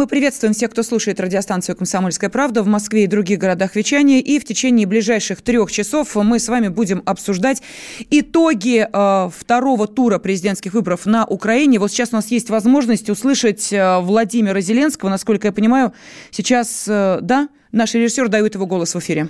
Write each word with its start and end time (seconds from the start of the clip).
Мы 0.00 0.06
приветствуем 0.06 0.54
всех, 0.54 0.70
кто 0.70 0.82
слушает 0.82 1.20
радиостанцию 1.20 1.76
«Комсомольская 1.76 2.30
правда» 2.30 2.62
в 2.62 2.66
Москве 2.66 3.04
и 3.04 3.06
других 3.06 3.38
городах 3.38 3.76
вещания. 3.76 4.20
И 4.20 4.38
в 4.38 4.46
течение 4.46 4.86
ближайших 4.86 5.42
трех 5.42 5.70
часов 5.70 6.14
мы 6.14 6.38
с 6.38 6.48
вами 6.48 6.68
будем 6.68 7.02
обсуждать 7.04 7.60
итоги 8.08 8.88
э, 8.90 9.30
второго 9.30 9.86
тура 9.86 10.18
президентских 10.18 10.72
выборов 10.72 11.04
на 11.04 11.26
Украине. 11.26 11.78
Вот 11.78 11.90
сейчас 11.90 12.14
у 12.14 12.16
нас 12.16 12.28
есть 12.28 12.48
возможность 12.48 13.10
услышать 13.10 13.70
э, 13.74 13.98
Владимира 13.98 14.62
Зеленского. 14.62 15.10
Насколько 15.10 15.48
я 15.48 15.52
понимаю, 15.52 15.92
сейчас, 16.30 16.86
э, 16.88 17.18
да, 17.20 17.50
наш 17.70 17.92
режиссер 17.92 18.28
дает 18.28 18.54
его 18.54 18.64
голос 18.64 18.94
в 18.94 19.00
эфире. 19.00 19.28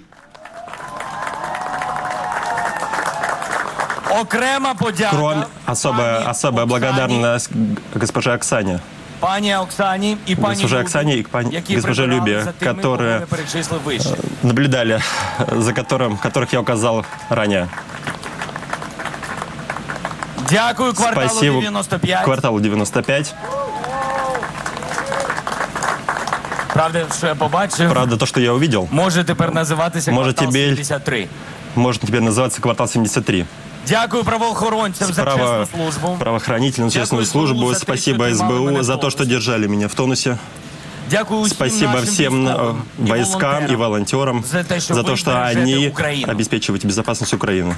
Кроме 5.11 5.47
особая, 5.67 6.29
особая 6.29 6.67
благодарность 6.67 7.51
госпоже 7.93 8.35
Оксане 8.35 8.79
Пані 9.20 9.56
Оксані 9.56 10.18
і 10.26 10.36
пані 10.36 10.48
Госпоже 10.62 10.76
Любі, 10.76 10.84
Оксане 10.86 11.14
и 11.18 11.24
к 11.24 11.30
пани- 11.32 11.50
які 11.54 11.76
госпоже 11.76 12.04
прибирали 12.04 12.32
Любе, 12.32 12.44
за 12.44 12.52
тими, 12.52 12.74
кого 12.82 12.96
которые 12.96 13.20
ми 13.20 13.26
перечислив 13.26 13.82
вище. 13.82 14.10
наблюдали, 14.44 15.02
за 15.58 15.72
которым, 15.72 16.18
которых 16.26 16.54
я 16.54 16.60
указал 16.60 17.06
ранее. 17.30 17.68
Дякую 20.50 20.94
кварталу 20.94 21.30
Спасибо 21.30 21.60
95. 21.62 22.24
кварталу 22.26 22.60
95. 22.60 23.36
Правда, 26.74 27.06
що 27.18 27.28
я 27.28 27.36
побачив, 27.36 27.92
Правда, 27.92 28.18
то, 28.18 28.26
что 28.26 28.40
я 28.40 28.52
увидел, 28.52 28.88
може 28.92 29.24
тепер 29.24 29.54
називатися 29.54 30.12
Може, 30.12 30.34
квартал 30.34 30.54
тебе- 30.54 30.66
73. 30.76 31.28
может 31.76 32.02
теперь 32.02 32.22
называться 32.22 32.60
квартал 32.60 32.88
73. 32.88 33.46
Дякую 33.88 34.24
правоохоронцям 34.24 35.14
за 35.14 35.22
Право, 35.24 35.66
чесну 35.66 35.78
службу. 35.78 36.16
правоохранительную 36.20 36.92
честную 36.92 37.24
Дякую 37.24 37.26
СБУ 37.26 37.40
службу. 37.48 37.68
за 37.74 37.80
те, 37.80 37.86
Спасибо 37.86 38.28
що 38.30 38.36
тримали 38.38 38.60
мене 38.66 38.72
СБУ 38.72 38.82
в 38.82 38.84
за 38.84 38.98
то, 38.98 39.10
что 39.10 39.18
тонусі. 39.20 39.34
держали 39.36 39.68
меня 39.68 39.88
в 39.88 39.94
тонусе. 39.94 40.38
Дякую 41.10 41.40
усім 41.42 41.56
Спасибо 41.56 41.92
нашим 41.94 42.06
всем 42.06 42.48
э, 42.48 42.52
військовим 42.52 42.78
і 43.06 43.10
войскам 43.10 43.64
и 43.64 43.76
волонтерам. 43.76 43.78
волонтерам 43.78 44.44
за 44.52 44.64
те, 44.64 44.80
що 44.80 44.94
за 44.94 45.02
ви 45.02 45.08
то, 45.10 45.16
что 45.16 45.32
бережете 45.32 45.62
они 45.76 45.88
Україну. 45.90 46.32
обеспечивают 46.32 46.86
безопасность 46.86 47.34
Украины. 47.34 47.76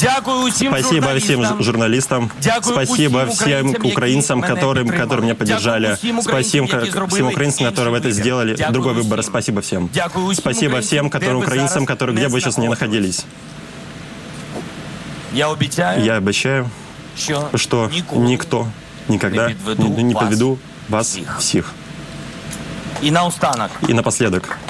Дякую 0.00 0.36
усім 0.48 0.68
Спасибо 0.78 1.06
всем 1.06 1.20
журналістам. 1.22 1.58
ж- 1.58 1.64
журналистам. 1.64 2.30
Дякую 2.42 2.74
Спасибо 2.74 3.18
усім 3.18 3.28
всем 3.30 3.66
українцям, 3.68 3.90
украинцам, 3.92 4.38
які 4.38 4.52
мене 4.52 4.62
которым, 4.66 4.82
підтримали. 4.84 5.06
которые 5.10 5.20
меня 5.20 5.34
поддержали. 5.34 5.80
Дякую 5.80 5.94
усім 5.94 6.22
Спасибо 6.22 6.64
українцям, 6.64 6.78
які 6.80 6.86
ка- 6.90 6.92
зробили 6.92 7.14
всем 7.20 7.26
украинцам, 7.26 7.66
інший 7.66 7.84
которые 7.84 7.90
это 7.90 7.92
вибір. 8.02 8.12
сделали. 8.12 8.54
Дякую 8.58 8.72
Другой 8.72 8.92
выбор. 8.94 9.18
усім. 9.20 9.22
Спасибо 9.22 9.60
всем. 9.60 9.88
Дякую 9.94 10.26
усім 10.26 10.34
Спасибо 10.42 10.66
українцям, 10.66 10.86
всем, 10.88 11.08
де 11.08 11.18
которые 11.26 11.32
ви 11.38 11.44
украинцам, 11.46 11.84
зараз 11.86 11.88
которые, 12.00 12.12
не 12.12 12.20
где 12.20 12.26
бы 12.26 12.30
вы 12.30 12.40
сейчас 12.40 12.58
не 12.58 12.66
знаходитесь. 12.66 12.80
находились. 12.80 13.24
Я 15.34 15.48
обіцяю, 15.48 16.04
Я 16.04 16.18
обещаю, 16.18 16.68
що, 17.18 17.48
что 17.54 17.90
ніколи 17.94 18.22
никто 18.28 18.66
никогда 19.08 19.48
не 19.48 19.54
подведу 19.54 19.88
не, 19.96 20.02
не 20.02 20.14
вас 20.14 20.22
подведу 20.22 20.58
вас 20.88 21.06
всех. 21.08 21.36
всех. 21.38 21.72
І 23.02 23.10
наостанок, 23.10 23.70
И 23.88 23.94
напоследок, 23.94 24.42
поки 24.42 24.52
я 24.56 24.69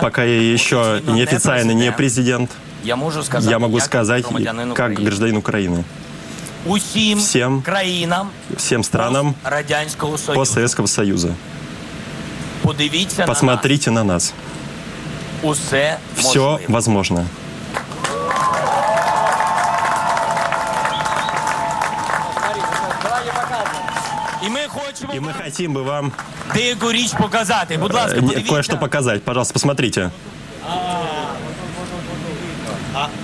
пока 0.00 0.24
я 0.24 0.52
еще 0.52 0.80
Официально 0.80 1.10
не 1.12 1.18
неофициально 1.18 1.70
не 1.72 1.92
президент, 1.92 1.96
президент, 1.96 2.50
я 2.84 2.96
можу 2.96 3.22
сказати, 3.22 3.50
я 3.50 3.58
могу 3.58 3.76
як 3.76 3.84
сказать, 3.84 4.24
громадянин 4.24 4.72
как 4.74 4.90
України. 4.90 5.04
гражданин 5.04 5.36
Украины, 5.36 5.84
усім 6.66 7.18
всем 7.18 7.62
країнам 7.62 8.28
всем 8.56 8.84
странам 8.84 9.34
Радянського 9.44 10.18
Союзу. 10.18 10.34
постсоветского 10.40 10.88
Союза. 10.88 11.28
Подивіться 12.62 13.26
Посмотрите 13.26 13.90
на 13.90 14.04
нас. 14.04 14.32
на 15.42 15.52
нас. 15.52 15.56
Усе 15.58 15.98
Все 16.16 16.38
можливо. 16.40 16.60
возможно. 16.68 17.26
И 25.14 25.20
мы 25.20 25.32
хотим 25.44 25.74
бы 25.74 25.82
вам 25.84 26.12
деяку 26.54 26.92
річ 26.92 27.12
показати. 27.18 27.76
Будь 27.76 27.94
ласка, 27.94 28.12
э, 28.18 28.20
не- 28.20 28.26
подивіться. 28.28 28.52
кое-что 28.52 28.76
показать. 28.78 29.22
Пожалуйста, 29.22 29.52
посмотрите. 29.52 30.10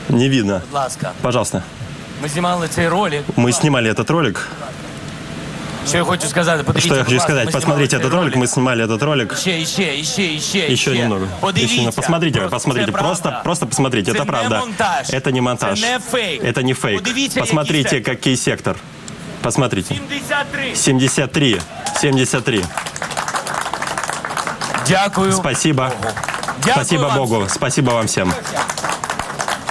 Не 0.08 0.28
видно. 0.28 0.60
Будь 0.64 0.74
ласка, 0.74 1.12
Пожалуйста. 1.22 1.62
ми 2.22 2.28
знімали 2.28 2.68
цей 2.68 2.88
ролик. 2.88 3.22
Мы 3.36 3.52
снимали 3.52 3.90
этот 3.92 4.12
ролик. 4.12 4.48
Що 5.88 5.96
я 5.96 6.04
хочу 6.04 6.26
сказати? 6.26 6.62
Подивіться, 6.62 6.88
Что 6.88 6.96
я 6.96 7.00
будь 7.02 7.06
хочу 7.06 7.16
ласка, 7.16 7.28
сказать? 7.32 7.46
ми 7.46 7.52
Посмотрите 7.52 7.96
знімали 7.96 8.08
этот 8.08 8.10
цей 8.10 8.20
ролик. 8.20 8.36
Мы 8.36 8.46
снимали 8.46 8.86
этот 8.86 9.04
ролик. 9.04 9.36
Ще, 9.38 9.64
ще, 9.66 10.02
ще, 10.04 10.38
ще, 10.40 10.58
Еще 10.72 10.90
немного. 10.94 11.26
Подивіться. 11.40 11.74
Еще, 11.74 11.84
ну, 11.84 11.92
посмотрите, 11.92 12.38
Просто 12.38 12.56
посмотрите. 12.56 12.92
це 12.92 12.98
Просто, 12.98 13.22
правда. 13.22 13.40
просто 13.44 13.66
посмотрите. 13.66 14.12
Це 14.12 14.18
Это 14.18 14.20
не 14.20 14.26
правда. 14.26 14.58
монтаж. 14.60 15.10
Это 15.10 15.32
не 15.32 15.40
монтаж. 15.40 15.80
Це 15.80 15.92
не 15.92 15.98
фейк. 15.98 16.44
Это 16.44 16.62
не 16.62 16.74
фейк. 16.74 16.98
Подивіться, 16.98 17.40
який 17.40 17.40
Посмотрите, 17.40 17.88
сектор. 17.90 18.16
какой 18.16 18.36
сектор. 18.36 18.76
Посмотрите. 19.41 19.95
73. 19.95 20.75
73. 20.75 21.61
73. 21.99 22.65
Дякую. 24.87 25.33
Спасибо. 25.33 25.91
Дякую 26.63 26.85
Спасибо 26.85 27.01
вам 27.03 27.17
Богу. 27.17 27.49
Спасибо 27.49 27.91
вам 27.91 28.07
всем. 28.07 28.33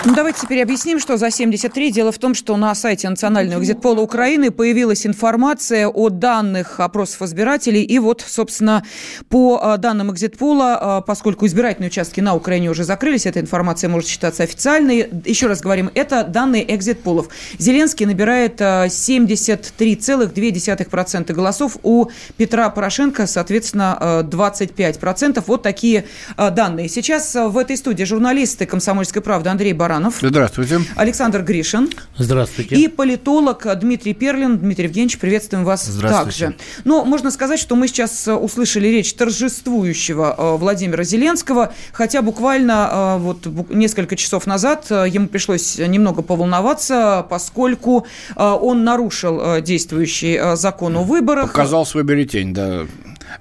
Ну, 0.03 0.15
давайте 0.15 0.41
теперь 0.41 0.63
объясним, 0.63 0.99
что 0.99 1.19
за 1.19 1.31
73. 1.31 1.91
Дело 1.91 2.11
в 2.11 2.17
том, 2.17 2.35
что 2.35 2.57
на 2.57 2.75
сайте 2.75 3.07
Национального 3.07 3.61
экзитпола 3.61 4.01
Украины 4.01 4.51
появилась 4.51 5.07
информация 5.07 5.89
о 5.89 6.09
данных 6.09 6.81
опросов 6.81 7.21
избирателей. 7.21 7.83
И 7.83 7.99
вот, 7.99 8.25
собственно, 8.27 8.83
по 9.29 9.61
э, 9.63 9.77
данным 9.77 10.11
экзитпола, 10.11 11.01
э, 11.01 11.03
поскольку 11.07 11.45
избирательные 11.45 11.89
участки 11.89 12.21
на 12.21 12.35
Украине 12.35 12.71
уже 12.71 12.85
закрылись, 12.85 13.27
эта 13.27 13.41
информация 13.41 13.91
может 13.91 14.09
считаться 14.09 14.43
официальной. 14.43 15.07
Еще 15.27 15.49
раз 15.49 15.61
говорим, 15.61 15.91
это 15.95 16.25
данные 16.25 16.75
экзитполов. 16.75 17.29
Зеленский 17.59 18.07
набирает 18.07 18.59
э, 18.63 18.87
73,2% 18.87 21.33
голосов. 21.35 21.77
У 21.83 22.07
Петра 22.39 22.71
Порошенко, 22.71 23.27
соответственно, 23.27 23.99
э, 24.01 24.23
25%. 24.23 25.45
Вот 25.47 25.63
такие 25.63 26.07
данные. 26.39 26.89
Сейчас 26.89 27.35
в 27.35 27.59
этой 27.59 27.77
студии 27.77 28.05
журналисты 28.05 28.65
«Комсомольской 28.65 29.21
правды» 29.21 29.51
Андрей 29.51 29.75
Баранов, 29.91 30.19
Здравствуйте. 30.23 30.79
Александр 30.95 31.43
Гришин 31.43 31.91
Здравствуйте. 32.17 32.77
и 32.77 32.87
политолог 32.87 33.67
Дмитрий 33.81 34.15
Перлин. 34.15 34.57
Дмитрий 34.57 34.85
Евгеньевич, 34.85 35.19
приветствуем 35.19 35.65
вас 35.65 35.85
Здравствуйте. 35.85 36.47
также. 36.51 36.57
Но 36.85 37.05
можно 37.05 37.33
сказать, 37.33 37.59
что 37.59 37.75
мы 37.75 37.89
сейчас 37.89 38.29
э, 38.29 38.35
услышали 38.35 38.87
речь 38.87 39.13
торжествующего 39.15 40.37
э, 40.39 40.57
Владимира 40.59 41.03
Зеленского, 41.03 41.75
хотя 41.93 42.23
буквально 42.23 42.89
э, 42.93 43.19
вот 43.19 43.49
несколько 43.71 44.15
часов 44.15 44.47
назад 44.47 44.87
ему 44.91 45.27
пришлось 45.27 45.79
немного 45.79 46.23
поволноваться, 46.23 47.27
поскольку 47.29 48.07
он 48.37 48.85
нарушил 48.85 49.61
действующий 49.61 50.55
закон 50.55 50.99
о 50.99 51.03
выборах. 51.03 51.49
Показал 51.49 51.85
свой 51.85 52.05
бюллетень, 52.05 52.55
да. 52.55 52.87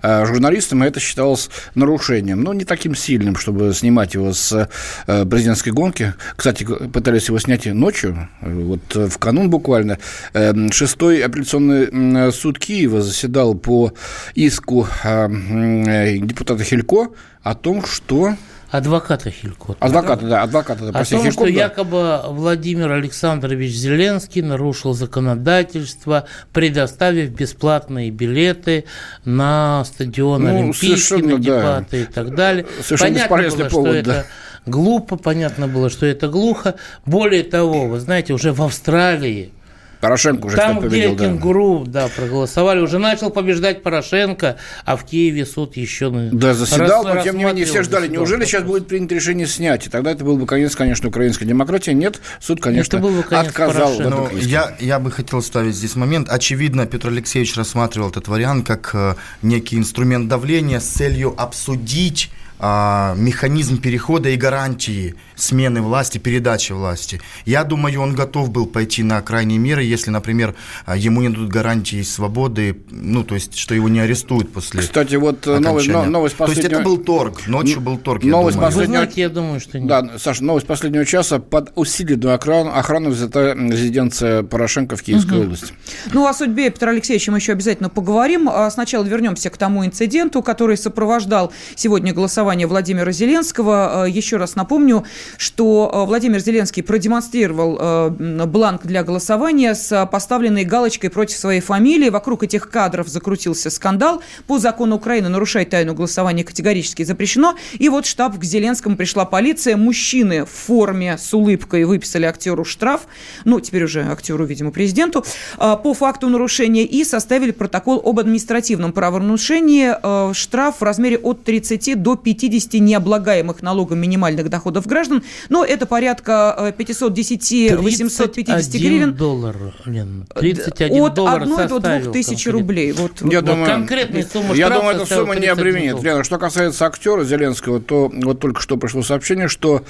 А 0.01 0.25
Журналистам 0.25 0.83
это 0.83 0.99
считалось 0.99 1.49
нарушением, 1.75 2.41
но 2.41 2.53
не 2.53 2.65
таким 2.65 2.95
сильным, 2.95 3.35
чтобы 3.35 3.73
снимать 3.73 4.13
его 4.13 4.33
с 4.33 4.69
э, 5.07 5.25
президентской 5.25 5.71
гонки. 5.71 6.13
Кстати, 6.35 6.63
пытались 6.63 7.27
его 7.27 7.39
снять 7.39 7.65
ночью, 7.65 8.29
вот 8.41 8.95
э, 8.95 9.07
в 9.07 9.17
канун 9.17 9.49
буквально. 9.49 9.97
Э, 10.33 10.53
Шестой 10.71 11.21
апелляционный 11.21 12.31
суд 12.31 12.59
Киева 12.59 13.01
заседал 13.01 13.55
по 13.55 13.93
иску 14.35 14.87
м, 15.03 15.83
э, 15.87 16.17
депутата 16.19 16.63
Хилько 16.63 17.09
о 17.43 17.55
том, 17.55 17.85
что... 17.85 18.35
Адвоката 18.71 19.31
Хилько. 19.31 19.75
Адвоката, 19.79 20.25
да, 20.27 20.43
адвоката, 20.43 20.91
да, 20.91 20.99
О 20.99 21.05
том, 21.05 21.21
Хилько, 21.21 21.31
что 21.31 21.43
да. 21.45 21.49
якобы 21.49 22.21
Владимир 22.27 22.91
Александрович 22.91 23.71
Зеленский 23.71 24.41
нарушил 24.41 24.93
законодательство, 24.93 26.25
предоставив 26.53 27.31
бесплатные 27.31 28.11
билеты 28.11 28.85
на 29.25 29.83
стадион 29.85 30.43
Ну, 30.43 30.49
Олимпийский, 30.49 31.21
на 31.21 31.37
да. 31.37 31.43
дебаты 31.43 32.01
и 32.01 32.05
так 32.05 32.35
далее. 32.35 32.65
Совершенно 32.83 33.27
понятно 33.27 33.57
было, 33.57 33.69
повод, 33.69 33.95
что 33.95 34.03
да. 34.03 34.19
это 34.19 34.25
глупо, 34.67 35.17
понятно 35.17 35.67
было, 35.67 35.89
что 35.89 36.05
это 36.05 36.27
глухо. 36.27 36.75
Более 37.05 37.43
того, 37.43 37.87
вы 37.87 37.99
знаете, 37.99 38.33
уже 38.33 38.53
в 38.53 38.61
Австралии 38.61 39.51
Порошенко 40.01 40.45
уже, 40.45 40.55
Там, 40.55 40.77
кстати, 40.77 40.87
где 40.93 41.07
победил, 41.07 41.15
да. 41.15 41.25
кенгуру, 41.25 41.83
да, 41.85 42.07
проголосовали, 42.15 42.79
уже 42.79 42.99
начал 42.99 43.29
побеждать 43.31 43.83
Порошенко, 43.83 44.57
а 44.85 44.95
в 44.95 45.03
Киеве 45.05 45.45
суд 45.45 45.75
еще... 45.75 46.09
на- 46.09 46.29
Да, 46.31 46.53
заседал, 46.53 47.03
но 47.03 47.15
рас- 47.15 47.23
тем 47.25 47.37
не 47.37 47.43
менее 47.43 47.65
все 47.65 47.83
ждали. 47.83 48.03
заседал 48.03 48.21
Неужели 48.21 48.45
сейчас 48.45 48.63
будет 48.63 48.87
принято 48.87 49.15
решение 49.15 49.45
снять? 49.45 49.87
И 49.87 49.89
тогда 49.89 50.11
это 50.11 50.23
был 50.23 50.37
бы 50.37 50.45
конец, 50.45 50.75
конечно, 50.75 51.09
украинской 51.09 51.45
демократии. 51.45 51.91
Нет, 51.91 52.21
суд, 52.39 52.61
конечно, 52.61 52.97
Это 52.97 53.05
был 53.05 53.13
бы 53.13 53.23
конец 53.23 53.47
отказал 53.49 53.93
этом 53.99 54.11
Ну, 54.11 54.29
я, 54.37 54.75
я 54.79 54.99
бы 54.99 55.11
хотел 55.11 55.41
ставить 55.41 55.75
здесь 55.75 55.95
момент. 55.95 56.29
Очевидно, 56.29 56.85
Петр 56.85 57.09
Алексеевич 57.09 57.55
рассматривал 57.57 58.09
этот 58.09 58.27
вариант 58.29 58.67
как 58.67 58.91
э, 58.93 59.15
некий 59.41 59.77
инструмент 59.77 60.29
давления 60.29 60.79
с 60.79 60.85
целью 60.85 61.33
обсудить 61.37 62.31
а, 62.59 63.15
механизм 63.15 63.81
перехода 63.81 64.29
и 64.29 64.35
гарантии 64.35 65.15
смены 65.35 65.81
власти, 65.81 66.17
передачи 66.17 66.73
власти. 66.73 67.21
Я 67.45 67.63
думаю, 67.63 68.01
он 68.01 68.13
готов 68.13 68.51
был 68.51 68.65
пойти 68.65 69.01
на 69.03 69.21
крайние 69.21 69.57
меры, 69.57 69.83
если, 69.83 70.11
например, 70.11 70.55
а, 70.85 70.97
ему 70.97 71.21
не 71.21 71.29
дадут 71.29 71.49
гарантии 71.49 72.01
свободы, 72.01 72.81
ну, 72.89 73.23
то 73.23 73.35
есть, 73.35 73.55
что 73.55 73.73
его 73.73 73.87
не 73.87 74.01
арестуют 74.01 74.51
после 74.51 74.81
Кстати, 74.81 75.15
вот 75.15 75.47
э, 75.47 75.59
новость, 75.59 75.87
новость 75.87 76.37
То 76.37 76.45
есть, 76.45 76.57
последнего... 76.57 76.81
это 76.81 76.89
был 76.89 76.97
торг, 76.97 77.47
ночью 77.47 77.79
был 77.79 77.97
торг, 77.97 78.23
я 78.23 78.31
Новость 78.31 78.57
думаю. 78.57 78.71
Вы 78.71 78.75
последнего- 78.75 79.01
знаете, 79.03 79.21
я 79.21 79.29
думаю, 79.29 79.59
что 79.61 79.79
нет. 79.79 79.87
Да, 79.87 80.09
Саша, 80.17 80.43
новость 80.43 80.67
последнего 80.67 81.05
часа. 81.05 81.39
Под 81.39 81.71
усиленную 81.75 82.35
охрану, 82.35 82.71
охрану 82.75 83.09
взята 83.11 83.53
резиденция 83.53 84.43
Порошенко 84.43 84.97
в 84.97 85.01
Киевской 85.03 85.41
области. 85.41 85.73
Ну, 86.11 86.27
о 86.27 86.33
судьбе 86.33 86.69
Петра 86.69 86.91
Алексеевича 86.91 87.31
мы 87.31 87.37
еще 87.37 87.53
обязательно 87.53 87.89
поговорим. 87.89 88.49
А 88.49 88.69
Сначала 88.69 89.03
вернемся 89.05 89.49
к 89.49 89.57
тому 89.57 89.85
инциденту, 89.85 90.41
который 90.41 90.75
сопровождал 90.77 91.53
сегодня 91.75 92.13
голосование 92.13 92.48
Владимира 92.49 93.11
Зеленского. 93.11 94.03
А, 94.03 94.05
Еще 94.05 94.37
раз 94.37 94.55
напомню, 94.55 95.05
что 95.37 95.91
а, 95.93 96.05
Владимир 96.05 96.39
Зеленский 96.39 96.81
продемонстрировал 96.81 97.77
м, 97.79 98.49
бланк 98.49 98.85
для 98.85 99.03
голосования 99.03 99.75
с 99.75 100.05
поставленной 100.11 100.63
галочкой 100.63 101.09
против 101.09 101.37
своей 101.37 101.61
фамилии. 101.61 102.09
Вокруг 102.09 102.43
этих 102.43 102.69
кадров 102.69 103.07
закрутился 103.07 103.69
скандал. 103.69 104.21
По 104.47 104.57
закону 104.57 104.95
Украины 104.95 105.29
нарушать 105.29 105.69
тайну 105.69 105.93
голосования 105.93 106.43
категорически 106.43 107.03
запрещено. 107.03 107.55
И 107.77 107.89
вот 107.89 108.05
штаб 108.05 108.37
к 108.39 108.43
Зеленскому 108.43 108.95
пришла 108.95 109.25
полиция. 109.25 109.77
Мужчины 109.77 110.45
в 110.45 110.49
форме 110.49 111.17
с 111.17 111.33
улыбкой 111.33 111.83
выписали 111.85 112.25
актеру 112.25 112.65
штраф. 112.65 113.01
Ну, 113.45 113.59
теперь 113.59 113.83
уже 113.83 114.03
актеру, 114.03 114.45
видимо, 114.45 114.71
президенту. 114.71 115.23
По 115.57 115.93
факту 115.93 116.29
нарушения 116.29 116.83
и 116.83 117.03
составили 117.03 117.51
протокол 117.51 118.01
об 118.03 118.19
административном 118.19 118.93
правонарушении. 118.93 120.33
Штраф 120.33 120.77
в 120.79 120.83
размере 120.83 121.17
от 121.17 121.43
30 121.43 122.01
до 122.01 122.15
50 122.15 122.38
необлагаемых 122.47 123.61
налогом 123.61 123.99
минимальных 123.99 124.49
доходов 124.49 124.87
граждан. 124.87 125.23
Но 125.49 125.65
это 125.65 125.85
порядка 125.85 126.55
э, 126.57 126.71
510-850 126.77 128.77
гривен. 128.77 129.13
доллар, 129.13 129.55
Лен. 129.85 130.25
31 130.35 131.03
От 131.03 131.13
доллар 131.13 131.43
1 131.43 131.55
до 131.55 131.67
2 131.67 131.69
составил 131.69 132.11
тысяч 132.11 132.47
рублей. 132.47 132.91
Вот, 132.91 133.21
Я 133.21 133.41
Вот 133.41 133.45
думаю, 133.45 133.67
конкретная 133.67 134.23
сумма 134.23 134.55
я 134.55 134.69
думаю, 134.69 134.95
эта 134.95 135.05
сумма 135.05 135.35
не 135.35 135.47
31 135.47 135.51
обременит. 135.51 136.03
Лена, 136.03 136.23
что 136.23 136.37
касается 136.37 136.85
актера 136.85 137.23
Зеленского, 137.23 137.79
то 137.79 138.11
вот 138.13 138.39
только 138.39 138.61
что 138.61 138.77
пришло 138.77 139.03
сообщение, 139.03 139.47
что 139.47 139.83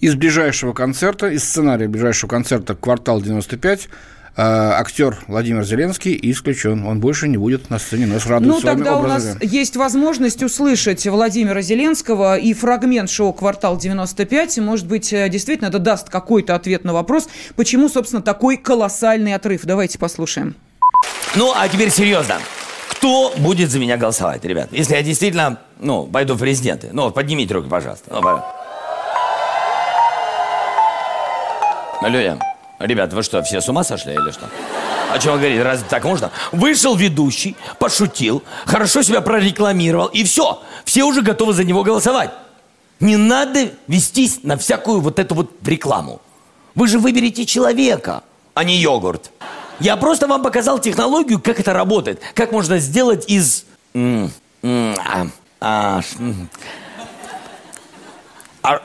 из 0.00 0.14
ближайшего 0.14 0.72
концерта, 0.72 1.28
из 1.28 1.44
сценария 1.44 1.88
ближайшего 1.88 2.28
концерта 2.28 2.74
«Квартал 2.74 3.20
95» 3.20 3.64
э, 3.64 3.78
актер 4.36 5.18
Владимир 5.28 5.64
Зеленский 5.64 6.18
исключен. 6.22 6.84
Он 6.86 7.00
больше 7.00 7.28
не 7.28 7.36
будет 7.36 7.70
на 7.70 7.78
сцене 7.78 8.06
нас 8.06 8.26
радует 8.26 8.54
Ну, 8.54 8.60
тогда 8.60 8.96
у 8.98 9.02
нас 9.06 9.36
есть 9.40 9.76
возможность 9.76 10.42
услышать 10.42 11.06
Владимира 11.06 11.60
Зеленского 11.62 12.36
и 12.36 12.52
фрагмент 12.52 13.10
шоу 13.10 13.32
«Квартал 13.32 13.76
95». 13.78 14.60
Может 14.60 14.86
быть, 14.86 15.12
э, 15.12 15.28
действительно 15.28 15.68
это 15.68 15.78
даст 15.78 16.08
какой-то 16.08 16.54
ответ 16.54 16.84
на 16.84 16.92
вопрос, 16.92 17.28
почему, 17.54 17.88
собственно, 17.88 18.22
такой 18.22 18.56
колоссальный 18.56 19.34
отрыв. 19.34 19.60
Давайте 19.64 19.98
послушаем. 19.98 20.56
Ну, 21.36 21.52
а 21.54 21.68
теперь 21.68 21.90
серьезно. 21.90 22.36
Кто 22.90 23.32
будет 23.36 23.70
за 23.70 23.78
меня 23.78 23.96
голосовать, 23.96 24.44
ребят? 24.44 24.68
Если 24.72 24.94
я 24.94 25.02
действительно, 25.02 25.58
ну, 25.78 26.06
пойду 26.06 26.34
в 26.34 26.38
президенты. 26.38 26.90
Ну, 26.92 27.02
вот 27.04 27.14
поднимите 27.14 27.52
руки, 27.54 27.68
пожалуйста. 27.68 28.10
Ну, 28.12 28.22
по- 28.22 28.44
Алло, 32.00 32.38
ребят, 32.78 33.12
вы 33.12 33.22
что, 33.22 33.42
все 33.42 33.60
с 33.60 33.68
ума 33.68 33.84
сошли 33.84 34.14
или 34.14 34.30
что? 34.30 34.48
О 35.12 35.18
чем 35.18 35.32
вы 35.34 35.38
говорите? 35.38 35.62
Разве 35.62 35.86
так 35.88 36.04
можно? 36.04 36.30
Вышел 36.52 36.96
ведущий, 36.96 37.56
пошутил, 37.78 38.42
хорошо 38.66 39.02
себя 39.02 39.20
прорекламировал, 39.20 40.06
и 40.06 40.24
все. 40.24 40.62
Все 40.84 41.04
уже 41.04 41.22
готовы 41.22 41.52
за 41.52 41.64
него 41.64 41.82
голосовать. 41.84 42.30
Не 43.00 43.16
надо 43.16 43.70
вестись 43.86 44.40
на 44.42 44.56
всякую 44.56 45.00
вот 45.00 45.18
эту 45.18 45.34
вот 45.34 45.50
рекламу. 45.66 46.20
Вы 46.74 46.88
же 46.88 46.98
выберете 46.98 47.44
человека, 47.46 48.22
а 48.54 48.64
не 48.64 48.76
йогурт. 48.78 49.30
Я 49.80 49.96
просто 49.96 50.26
вам 50.26 50.42
показал 50.42 50.78
технологию, 50.78 51.40
как 51.40 51.60
это 51.60 51.72
работает. 51.72 52.20
Как 52.34 52.52
можно 52.52 52.78
сделать 52.78 53.24
из... 53.28 53.64
а. 53.94 55.26
А- 55.60 56.00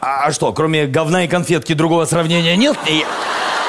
а- 0.01 0.25
а 0.25 0.31
что, 0.33 0.51
кроме 0.51 0.88
говна 0.88 1.24
и 1.24 1.27
конфетки 1.27 1.74
другого 1.74 2.06
сравнения 2.06 2.56
нет? 2.57 2.77
И- 2.88 3.06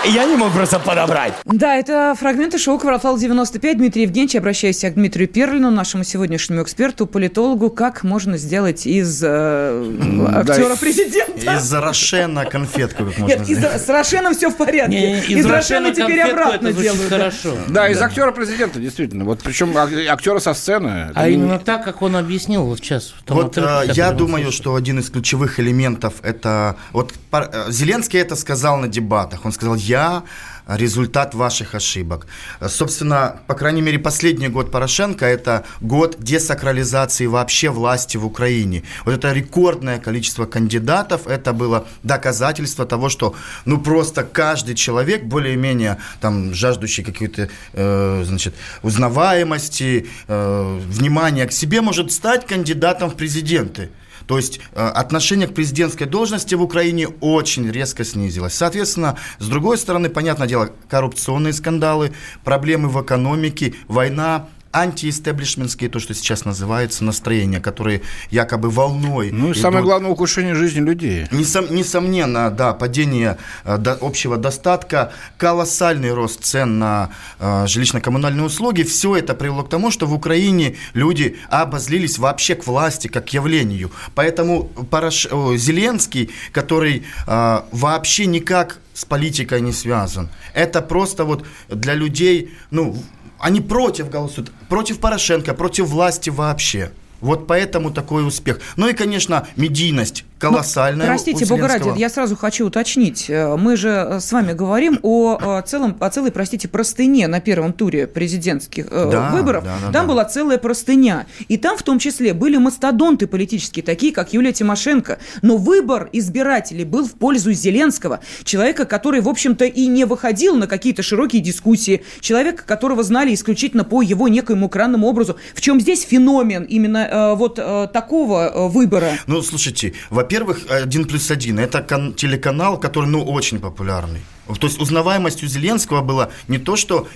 я 0.04 0.24
не 0.24 0.36
мог 0.36 0.52
просто 0.52 0.78
подобрать. 0.78 1.34
Да, 1.44 1.76
это 1.76 2.14
фрагменты 2.18 2.58
шоу 2.58 2.78
«Квартал 2.78 3.18
95». 3.18 3.74
Дмитрий 3.76 4.02
Евгеньевич, 4.02 4.36
обращаюсь 4.36 4.82
я 4.82 4.90
к 4.90 4.94
Дмитрию 4.94 5.28
Перлину, 5.28 5.70
нашему 5.70 6.04
сегодняшнему 6.04 6.62
эксперту, 6.62 7.06
политологу, 7.06 7.70
как 7.70 8.02
можно 8.02 8.38
сделать 8.38 8.86
из 8.86 9.22
э, 9.22 10.28
актера 10.34 10.76
президента. 10.76 11.56
Из 11.56 11.72
Рошена 11.72 12.44
конфетку 12.44 13.04
как 13.06 13.18
можно 13.18 13.34
Нет, 13.34 13.48
из, 13.48 13.58
сделать. 13.58 13.82
с 13.82 13.88
Рошеном 13.88 14.34
все 14.34 14.50
в 14.50 14.56
порядке. 14.56 14.90
Не, 14.90 15.20
из, 15.20 15.46
Рошена 15.46 15.90
теперь 15.90 16.20
обратно 16.20 16.72
делают. 16.72 17.08
да. 17.10 17.18
хорошо. 17.18 17.56
Да, 17.68 17.88
из 17.88 18.00
актера 18.00 18.32
президента, 18.32 18.80
действительно. 18.80 19.24
Вот 19.24 19.40
причем 19.42 19.76
ак- 19.76 19.92
актера 20.08 20.38
со 20.38 20.54
сцены. 20.54 21.10
А 21.14 21.28
именно 21.28 21.58
так, 21.58 21.84
как 21.84 22.02
он 22.02 22.16
объяснил 22.16 22.64
вот 22.64 22.78
сейчас. 22.78 23.08
в 23.18 23.22
том 23.24 23.36
Вот 23.36 23.58
отрывке, 23.58 23.90
э, 23.90 23.94
я 23.94 24.12
думаю, 24.12 24.52
что 24.52 24.74
один 24.74 24.98
из 24.98 25.10
ключевых 25.10 25.60
элементов 25.60 26.14
это 26.22 26.76
вот 26.92 27.12
э, 27.32 27.64
Зеленский 27.68 28.18
это 28.18 28.36
сказал 28.36 28.76
на 28.78 28.88
дебатах. 28.88 29.44
Он 29.44 29.52
сказал: 29.52 29.76
"Я 29.90 30.22
результат 30.68 31.34
ваших 31.34 31.74
ошибок". 31.74 32.26
Собственно, 32.68 33.40
по 33.46 33.54
крайней 33.54 33.82
мере, 33.82 33.98
последний 33.98 34.48
год 34.48 34.70
Порошенко 34.70 35.26
это 35.26 35.64
год 35.80 36.16
десакрализации 36.18 37.26
вообще 37.26 37.70
власти 37.70 38.16
в 38.16 38.24
Украине. 38.24 38.82
Вот 39.04 39.14
это 39.14 39.32
рекордное 39.32 39.98
количество 39.98 40.46
кандидатов, 40.46 41.26
это 41.26 41.52
было 41.52 41.86
доказательство 42.04 42.86
того, 42.86 43.08
что 43.08 43.34
ну 43.64 43.78
просто 43.78 44.22
каждый 44.22 44.74
человек 44.74 45.24
более-менее 45.24 45.96
там 46.20 46.54
жаждущий 46.54 47.04
какой-то 47.04 47.48
э, 47.72 48.24
значит 48.24 48.54
узнаваемости, 48.82 50.06
э, 50.28 50.80
внимания 50.88 51.46
к 51.46 51.52
себе 51.52 51.80
может 51.80 52.12
стать 52.12 52.46
кандидатом 52.46 53.10
в 53.10 53.14
президенты. 53.14 53.90
То 54.30 54.36
есть 54.36 54.60
э, 54.74 54.86
отношение 54.86 55.48
к 55.48 55.54
президентской 55.54 56.04
должности 56.04 56.54
в 56.54 56.62
Украине 56.62 57.08
очень 57.20 57.68
резко 57.68 58.04
снизилось. 58.04 58.54
Соответственно, 58.54 59.18
с 59.40 59.48
другой 59.48 59.76
стороны, 59.76 60.08
понятное 60.08 60.46
дело, 60.46 60.70
коррупционные 60.88 61.52
скандалы, 61.52 62.12
проблемы 62.44 62.88
в 62.90 63.02
экономике, 63.02 63.74
война, 63.88 64.46
антиэстеблишментские, 64.72 65.90
то, 65.90 65.98
что 65.98 66.14
сейчас 66.14 66.44
называется, 66.44 67.04
настроения, 67.04 67.60
которые 67.60 68.02
якобы 68.30 68.70
волной. 68.70 69.30
Ну 69.30 69.48
и 69.48 69.52
идут. 69.52 69.62
самое 69.62 69.82
главное, 69.84 70.10
ухудшение 70.10 70.54
жизни 70.54 70.80
людей. 70.80 71.26
Несом- 71.30 71.72
несомненно, 71.72 72.50
да, 72.50 72.72
падение 72.72 73.36
э, 73.64 73.78
до- 73.78 73.98
общего 74.00 74.36
достатка, 74.36 75.12
колоссальный 75.38 76.12
рост 76.12 76.44
цен 76.44 76.78
на 76.78 77.10
э, 77.38 77.64
жилищно-коммунальные 77.66 78.44
услуги, 78.44 78.82
все 78.82 79.16
это 79.16 79.34
привело 79.34 79.62
к 79.62 79.68
тому, 79.68 79.90
что 79.90 80.06
в 80.06 80.14
Украине 80.14 80.76
люди 80.94 81.36
обозлились 81.48 82.18
вообще 82.18 82.54
к 82.54 82.66
власти, 82.66 83.08
как 83.08 83.26
к 83.26 83.28
явлению. 83.30 83.90
Поэтому 84.14 84.70
Порош- 84.90 85.56
Зеленский, 85.56 86.30
который 86.52 87.04
э, 87.26 87.60
вообще 87.72 88.26
никак 88.26 88.78
с 88.94 89.04
политикой 89.04 89.60
не 89.62 89.72
связан, 89.72 90.28
это 90.52 90.82
просто 90.82 91.24
вот 91.24 91.44
для 91.68 91.94
людей, 91.94 92.50
ну, 92.70 93.02
они 93.40 93.60
против 93.60 94.10
голосуют, 94.10 94.52
против 94.68 95.00
Порошенко, 95.00 95.54
против 95.54 95.86
власти 95.86 96.30
вообще. 96.30 96.92
Вот 97.20 97.46
поэтому 97.46 97.90
такой 97.90 98.26
успех. 98.26 98.60
Ну 98.76 98.88
и, 98.88 98.92
конечно, 98.92 99.46
медийность 99.56 100.24
колоссальная. 100.40 101.06
Ну, 101.06 101.12
Простите, 101.12 101.46
Бога 101.46 101.68
ради, 101.68 101.98
я 101.98 102.08
сразу 102.08 102.36
хочу 102.36 102.66
уточнить. 102.66 103.26
Э, 103.28 103.56
Мы 103.56 103.76
же 103.76 103.88
э, 103.88 104.20
с 104.20 104.32
вами 104.32 104.52
говорим 104.54 104.98
о, 105.02 105.38
э, 105.58 105.62
целом, 105.66 105.96
о 106.00 106.08
целой, 106.10 106.32
простите, 106.32 106.66
простыне 106.66 107.28
на 107.28 107.40
первом 107.40 107.72
туре 107.72 108.06
президентских 108.06 108.88
Да, 108.88 109.30
выборов. 109.30 109.64
да, 109.64 109.76
да, 109.80 109.92
там 109.92 110.06
да. 110.06 110.12
была 110.12 110.24
целая 110.24 110.58
простыня. 110.58 111.26
И 111.48 111.58
там 111.58 111.76
в 111.76 111.82
том 111.82 111.98
числе 111.98 112.32
были 112.32 112.56
мастодонты 112.56 113.26
политические, 113.26 113.82
такие 113.84 114.12
как 114.12 114.32
Юлия 114.32 114.52
Тимошенко. 114.52 115.18
Но 115.42 115.58
выбор 115.58 116.08
избирателей 116.12 116.84
был 116.84 117.06
в 117.06 117.12
пользу 117.12 117.52
Зеленского. 117.52 118.20
Человека, 118.44 118.86
который, 118.86 119.20
в 119.20 119.28
общем-то, 119.28 119.66
и 119.66 119.86
не 119.86 120.04
выходил 120.04 120.56
на 120.56 120.66
какие-то 120.66 121.02
широкие 121.02 121.42
дискуссии. 121.42 122.02
Человека, 122.20 122.64
которого 122.64 123.02
знали 123.02 123.34
исключительно 123.34 123.84
по 123.84 124.00
его 124.00 124.28
некоему 124.28 124.68
экранному 124.68 125.06
образу. 125.06 125.36
В 125.54 125.60
чем 125.60 125.80
здесь 125.80 126.02
феномен 126.02 126.64
именно 126.64 127.34
вот 127.36 127.56
такого 127.56 128.68
выбора? 128.68 129.10
Ну, 129.26 129.42
слушайте, 129.42 129.92
во-первых, 130.30 130.70
«Один 130.70 131.06
плюс 131.06 131.30
один»– 131.32 131.58
это 131.58 131.82
кан- 131.82 132.14
телеканал, 132.14 132.78
который, 132.78 133.06
ну, 133.06 133.24
очень 133.24 133.58
популярный. 133.58 134.20
То 134.60 134.66
есть 134.66 134.80
узнаваемость 134.80 135.42
у 135.42 135.46
Зеленского 135.46 136.02
была 136.02 136.28
не 136.48 136.58
то, 136.58 136.76
что 136.76 137.08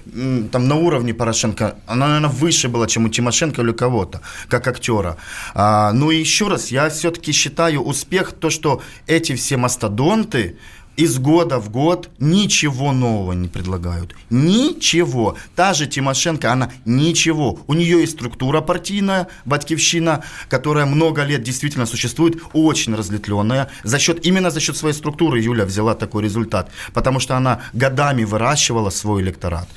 там 0.52 0.68
на 0.68 0.74
уровне 0.74 1.14
Порошенко, 1.14 1.76
она, 1.86 2.06
наверное, 2.06 2.30
выше 2.30 2.68
была, 2.68 2.86
чем 2.86 3.04
у 3.04 3.08
Тимошенко 3.08 3.62
или 3.62 3.70
у 3.70 3.74
кого-то, 3.74 4.20
как 4.48 4.66
актера. 4.68 5.16
А, 5.54 5.92
ну 5.92 6.10
и 6.10 6.16
еще 6.16 6.48
раз, 6.48 6.70
я 6.72 6.88
все-таки 6.90 7.32
считаю 7.32 7.82
успех 7.82 8.32
то, 8.32 8.50
что 8.50 8.82
эти 9.06 9.34
все 9.34 9.56
мастодонты 9.56 10.58
из 10.96 11.18
года 11.18 11.58
в 11.58 11.70
год 11.70 12.10
ничего 12.18 12.92
нового 12.92 13.32
не 13.32 13.48
предлагают. 13.48 14.14
Ничего. 14.30 15.36
Та 15.56 15.74
же 15.74 15.86
Тимошенко, 15.86 16.52
она 16.52 16.70
ничего. 16.84 17.58
У 17.66 17.74
нее 17.74 18.00
есть 18.00 18.12
структура 18.12 18.60
партийная, 18.60 19.28
Батькивщина, 19.44 20.22
которая 20.48 20.86
много 20.86 21.24
лет 21.24 21.42
действительно 21.42 21.86
существует, 21.86 22.40
очень 22.52 22.94
разветвленная. 22.94 23.68
За 23.82 23.98
счет, 23.98 24.24
именно 24.24 24.50
за 24.50 24.60
счет 24.60 24.76
своей 24.76 24.94
структуры 24.94 25.40
Юля 25.40 25.64
взяла 25.64 25.94
такой 25.94 26.22
результат, 26.22 26.70
потому 26.92 27.20
что 27.20 27.36
она 27.36 27.62
годами 27.72 28.24
выращивала 28.24 28.90
свой 28.90 29.22
электорат. 29.22 29.68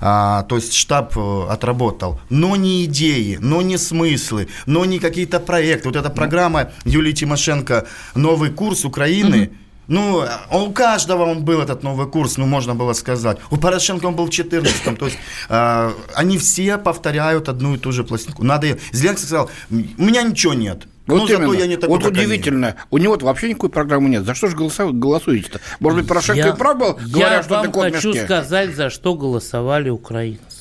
А, 0.00 0.42
то 0.44 0.56
есть 0.56 0.74
штаб 0.74 1.16
э, 1.16 1.46
отработал. 1.48 2.20
Но 2.30 2.56
не 2.56 2.84
идеи, 2.84 3.38
но 3.40 3.62
не 3.62 3.78
смыслы, 3.78 4.48
но 4.66 4.84
не 4.84 4.98
какие-то 4.98 5.40
проекты. 5.40 5.88
Вот 5.88 5.96
эта 5.96 6.10
программа 6.10 6.72
Юлии 6.84 7.12
Тимошенко 7.12 7.86
«Новый 8.14 8.50
курс 8.50 8.84
Украины», 8.84 9.34
mm-hmm 9.34 9.63
ну, 9.88 10.24
у 10.50 10.70
каждого 10.70 11.24
он 11.24 11.44
был 11.44 11.60
этот 11.60 11.82
новый 11.82 12.06
курс, 12.06 12.36
ну, 12.36 12.46
можно 12.46 12.74
было 12.74 12.92
сказать. 12.92 13.38
У 13.50 13.56
Порошенко 13.56 14.06
он 14.06 14.16
был 14.16 14.26
в 14.26 14.30
14-м. 14.30 14.96
То 14.96 15.06
есть 15.06 15.18
э, 15.48 15.92
они 16.14 16.38
все 16.38 16.78
повторяют 16.78 17.48
одну 17.48 17.74
и 17.74 17.78
ту 17.78 17.92
же 17.92 18.04
пластинку. 18.04 18.44
Надо... 18.44 18.78
Зеленский 18.92 19.26
сказал, 19.26 19.50
у 19.70 20.02
меня 20.02 20.22
ничего 20.22 20.54
нет. 20.54 20.86
Вот 21.06 21.28
ну, 21.28 21.36
именно. 21.36 21.52
я 21.52 21.66
не 21.66 21.76
такой, 21.76 21.98
вот 21.98 22.06
удивительно. 22.06 22.68
Они. 22.68 22.76
У 22.90 22.98
него 22.98 23.18
вообще 23.20 23.50
никакой 23.50 23.68
программы 23.68 24.08
нет. 24.08 24.24
За 24.24 24.34
что 24.34 24.48
же 24.48 24.56
голосуете-то? 24.56 25.60
Может 25.80 26.00
быть, 26.00 26.08
Порошенко 26.08 26.40
я, 26.40 26.48
и 26.48 26.56
прав 26.56 26.78
был, 26.78 26.98
говоря, 27.10 27.42
что 27.42 27.62
ты 27.62 27.68
кот 27.68 27.84
Я 27.86 27.92
хочу 27.92 28.14
сказать, 28.14 28.74
за 28.74 28.88
что 28.88 29.14
голосовали 29.14 29.90
украинцы 29.90 30.53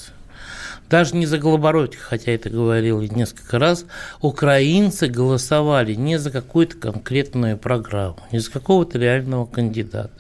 даже 0.94 1.16
не 1.16 1.26
за 1.26 1.40
Голобородько, 1.40 1.98
хотя 2.00 2.34
это 2.34 2.52
говорил 2.52 3.02
несколько 3.02 3.58
раз, 3.58 3.88
украинцы 4.22 5.08
голосовали 5.08 5.96
не 5.96 6.20
за 6.20 6.30
какую-то 6.30 6.78
конкретную 6.78 7.58
программу, 7.58 8.20
не 8.32 8.38
за 8.38 8.52
какого-то 8.52 9.00
реального 9.00 9.48
кандидата. 9.48 10.14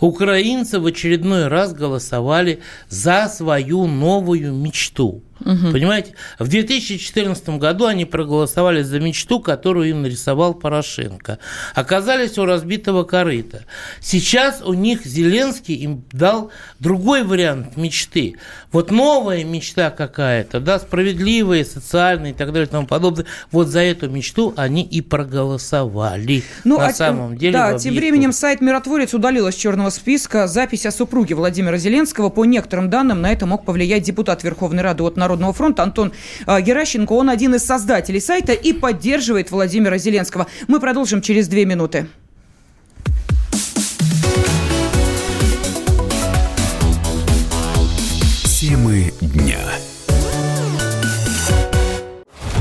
Украинцы 0.00 0.80
в 0.80 0.86
очередной 0.86 1.48
раз 1.48 1.74
голосовали 1.74 2.60
за 2.88 3.28
свою 3.28 3.86
новую 3.86 4.54
мечту– 4.54 5.22
Угу. 5.40 5.72
Понимаете? 5.72 6.14
В 6.38 6.48
2014 6.48 7.48
году 7.50 7.86
они 7.86 8.04
проголосовали 8.04 8.82
за 8.82 9.00
мечту, 9.00 9.40
которую 9.40 9.90
им 9.90 10.02
нарисовал 10.02 10.54
Порошенко. 10.54 11.38
Оказались 11.74 12.38
у 12.38 12.44
разбитого 12.44 13.04
корыта. 13.04 13.64
Сейчас 14.00 14.62
у 14.62 14.74
них 14.74 15.04
Зеленский 15.04 15.74
им 15.74 16.04
дал 16.12 16.50
другой 16.78 17.24
вариант 17.24 17.76
мечты. 17.76 18.36
Вот 18.72 18.90
новая 18.90 19.44
мечта 19.44 19.90
какая-то, 19.90 20.60
да, 20.60 20.78
справедливая, 20.78 21.64
социальная 21.64 22.30
и 22.30 22.34
так 22.34 22.52
далее 22.52 22.66
и 22.66 22.70
тому 22.70 22.86
подобное. 22.86 23.26
Вот 23.50 23.68
за 23.68 23.80
эту 23.80 24.08
мечту 24.08 24.54
они 24.56 24.82
и 24.82 25.00
проголосовали. 25.00 26.42
Ну, 26.64 26.78
на 26.78 26.88
а, 26.88 26.92
самом 26.92 27.36
деле. 27.36 27.52
Да, 27.52 27.78
тем 27.78 27.94
временем 27.94 28.32
сайт 28.32 28.60
«Миротворец» 28.60 29.14
удалил 29.14 29.48
из 29.48 29.54
черного 29.54 29.90
списка 29.90 30.46
запись 30.46 30.86
о 30.86 30.90
супруге 30.90 31.34
Владимира 31.34 31.76
Зеленского. 31.76 32.30
По 32.30 32.44
некоторым 32.44 32.90
данным, 32.90 33.20
на 33.20 33.32
это 33.32 33.46
мог 33.46 33.64
повлиять 33.64 34.02
депутат 34.02 34.42
Верховной 34.42 34.82
Рады 34.82 35.02
от 35.02 35.16
Народного 35.34 35.52
фронта 35.52 35.82
Антон 35.82 36.12
а, 36.46 36.60
Геращенко. 36.60 37.12
Он 37.12 37.28
один 37.28 37.54
из 37.54 37.64
создателей 37.64 38.20
сайта 38.20 38.52
и 38.52 38.72
поддерживает 38.72 39.50
Владимира 39.50 39.98
Зеленского. 39.98 40.46
Мы 40.68 40.78
продолжим 40.78 41.20
через 41.20 41.48
две 41.48 41.64
минуты. 41.64 42.06
Темы 48.44 49.12
дня. 49.20 49.58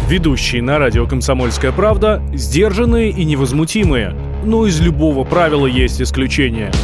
Ведущие 0.10 0.62
на 0.62 0.80
радио 0.80 1.08
«Комсомольская 1.08 1.72
правда» 1.72 2.22
сдержанные 2.34 3.12
и 3.12 3.24
невозмутимые. 3.24 4.16
Но 4.44 4.66
из 4.66 4.82
любого 4.82 5.24
правила 5.24 5.68
есть 5.68 6.02
исключение– 6.02 6.72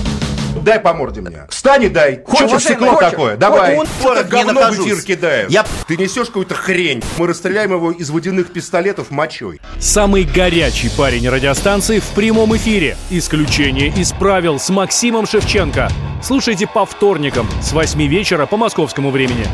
дай 0.64 0.80
по 0.80 0.94
морде 0.94 1.22
мне. 1.22 1.46
Встань 1.50 1.84
и 1.84 1.90
дай. 1.90 2.22
Хочешь 2.26 2.64
стекло 2.64 2.96
такое? 2.96 3.38
Давай. 3.38 3.78
Он, 3.78 3.88
говно 4.30 4.72
в 4.72 4.80
эфир 4.80 5.02
кидает. 5.02 5.50
Я... 5.50 5.66
Ты 5.88 5.98
несешь 5.98 6.28
какую-то 6.28 6.56
хрень. 6.56 7.04
Мы 7.18 7.28
расстреляем 7.28 7.72
его 7.72 7.92
из 7.92 8.10
водяных 8.10 8.52
пистолетов 8.52 9.12
мочой. 9.12 9.60
Самый 9.80 10.24
горячий 10.24 10.90
парень 10.98 11.28
радиостанции 11.30 12.00
в 12.00 12.08
прямом 12.10 12.56
эфире. 12.56 12.98
Исключение 13.10 13.88
из 13.90 14.12
правил 14.12 14.60
с 14.60 14.70
Максимом 14.70 15.26
Шевченко. 15.26 15.90
Слушайте 16.22 16.68
по 16.68 16.86
вторникам 16.86 17.48
с 17.62 17.72
8 17.72 18.02
вечера 18.08 18.46
по 18.46 18.58
московскому 18.58 19.10
времени. 19.10 19.46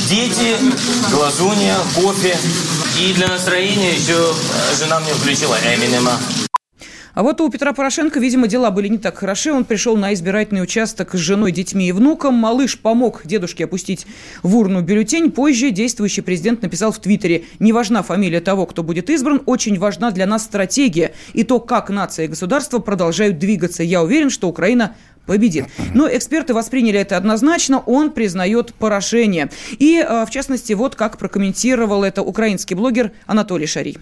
Дети, 0.09 0.55
глазунья, 1.11 1.77
кофе. 1.95 2.37
И 2.99 3.13
для 3.13 3.27
настроения 3.27 3.93
еще 3.93 4.33
жена 4.77 4.99
мне 4.99 5.13
включила 5.13 5.55
Эминема. 5.73 6.19
А 7.15 7.23
вот 7.23 7.39
у 7.39 7.49
Петра 7.49 7.71
Порошенко, 7.71 8.19
видимо, 8.19 8.47
дела 8.47 8.71
были 8.71 8.89
не 8.89 8.97
так 8.97 9.17
хороши. 9.17 9.51
Он 9.51 9.63
пришел 9.63 9.95
на 9.95 10.13
избирательный 10.13 10.61
участок 10.61 11.15
с 11.15 11.17
женой, 11.17 11.53
детьми 11.53 11.87
и 11.87 11.93
внуком. 11.93 12.33
Малыш 12.33 12.77
помог 12.77 13.21
дедушке 13.23 13.63
опустить 13.63 14.05
в 14.43 14.55
урну 14.57 14.81
бюллетень. 14.81 15.31
Позже 15.31 15.71
действующий 15.71 16.21
президент 16.21 16.61
написал 16.61 16.91
в 16.91 16.99
Твиттере, 16.99 17.45
не 17.59 17.71
важна 17.71 18.03
фамилия 18.03 18.41
того, 18.41 18.65
кто 18.65 18.83
будет 18.83 19.09
избран, 19.09 19.41
очень 19.45 19.79
важна 19.79 20.11
для 20.11 20.25
нас 20.25 20.43
стратегия 20.43 21.13
и 21.33 21.43
то, 21.43 21.61
как 21.61 21.89
нация 21.89 22.25
и 22.25 22.27
государство 22.27 22.79
продолжают 22.79 23.39
двигаться. 23.39 23.81
Я 23.81 24.03
уверен, 24.03 24.29
что 24.29 24.49
Украина 24.49 24.93
победит. 25.25 25.67
Но 25.93 26.09
эксперты 26.09 26.53
восприняли 26.53 26.99
это 26.99 27.15
однозначно, 27.15 27.79
он 27.79 28.11
признает 28.11 28.73
поражение. 28.73 29.49
И, 29.79 29.97
э, 29.97 30.25
в 30.25 30.29
частности, 30.29 30.73
вот 30.73 30.95
как 30.95 31.17
прокомментировал 31.17 32.03
это 32.03 32.21
украинский 32.21 32.75
блогер 32.75 33.13
Анатолий 33.25 33.67
Шарий 33.67 33.97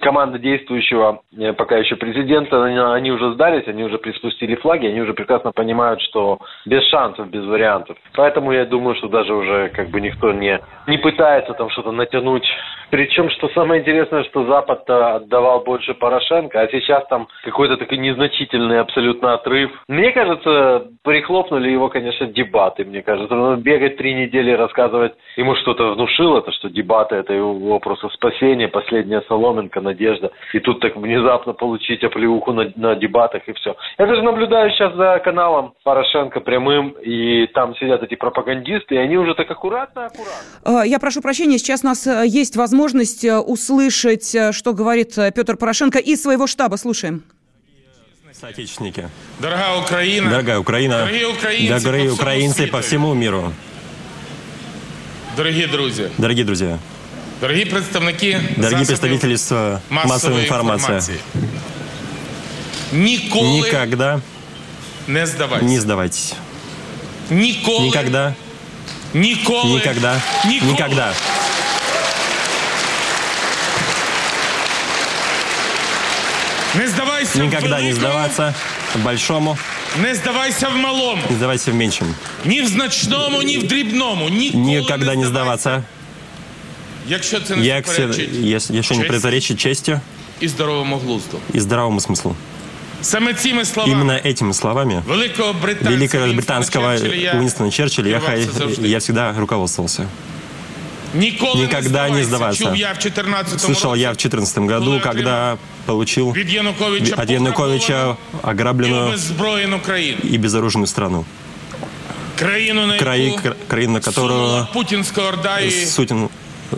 команда 0.00 0.38
действующего 0.38 1.22
э, 1.36 1.52
пока 1.52 1.76
еще 1.76 1.96
президента, 1.96 2.64
они 2.64 3.10
уже 3.10 3.32
сдались, 3.34 3.66
они 3.66 3.84
уже 3.84 3.98
приспустили 3.98 4.54
флаги, 4.56 4.86
они 4.86 5.00
уже 5.00 5.14
прекрасно 5.14 5.52
понимают, 5.52 6.00
что 6.02 6.38
без 6.66 6.84
шансов, 6.88 7.28
без 7.30 7.44
вариантов. 7.44 7.96
Поэтому 8.14 8.52
я 8.52 8.64
думаю, 8.64 8.94
что 8.96 9.08
даже 9.08 9.34
уже 9.34 9.68
как 9.70 9.88
бы 9.88 10.00
никто 10.00 10.32
не, 10.32 10.60
не 10.86 10.98
пытается 10.98 11.54
там 11.54 11.70
что-то 11.70 11.92
натянуть. 11.92 12.46
Причем, 12.90 13.28
что 13.30 13.48
самое 13.50 13.82
интересное, 13.82 14.24
что 14.24 14.46
Запад 14.46 14.88
отдавал 14.88 15.60
больше 15.60 15.92
Порошенко, 15.94 16.60
а 16.60 16.68
сейчас 16.68 17.06
там 17.08 17.28
какой-то 17.44 17.76
такой 17.76 17.98
незначительный 17.98 18.80
абсолютно 18.80 19.34
отрыв. 19.34 19.70
Мне 19.88 20.12
кажется, 20.12 20.86
прихлопнули 21.04 21.68
его, 21.68 21.88
конечно, 21.88 22.26
дебаты, 22.26 22.84
мне 22.84 23.02
кажется. 23.02 23.34
Но 23.34 23.56
бегать 23.56 23.98
три 23.98 24.14
недели, 24.14 24.52
рассказывать, 24.52 25.12
ему 25.36 25.54
что-то 25.56 25.92
внушило, 25.92 26.40
то, 26.40 26.50
что 26.52 26.70
дебаты– 26.70 27.14
это 27.16 27.34
его 27.34 27.78
просто 27.78 28.08
спасение, 28.10 28.68
последняя 28.68 29.20
соломинка, 29.28 29.80
надежда. 29.88 30.30
И 30.54 30.60
тут 30.60 30.80
так 30.80 30.96
внезапно 30.96 31.52
получить 31.52 32.04
оплеуху 32.04 32.52
на, 32.52 32.72
на 32.76 32.94
дебатах 32.94 33.42
и 33.48 33.52
все. 33.52 33.76
Я 33.98 34.06
даже 34.06 34.22
наблюдаю 34.22 34.70
сейчас 34.70 34.94
за 34.94 35.20
каналом 35.24 35.74
Порошенко 35.84 36.40
прямым, 36.40 36.90
и 37.02 37.46
там 37.48 37.74
сидят 37.76 38.02
эти 38.02 38.14
пропагандисты, 38.14 38.94
и 38.94 38.98
они 38.98 39.16
уже 39.16 39.34
так 39.34 39.50
аккуратно-аккуратно. 39.50 40.82
Э, 40.82 40.86
я 40.86 40.98
прошу 40.98 41.20
прощения, 41.20 41.58
сейчас 41.58 41.84
у 41.84 41.86
нас 41.86 42.06
э, 42.06 42.24
есть 42.26 42.56
возможность 42.56 43.24
э, 43.24 43.38
услышать, 43.38 44.36
что 44.52 44.72
говорит 44.72 45.14
Петр 45.34 45.56
Порошенко 45.56 45.98
из 45.98 46.22
своего 46.22 46.46
штаба. 46.46 46.76
Слушаем. 46.76 47.22
Соотечественники. 48.32 49.08
Дорогая 49.40 49.80
Украина. 49.80 50.30
Дорогая 50.30 50.58
Украина. 50.60 50.98
Дорогие 50.98 51.26
украинцы, 51.26 51.84
Дорогие 51.84 52.10
по 52.10 52.14
украинцы 52.14 52.66
по 52.68 52.80
всему 52.82 53.14
миру. 53.14 53.52
Дорогие 55.36 55.66
друзья. 55.66 56.08
Дорогие 56.18 56.44
друзья. 56.44 56.78
Дорогие 57.40 57.66
представники 57.66 58.36
Дорогие 58.56 58.84
представители 58.84 59.34
э, 59.50 59.78
массовой, 59.90 60.12
массовой 60.12 60.44
информации. 60.44 60.84
информации. 60.84 61.20
Николы 62.90 63.58
Никогда 63.58 64.20
не 65.06 65.24
сдавайтесь. 65.26 65.68
Не 65.68 65.78
сдавайтесь. 65.78 66.34
Николы. 67.30 67.86
Никогда. 67.86 68.34
Николы. 69.14 69.76
Никогда. 69.76 70.20
Николы. 70.46 70.72
Никогда. 70.72 71.14
Не 76.74 76.86
сдавайся 76.86 77.38
Никогда 77.38 77.80
не 77.80 77.92
сдаваться 77.92 78.54
большому. 78.96 79.56
Не 79.96 80.14
сдавайся 80.14 80.68
в 80.70 80.74
малом, 80.74 81.20
Не 81.30 81.36
сдавайся 81.36 81.70
в 81.70 81.74
меньшем. 81.74 82.14
Ни 82.44 82.60
в 82.60 82.68
значному, 82.68 83.42
ни 83.42 83.58
в 83.58 83.66
дрібному. 83.68 84.28
Николы 84.28 84.64
Никогда 84.64 85.14
не 85.14 85.24
сдаваться. 85.24 85.84
Якщо 87.07 87.39
це 87.39 87.55
не 87.55 87.65
як 87.65 87.85
все, 87.87 87.95
суперечить 87.95 88.29
если 88.45 88.53
если 88.55 88.75
не 88.75 88.83
честі 88.83 89.03
противоречит 89.09 89.59
честью 89.59 89.99
і 90.39 90.47
здоровому 90.47 90.97
глузду. 90.97 91.37
и 91.55 91.59
здравому 91.59 91.99
смыслу. 91.99 92.35
Саме 93.01 93.33
цими 93.33 93.65
словами 93.65 93.93
Именно 93.93 94.13
этими 94.25 94.53
словами 94.53 95.03
великого 95.07 95.53
британця 95.53 95.89
великого 95.89 96.23
Вінстона 96.27 96.35
британского 96.35 96.97
Черчилля 96.97 97.15
я 97.15 97.33
Уинстона 97.39 97.71
Черчилля 97.71 98.07
я, 98.09 98.19
керувався 98.19 98.51
завжди. 98.51 98.87
я 98.87 98.97
всегда 98.97 99.33
руководствовался. 99.39 100.07
Ніколи 101.15 101.61
Никогда 101.61 102.09
не 102.09 102.23
сдаваться. 102.23 102.63
Чув 102.63 102.75
я 102.75 102.93
в 102.93 102.99
14 102.99 103.59
Слышал 103.61 103.95
я 103.95 104.11
в 104.11 104.15
2014 104.17 104.57
году, 104.57 105.01
когда 105.03 105.57
получил 105.85 106.31
від 106.33 106.49
Януковича, 106.49 107.15
от 107.17 107.29
Януковича 107.29 108.15
і 108.33 108.47
ограбленную 108.47 109.01
обезброєну 109.07 109.79
країну. 109.79 110.17
и 110.33 110.37
безоружную 110.37 110.87
страну. 110.87 111.25
Країну, 112.39 112.87
на 112.87 112.97
Краи, 112.97 113.19
яку 113.19 113.37
кра- 113.43 113.55
країну, 113.67 113.93
на 113.93 113.99
которую 113.99 114.29
сунула 114.31 114.67
путінська 114.73 115.21
орда 115.21 115.59
і 115.59 115.71
Сутин, 115.71 116.29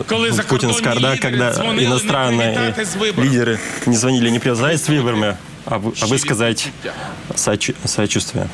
коли 0.08 0.32
закордонні 0.32 0.72
путинская 0.72 0.94
орда, 0.94 1.14
лідери 1.14 1.30
когда 1.30 1.52
дзвонили 1.52 1.88
не 1.88 1.94
иностранные 1.94 2.54
привітати 2.54 2.84
з 2.84 2.96
виборами. 2.96 3.30
лидеры 3.30 3.58
не 3.86 3.96
звонили 3.96 4.30
не 4.30 4.38
привязать 4.38 4.74
с 4.84 4.88
выборами, 4.90 5.34
а, 5.64 5.76
вы- 5.76 5.92
а 6.02 6.06
высказать 6.06 6.68
сочу- 7.34 7.74
сочувствие. 7.84 8.46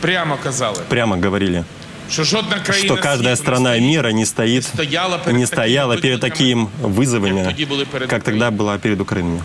прямо 0.00 0.36
казали, 0.42 0.78
Прямо 0.88 1.14
говорили, 1.24 1.64
що 2.10 2.24
жодна 2.24 2.58
країна 2.60 2.86
что 2.94 3.02
каждая 3.02 3.36
світу 3.36 3.42
страна 3.46 3.78
мира 3.78 4.12
не 4.12 4.26
стоит, 4.26 4.64
стояла 4.64 5.18
перед 5.18 5.40
не 5.40 5.46
стояла 5.46 5.94
такими 5.94 6.18
перед 6.18 6.20
такими 6.32 6.66
вызовами, 6.82 7.44
тоді 7.44 7.66
були 7.66 7.84
перед 7.84 8.10
как 8.10 8.22
тогда 8.22 8.50
была 8.50 8.78
перед 8.78 9.00
Украиной. 9.00 9.40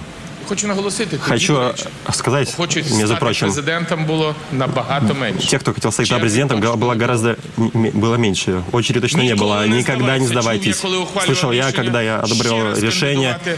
Хочу 0.47 0.67
наголосити, 0.67 1.17
тоді, 1.17 1.21
Хочу 1.31 1.53
до 1.53 1.67
речі, 1.67 1.85
сказать, 2.11 2.53
хочуть 2.57 2.83
между 2.91 3.05
стати 3.07 3.19
прочим, 3.19 3.47
президентом 3.47 4.05
було 4.05 4.35
набагато 4.51 5.13
менше. 5.13 5.47
Тех, 5.49 5.61
кто 5.61 5.73
хотел 5.73 5.91
стать 5.91 6.19
президентом, 6.19 6.61
было 6.61 6.99
гораздо 7.01 7.29
м- 7.29 7.71
было 7.75 8.17
меньше. 8.17 8.61
Очереди 8.71 9.01
точно 9.01 9.23
не 9.23 9.33
Ніколи 9.33 9.51
было. 9.51 9.67
не 9.67 9.75
Никогда 9.75 10.17
не 10.17 10.27
здавайся. 10.27 10.27
Чув 10.27 10.41
сдавайтесь. 10.41 10.75
я, 10.77 10.81
коли 10.81 10.97
ухвалював 10.97 11.35
Слышал 11.37 11.53
я, 11.53 11.67
рішення 11.67 11.83
когда 11.83 12.01
я 12.01 12.21
ще 12.25 12.33
одобрял 12.33 12.63
раз 12.63 12.83
решение 12.83 13.29
кандидувати 13.31 13.57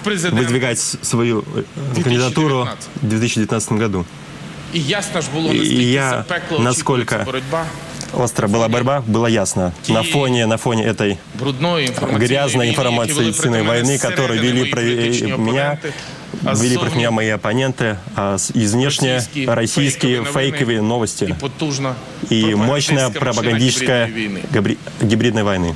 в 0.00 0.04
президенти. 0.04 0.44
выдвигать 0.46 0.78
свою 1.02 1.40
э, 1.96 2.02
кандидатуру 2.02 2.68
в 3.02 3.06
2019 3.06 3.72
году. 3.72 4.04
І 4.74 4.82
ясно 4.82 5.20
ж 5.20 5.26
було, 5.34 5.52
І 5.52 5.58
наскільки 5.58 5.82
я- 5.82 6.10
запекло 6.10 6.58
наскільки 6.58 6.92
очікується 6.92 7.24
боротьба 7.24 7.64
Острая 8.18 8.52
была 8.52 8.68
борьба, 8.68 9.02
было 9.08 9.26
ясно. 9.26 9.72
На 9.88 10.02
фоне, 10.02 10.46
на 10.46 10.56
фоне 10.56 10.82
этой 10.92 11.16
брудної 11.38 11.86
інформаційної 11.86 12.26
грязной 12.28 12.66
війни, 12.66 12.76
які 12.76 13.12
вели 13.12 13.28
информационной 13.28 13.32
проти 13.32 13.48
мене 13.50 13.70
войны, 13.70 13.96
зсередини 13.96 14.16
которую 14.16 14.40
вели 14.40 14.52
мої 14.58 14.70
про 14.72 14.82
політичні 14.82 15.26
меня, 15.26 15.34
опоненти, 15.34 15.92
а 16.44 16.52
вели 16.52 16.56
ззовні 16.56 16.76
против 16.78 16.96
меня 16.96 17.10
мои 17.10 17.34
оппоненты, 17.34 17.96
а 18.16 18.34
с- 18.38 18.52
извнешне 18.56 19.14
Російські 19.16 19.46
российские 19.46 20.22
фейкові 20.22 20.32
новини 20.32 20.78
фейковые 20.78 20.82
новости 20.82 21.24
і 21.30 21.32
потужна 21.40 21.94
и 22.32 22.56
мощная 22.56 23.08
пропагандистська 23.10 23.20
пропагандистская 23.20 24.06
машина 24.06 24.06
гібридної 24.06 24.28
війни. 24.28 24.40
габри- 24.54 25.08
гибридной 25.10 25.42
войны. 25.42 25.74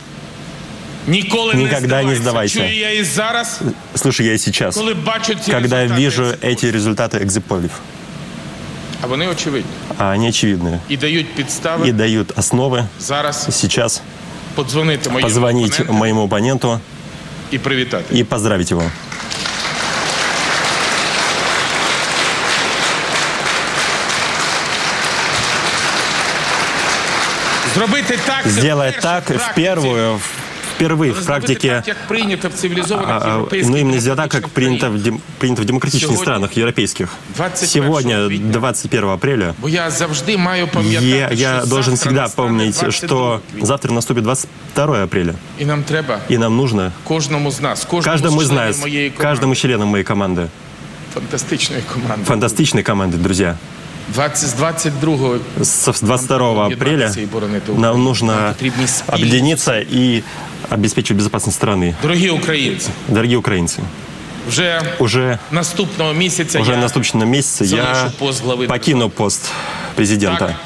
Ніколи 1.08 1.54
Никогда 1.54 2.02
не 2.02 2.08
не 2.08 2.16
здавайся. 2.16 2.58
Чую 2.58 2.76
я 2.76 2.90
і 2.92 3.04
зараз, 3.04 3.60
Слушай, 3.94 4.26
я 4.26 4.32
и 4.34 4.38
сейчас, 4.38 4.76
коли 4.76 4.94
бачу 4.94 5.34
ці 5.34 5.52
когда 5.52 5.76
результати 5.82 6.02
вижу 6.02 6.22
екзиту. 6.24 6.46
эти 6.46 6.70
результаты 6.76 7.24
экзиполев, 7.26 7.70
а 9.02 9.06
вони 9.06 9.28
очевидні 9.28 9.70
а 9.98 10.04
они 10.14 10.28
очевидны 10.28 10.78
і 10.88 10.96
дають 10.96 11.34
підстави 11.34 11.88
и 11.88 11.92
дают 11.92 12.38
основы 12.38 12.84
зараз 13.00 13.46
сейчас 13.50 14.02
подзвонити 14.54 15.10
моєму 15.10 15.28
позвонить 15.28 15.72
опоненту 15.72 15.92
моему 15.92 16.22
оппоненту 16.22 16.80
і 17.50 17.58
привітати. 17.58 18.18
и 18.18 18.24
поздравить 18.24 18.72
его. 18.72 18.82
Зробити 27.74 28.18
так, 28.26 28.44
це 28.44 28.50
Сделать 28.50 28.90
вперше 28.90 29.08
так 29.08 29.24
в 29.24 29.26
практиці. 29.26 29.50
впервую, 29.52 30.20
впервые 30.80 30.96
в 30.96 31.14
Зробити 31.14 31.24
практике, 31.26 31.68
так, 31.68 31.88
як 31.88 31.96
прийнято 32.08 32.48
в 32.48 32.52
цивілізованих 32.52 33.08
а, 33.10 33.20
а, 33.24 33.28
європейських 33.30 33.70
ну 33.70 33.76
именно 33.80 34.00
сделать 34.00 34.18
так, 34.18 34.28
как 34.30 34.40
демократичних 34.40 34.54
принято 34.54 34.86
в, 34.86 35.02
країнах. 35.02 35.20
дем- 35.22 35.38
принято 35.38 35.62
в 35.62 35.64
демократичных 35.64 36.00
Сегодня, 36.00 36.22
странах 36.22 36.56
европейских. 36.56 37.08
21 37.36 37.68
Сегодня, 37.84 38.26
квітня. 38.28 38.52
21 38.52 39.08
апреля, 39.08 39.54
Бо 39.58 39.68
я 39.68 39.90
завжди 39.90 40.36
маю 40.36 40.68
пам'ятати, 40.68 41.06
я, 41.06 41.30
я 41.32 41.58
що 41.60 41.66
должен 41.66 41.96
завтра 41.96 42.10
всегда 42.10 42.20
настане 42.22 42.48
помнить, 42.48 42.72
22 42.80 42.92
что 42.92 43.40
квітня. 43.50 43.66
завтра 43.66 43.92
наступит 43.92 44.24
22 44.24 45.02
апреля, 45.04 45.32
І 45.58 45.64
нам 45.64 45.82
треба 45.82 46.18
и 46.30 46.38
нам 46.38 46.56
нужно 46.56 46.92
кожному 47.04 47.50
з 47.50 47.60
нас, 47.60 47.84
кожному 47.84 48.02
каждому 48.04 48.40
з 48.40 48.42
из 48.44 48.48
членів 48.50 48.66
нас, 48.66 48.80
моєї 48.80 49.10
команди, 49.10 49.22
каждому 49.28 49.54
члену 49.54 49.86
моей 49.86 50.04
команды, 50.04 50.46
фантастичної 51.14 51.82
команди. 51.92 52.24
фантастичной 52.24 52.82
команды, 52.82 53.16
друзья, 53.16 53.46
20, 53.46 53.56
з 53.56 53.56
22 53.56 53.56
с 54.40 54.54
22 56.02 56.38
Нам 56.38 56.58
апреля 56.58 56.64
об'єднатися 56.64 57.20
і 57.20 57.26
боронити 57.26 57.72
Україну. 57.72 57.80
нам 57.92 58.04
нужно 58.04 58.32
Нам 58.32 58.52
потрібні 58.52 58.86
спільні 58.86 59.22
объединиться 59.24 59.72
и 59.94 60.22
обеспечить 60.70 61.16
безопасность 61.16 61.62
страны. 61.62 61.94
Дорогі 62.02 62.30
українці, 62.30 62.88
Дорогие 63.08 63.36
украинцы, 63.36 63.78
вже 64.48 64.82
уже, 64.98 65.38
наступного 65.50 66.12
місяця 66.12 66.60
уже 66.60 66.70
я 66.70 66.76
на 66.76 66.82
наступном 66.82 67.28
месяце 67.28 67.64
я 67.76 67.94
залишу 67.94 68.16
пост 68.18 68.42
глави 68.44 68.66
покину 68.66 69.10
пост 69.10 69.50
президента. 69.94 70.46
Так 70.46 70.56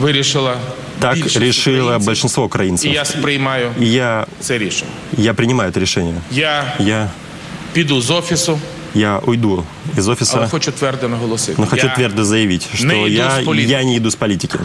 вирішила 0.00 0.56
Так 0.98 1.14
більшість 1.14 1.36
решило 1.36 1.76
українців, 1.78 2.06
большинство 2.06 2.42
І 2.42 2.46
украинцев. 2.46 2.92
я 2.92 3.04
сприймаю 3.04 3.70
И 3.80 3.84
я, 3.84 4.26
це 4.40 4.58
рішення. 4.58 4.90
я 5.18 5.34
принимаю 5.34 5.70
это 5.70 5.80
решение. 5.80 6.14
Я 6.30 6.72
Я, 6.78 7.08
піду 7.72 8.00
з 8.00 8.10
офісу, 8.10 8.58
я 8.93 9.19
уйду 9.19 9.63
из 9.97 10.07
офиса, 10.07 10.37
але 10.37 10.47
хочу 10.47 10.71
твердо 10.71 11.07
наголосити. 11.07 11.61
но 11.61 11.65
хочу 11.67 11.87
я 11.87 11.95
твердо 11.95 12.23
заявить, 12.23 12.67
что 12.75 12.85
не 12.85 13.09
я, 13.09 13.39
я 13.39 13.83
не 13.83 13.97
иду 13.97 14.09
с 14.11 14.15
политики. 14.15 14.59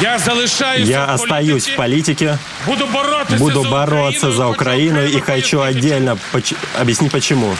Я 0.00 0.18
Я 0.88 1.06
в 1.06 1.14
остаюсь 1.14 1.66
в 1.68 1.76
политике, 1.76 2.38
буду 2.66 2.86
боротися 2.86 3.38
буду 3.38 3.62
за 3.62 3.70
бороться 3.70 4.32
за 4.32 4.46
Украину 4.46 5.02
и 5.02 5.20
хочу 5.20 5.60
отдельно 5.60 6.16
поч- 6.32 6.54
объяснить 6.80 7.10
почему. 7.10 7.56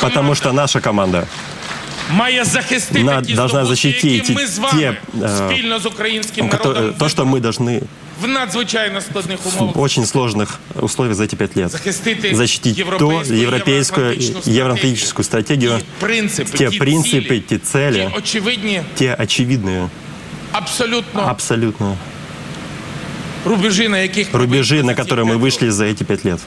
Потому 0.00 0.34
что 0.34 0.52
наша 0.52 0.80
команда 0.80 1.26
має 2.11 2.45
захистити 2.45 3.03
на- 3.03 3.21
ті 3.21 3.33
должна 3.33 3.65
здобутки, 3.65 3.89
защитить 3.89 4.13
які 4.29 4.33
ми 4.33 4.47
з 4.47 4.57
вами 4.59 4.81
те, 4.81 4.97
э, 5.19 5.47
спільно 5.51 5.79
з 5.79 5.85
українським 5.85 6.49
кото- 6.49 6.67
народом 6.69 6.93
то, 6.99 7.09
что 7.09 7.23
мы 7.23 7.41
должны 7.41 7.81
в 8.21 8.27
надзвичайно 8.27 9.01
складних 9.01 9.39
умовах 9.47 9.75
в 9.75 9.79
очень 9.81 10.03
сложных 10.03 10.47
условиях 10.81 11.15
за 11.15 11.23
эти 11.23 11.35
пять 11.35 11.57
лет 11.57 11.69
захистити 11.69 12.35
защитить 12.35 12.75
то 12.75 12.79
європейську, 12.79 13.33
европейскую 13.35 14.05
євроатлантичну 14.11 14.53
евроатлантическую 14.53 15.23
стратегию, 15.25 15.77
ті 15.77 15.83
принципи, 15.99 16.57
те 16.57 16.69
ті 16.69 16.79
принципы, 16.79 17.27
цілі, 17.29 17.39
те 17.39 17.57
цели, 17.57 18.09
ті 18.11 18.17
очевидні, 18.17 18.81
те 18.95 19.15
очевидные, 19.19 19.87
абсолютно 20.51 21.21
абсолютно 21.21 21.97
рубежі, 23.45 23.87
на 23.87 23.97
яких 23.97 24.33
ми 24.33 24.39
рубежи, 24.39 24.75
вийшли 24.75 24.83
на 24.83 24.95
за 24.95 25.03
ці 25.03 25.09
которые 25.11 25.23
мы 25.23 25.39
п'ять 25.39 25.41
вышли 25.61 25.71
за 25.71 25.83
эти 25.85 26.03
пять 26.03 26.25
лет, 26.25 26.31
років, 26.33 26.45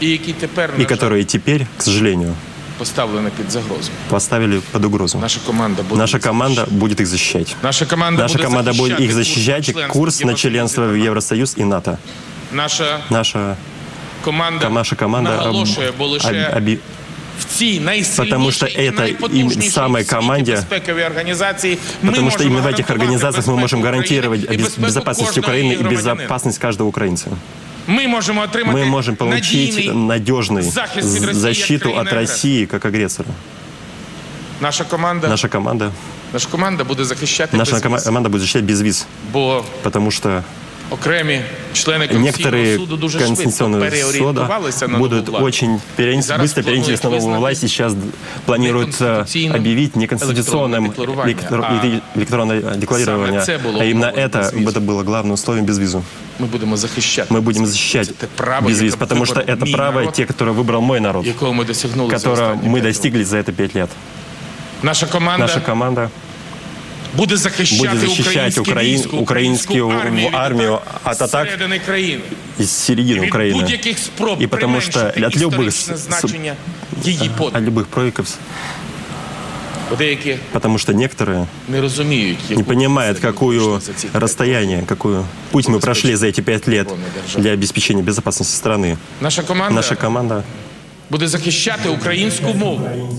і 0.00 0.06
які 0.10 0.32
тепер 0.32 0.70
и 0.70 0.72
на 0.82 0.88
жаль, 0.88 0.96
которые 0.96 1.24
теперь, 1.24 1.60
к 1.76 1.82
сожалению, 1.82 2.34
поставлені 2.78 3.28
під 3.36 3.50
загрозу. 3.50 3.90
поставили 4.08 4.60
под 4.72 4.84
угрозу. 4.84 5.18
Наша 5.18 5.40
команда 5.46 5.82
буде 5.82 6.00
Наша 6.00 6.16
їх 6.16 6.26
команда 6.26 6.54
захищати. 6.54 6.76
будет 6.80 7.00
их 7.00 7.06
защищать. 7.06 7.56
Наша 7.62 7.86
команда 7.86 8.22
Наша 8.22 8.34
буде 8.34 8.44
команда 8.44 8.72
будет 8.72 9.00
их 9.00 9.12
захищати 9.12 9.62
защищать, 9.62 9.74
курс 9.74 9.92
курс 9.92 10.20
на 10.20 10.26
Євросоюзу. 10.30 10.48
членство 10.50 10.86
в 10.86 10.94
Евросоюз 10.94 11.56
и 11.58 11.64
НАТО. 11.64 11.98
Наша 12.52 12.98
Наша, 13.10 13.56
команда, 14.24 14.68
наша 14.68 14.96
команда 14.96 15.30
об- 15.30 15.36
наголошує, 15.36 15.92
бо 15.98 16.06
лише 16.06 16.48
об- 16.52 16.56
оби- 16.62 16.78
в 17.40 17.44
цій 17.44 17.80
Потому 18.16 18.50
что 18.52 18.66
найсильнішій 18.66 18.86
і 18.86 18.90
это 18.90 18.98
найпотужнішій 19.00 19.60
им- 19.66 19.70
самой 19.70 20.02
в 20.02 20.06
світі 20.06 20.16
команде- 20.16 20.52
безпековій 20.54 21.04
організації 21.04 21.78
ми 22.02 22.10
Потому 22.10 22.30
что 22.30 22.38
можемо 22.38 22.44
именно 22.58 22.62
в 22.70 22.72
этих 22.72 22.86
гарантувати 22.88 22.92
организациях 22.92 23.46
мы 23.46 23.50
можем 23.60 23.60
безпеку 23.80 23.84
гарантировать 23.84 24.40
України 24.42 24.54
і 24.54 24.62
без- 24.62 24.66
безпеку 24.66 24.86
безопасность 24.86 25.28
кожного 25.34 25.48
Украины 25.48 25.62
її 25.62 25.74
и 25.74 25.78
громадянина. 25.78 26.14
безопасность 26.14 26.58
каждого 26.58 26.88
украинца. 26.88 27.26
Ми 27.86 28.08
можемо 28.08 28.40
отримати 28.42 28.78
Мы 28.78 28.84
можем 28.84 29.16
получить 29.16 29.74
надійний 29.76 29.90
надежный 29.92 30.62
захист 30.62 31.08
від 31.08 31.24
Росії 31.24 31.26
як 31.26 31.34
защиту 31.36 31.74
от 31.74 31.80
країни-агресора. 31.80 32.20
России 32.20 32.66
как 32.66 32.84
агрессора. 32.84 33.28
Наша 34.60 34.84
команда, 34.84 35.28
Наша 35.28 35.48
команда, 35.48 35.92
наша 36.32 36.48
команда 36.48 36.84
буде 36.84 37.04
захищати 37.04 37.56
наша 37.56 37.72
без 37.72 37.82
кома- 37.82 37.96
віз, 37.96 38.04
команда 38.04 38.28
будет 38.28 38.40
защищать 38.40 38.64
без 38.64 38.80
виз, 38.82 39.06
бо 39.32 39.64
потому 39.82 40.10
что 40.10 40.44
окремі 40.90 41.40
члени 41.72 42.08
Конституційного 42.08 42.56
некоторые 42.56 42.76
суду 42.76 42.96
дуже 42.96 43.18
швидко 43.18 43.34
конституционные 43.34 43.74
суда 43.74 43.90
переорієнтувалися 43.90 44.88
на 44.88 44.98
будут 44.98 45.18
нову 45.18 45.30
владу. 45.30 45.46
очень 45.46 45.80
переориен- 45.98 46.22
Зараз 46.22 46.50
быстро 46.50 46.54
переориентироваться 46.54 46.92
на 46.92 47.00
планують 47.00 47.04
новую 47.04 47.16
визнати 47.20 47.38
власть 47.38 47.64
и 47.64 47.68
сейчас 47.68 47.94
планируют 48.44 48.88
э, 48.88 49.00
неконституційним 49.02 49.56
объявить 49.62 49.96
неконституционным 49.96 50.76
електронне 50.76 50.88
декларування. 50.88 51.34
электро- 51.34 51.64
А 51.64 51.86
эле- 51.86 52.00
электронное 52.16 52.60
декларирование. 52.76 53.40
це 53.42 53.58
було 53.58 53.80
А 53.80 53.84
именно 53.84 54.06
умовою 54.06 54.26
это, 54.26 54.38
без 54.38 54.52
візу. 54.54 54.70
это 54.70 54.86
было 54.86 55.04
главным 55.04 55.32
условием 55.32 55.66
без 55.66 55.78
визу. 55.78 56.02
Ми 56.38 56.46
будемо 56.46 56.76
захищати 56.76 57.34
Мы 57.34 57.40
будем 57.40 57.66
защищать 57.66 58.06
це 58.20 58.26
право, 58.36 58.68
без 58.68 58.80
виз, 58.80 58.92
яке 58.92 58.96
потому 58.96 59.26
что 59.26 59.34
вибрав 59.34 59.56
это 59.58 59.64
мій 59.64 59.72
право 59.72 60.00
народ, 60.00 60.14
те, 60.14 60.22
которые 60.24 60.54
выбрал 60.64 60.80
мой 60.80 61.00
народ, 61.00 61.26
якого 61.26 61.52
ми 61.52 61.64
досягнули 61.64 62.10
за 62.10 62.16
которого 62.16 62.52
останні 62.52 62.68
мы 62.68 62.80
п'ять 62.80 62.84
достигли 62.84 63.24
за 63.24 63.36
это 63.36 63.52
пять 63.52 63.74
лет. 63.76 63.82
років. 63.82 63.88
Наша 64.82 65.06
команда 65.06 65.46
Наша 65.46 65.60
команда 65.60 66.08
буде 67.16 67.36
захищати, 67.36 67.88
будет 67.88 68.00
защищать 68.08 68.58
українське 68.58 68.60
украин, 68.60 68.94
військо, 68.98 69.16
украинскую 69.16 69.88
армію, 69.88 70.28
від 70.28 70.34
армию 70.34 70.72
атак 70.74 71.12
от 71.14 71.22
атак 71.22 71.46
зсередини 71.48 71.78
країни. 71.78 72.20
из 72.60 72.90
середины 72.90 73.20
Від 73.20 73.32
Украины. 73.34 73.52
будь-яких 73.60 73.98
спроб 73.98 74.42
И 74.42 74.46
потому 74.48 74.80
что 74.80 74.92
применшити 75.00 75.26
от 75.26 75.36
любых, 75.36 75.68
історичне 75.68 75.94
с- 75.94 76.00
значення 76.00 76.54
її 77.04 77.28
от 77.28 77.36
подвигу. 77.36 77.66
любых 77.70 77.84
проеков, 77.84 78.26
Бо 79.90 79.96
деякі 79.96 80.36
потому 80.52 80.78
что 80.78 80.92
некоторые 80.92 81.46
не 81.68 81.80
розуміють, 81.80 82.38
не 82.50 82.56
яку 82.56 82.64
понимают, 82.68 83.18
самі 83.20 83.32
какую 83.32 83.60
вийшли 83.60 83.80
за 83.80 83.92
ці 83.92 84.08
расстояние, 84.12 84.82
какую 84.86 85.24
путь 85.50 85.66
мы 85.68 85.80
прошли 85.80 86.16
за 86.16 86.26
эти 86.26 86.40
пять 86.42 86.68
лет 86.68 86.88
для 87.36 87.52
обеспечения 87.52 88.02
безопасности 88.02 88.68
страны. 88.68 88.96
Наша 89.20 89.42
команда 89.42 89.74
Наша 89.74 89.94
команда 89.96 90.42
буде 91.10 91.28
захищати 91.28 91.88
українську 91.88 92.54
мову. 92.54 93.10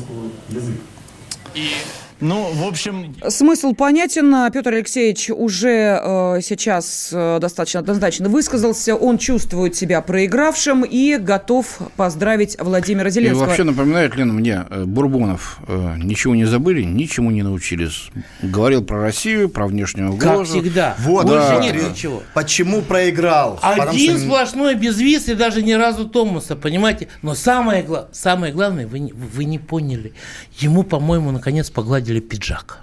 Ну, 2.20 2.50
в 2.52 2.66
общем... 2.66 3.14
Смысл 3.29 3.74
понятен. 3.74 4.50
Петр 4.50 4.72
Алексеевич 4.72 5.29
уже 5.31 6.00
э, 6.02 6.40
сейчас 6.42 7.11
э, 7.12 7.38
достаточно 7.40 7.81
однозначно 7.81 8.31
высказался. 8.31 8.94
Он 8.94 9.18
чувствует 9.18 9.76
себя 9.76 10.00
проигравшим 10.00 10.83
и 10.83 11.18
готов 11.18 11.79
поздравить 11.96 12.57
Владимира 12.59 13.09
И 13.09 13.12
Зеленского. 13.12 13.44
вообще 13.46 13.64
напоминает, 13.64 14.16
Лена, 14.16 14.33
мне, 14.33 14.64
э, 14.70 14.85
Бурбонов 14.85 15.59
э, 15.68 15.96
ничего 15.98 16.35
не 16.35 16.46
забыли, 16.46 16.83
ничему 16.83 17.31
не 17.31 17.42
научились. 17.42 18.09
Говорил 18.40 18.83
про 18.83 19.02
Россию, 19.02 19.50
про 19.50 19.66
внешнюю 19.66 20.16
Как 20.16 20.33
угрозу. 20.33 20.59
всегда. 20.61 20.94
Вот, 21.00 21.26
Больше 21.26 21.48
да. 21.48 21.59
нет 21.61 21.90
ничего. 21.90 22.22
Почему 22.33 22.81
проиграл? 22.81 23.59
Потому 23.62 23.90
Один 23.90 24.16
что- 24.16 24.24
сплошной 24.24 24.74
безвиз 24.74 25.29
и 25.29 25.35
даже 25.35 25.62
ни 25.62 25.72
разу 25.74 26.09
Томаса, 26.09 26.57
понимаете? 26.57 27.09
Но 27.20 27.35
самое, 27.35 27.85
самое 28.12 28.55
главное, 28.55 28.87
вы 28.87 29.00
не, 29.00 29.12
вы 29.12 29.44
не 29.44 29.59
поняли. 29.59 30.14
Ему, 30.61 30.83
по-моему, 30.83 31.31
наконец 31.31 31.68
погладили 31.68 32.05
пиджак. 32.20 32.80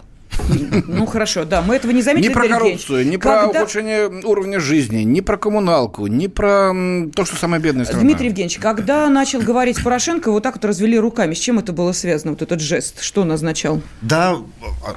Ну 0.87 1.05
хорошо, 1.05 1.45
да, 1.45 1.61
мы 1.61 1.75
этого 1.75 1.91
не 1.91 2.01
заметили. 2.01 2.29
Не 2.29 2.33
про 2.33 2.47
коррупцию, 2.47 3.07
не 3.07 3.17
про 3.17 3.41
Когда- 3.43 3.61
ухудшение 3.61 4.07
уровня 4.25 4.59
жизни, 4.59 5.03
не 5.03 5.21
про 5.21 5.37
коммуналку, 5.37 6.07
не 6.07 6.27
про 6.27 6.71
то, 7.15 7.23
что 7.25 7.35
самая 7.35 7.59
бедная 7.59 7.85
страна. 7.85 8.01
Дмитрий 8.01 8.27
Евгеньевич, 8.27 8.57
когда 8.57 9.07
начал 9.09 9.41
говорить 9.41 9.81
Порошенко, 9.83 10.31
вот 10.31 10.41
так 10.43 10.55
вот 10.55 10.65
развели 10.65 10.97
руками. 10.97 11.35
С 11.35 11.39
чем 11.39 11.59
это 11.59 11.71
было 11.71 11.91
связано, 11.91 12.31
вот 12.31 12.41
этот 12.41 12.61
жест? 12.61 13.01
Что 13.01 13.21
он 13.21 13.31
означал? 13.31 13.81
Да, 14.01 14.37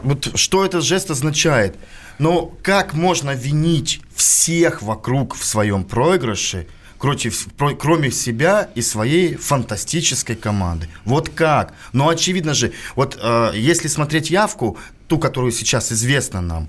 вот 0.02 0.30
что 0.34 0.64
этот 0.64 0.82
жест 0.82 1.10
означает? 1.10 1.76
Но 2.18 2.50
как 2.62 2.94
можно 2.94 3.32
винить 3.32 4.00
всех 4.14 4.80
вокруг 4.80 5.34
в 5.34 5.44
своем 5.44 5.84
проигрыше, 5.84 6.66
про- 7.56 7.74
кроме 7.74 8.10
себя 8.10 8.68
и 8.74 8.82
своей 8.82 9.36
фантастической 9.36 10.36
команды? 10.36 10.88
Вот 11.04 11.28
как? 11.28 11.74
Ну, 11.92 12.08
очевидно 12.08 12.54
же, 12.54 12.72
вот 12.94 13.18
э, 13.20 13.50
если 13.54 13.88
смотреть 13.88 14.30
явку, 14.30 14.78
ту, 15.08 15.18
которую 15.18 15.52
сейчас 15.52 15.92
известна 15.92 16.40
нам, 16.40 16.68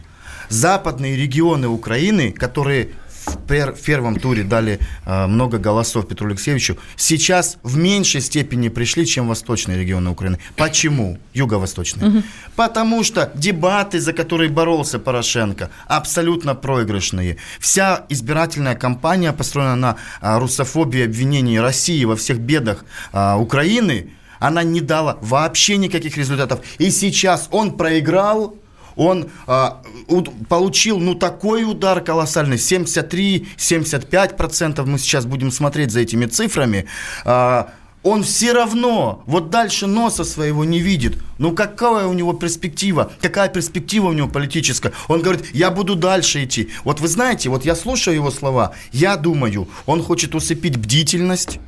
западные 0.49 1.15
регионы 1.15 1.67
Украины, 1.67 2.31
которые 2.31 2.89
в, 3.27 3.37
пер- 3.47 3.73
в 3.73 3.81
первом 3.81 4.19
туре 4.19 4.43
дали 4.43 4.79
э, 5.05 5.27
много 5.27 5.57
голосов 5.57 6.07
Петру 6.07 6.27
Алексеевичу, 6.27 6.77
сейчас 6.95 7.57
в 7.63 7.77
меньшей 7.77 8.21
степени 8.21 8.69
пришли, 8.69 9.05
чем 9.05 9.27
восточные 9.27 9.79
регионы 9.79 10.09
Украины. 10.09 10.39
Почему? 10.55 11.17
Юго-восточные. 11.33 12.23
Потому 12.55 13.03
что 13.03 13.31
дебаты, 13.35 13.99
за 13.99 14.13
которые 14.13 14.49
боролся 14.49 14.99
Порошенко, 14.99 15.69
абсолютно 15.87 16.55
проигрышные. 16.55 17.37
Вся 17.59 18.05
избирательная 18.09 18.75
кампания 18.75 19.33
построена 19.33 19.75
на 19.75 19.95
а, 20.21 20.39
русофобии, 20.39 21.05
обвинении 21.05 21.57
России 21.57 22.03
во 22.05 22.15
всех 22.15 22.39
бедах 22.39 22.85
а, 23.11 23.37
Украины. 23.37 24.11
Она 24.39 24.63
не 24.63 24.81
дала 24.81 25.17
вообще 25.21 25.77
никаких 25.77 26.17
результатов. 26.17 26.59
И 26.77 26.91
сейчас 26.91 27.47
он 27.51 27.75
проиграл, 27.77 28.55
он 28.97 29.29
а, 29.47 29.81
уд- 30.07 30.29
получил 30.49 30.99
ну 30.99 31.15
такой 31.15 31.63
удар 31.63 32.01
колоссальный 32.01 32.57
73-75% 32.57 34.85
мы 34.85 34.99
сейчас 34.99 35.25
будем 35.25 35.51
смотреть 35.51 35.91
за 35.91 36.01
этими 36.01 36.25
цифрами 36.25 36.85
А, 37.25 37.69
он 38.03 38.23
все 38.23 38.53
равно 38.53 39.23
вот 39.25 39.49
дальше 39.49 39.85
носа 39.85 40.23
своего 40.23 40.63
не 40.63 40.79
видит. 40.79 41.17
Ну 41.39 41.51
какая 41.51 42.05
у 42.05 42.13
него 42.13 42.31
перспектива? 42.33 43.11
Какая 43.21 43.49
перспектива 43.49 44.07
у 44.07 44.13
него 44.13 44.29
политическая? 44.29 44.93
Он 45.09 45.21
говорит, 45.21 45.53
я 45.53 45.71
буду 45.71 45.95
дальше 45.95 46.45
идти. 46.45 46.69
Вот 46.85 47.01
вы 47.01 47.09
знаете, 47.09 47.49
вот 47.49 47.65
я 47.65 47.75
слушаю 47.75 48.15
его 48.15 48.31
слова, 48.31 48.71
я 48.93 49.17
думаю, 49.17 49.67
он 49.85 50.01
хочет 50.03 50.35
усыпить 50.35 50.77
бдительность, 50.77 51.59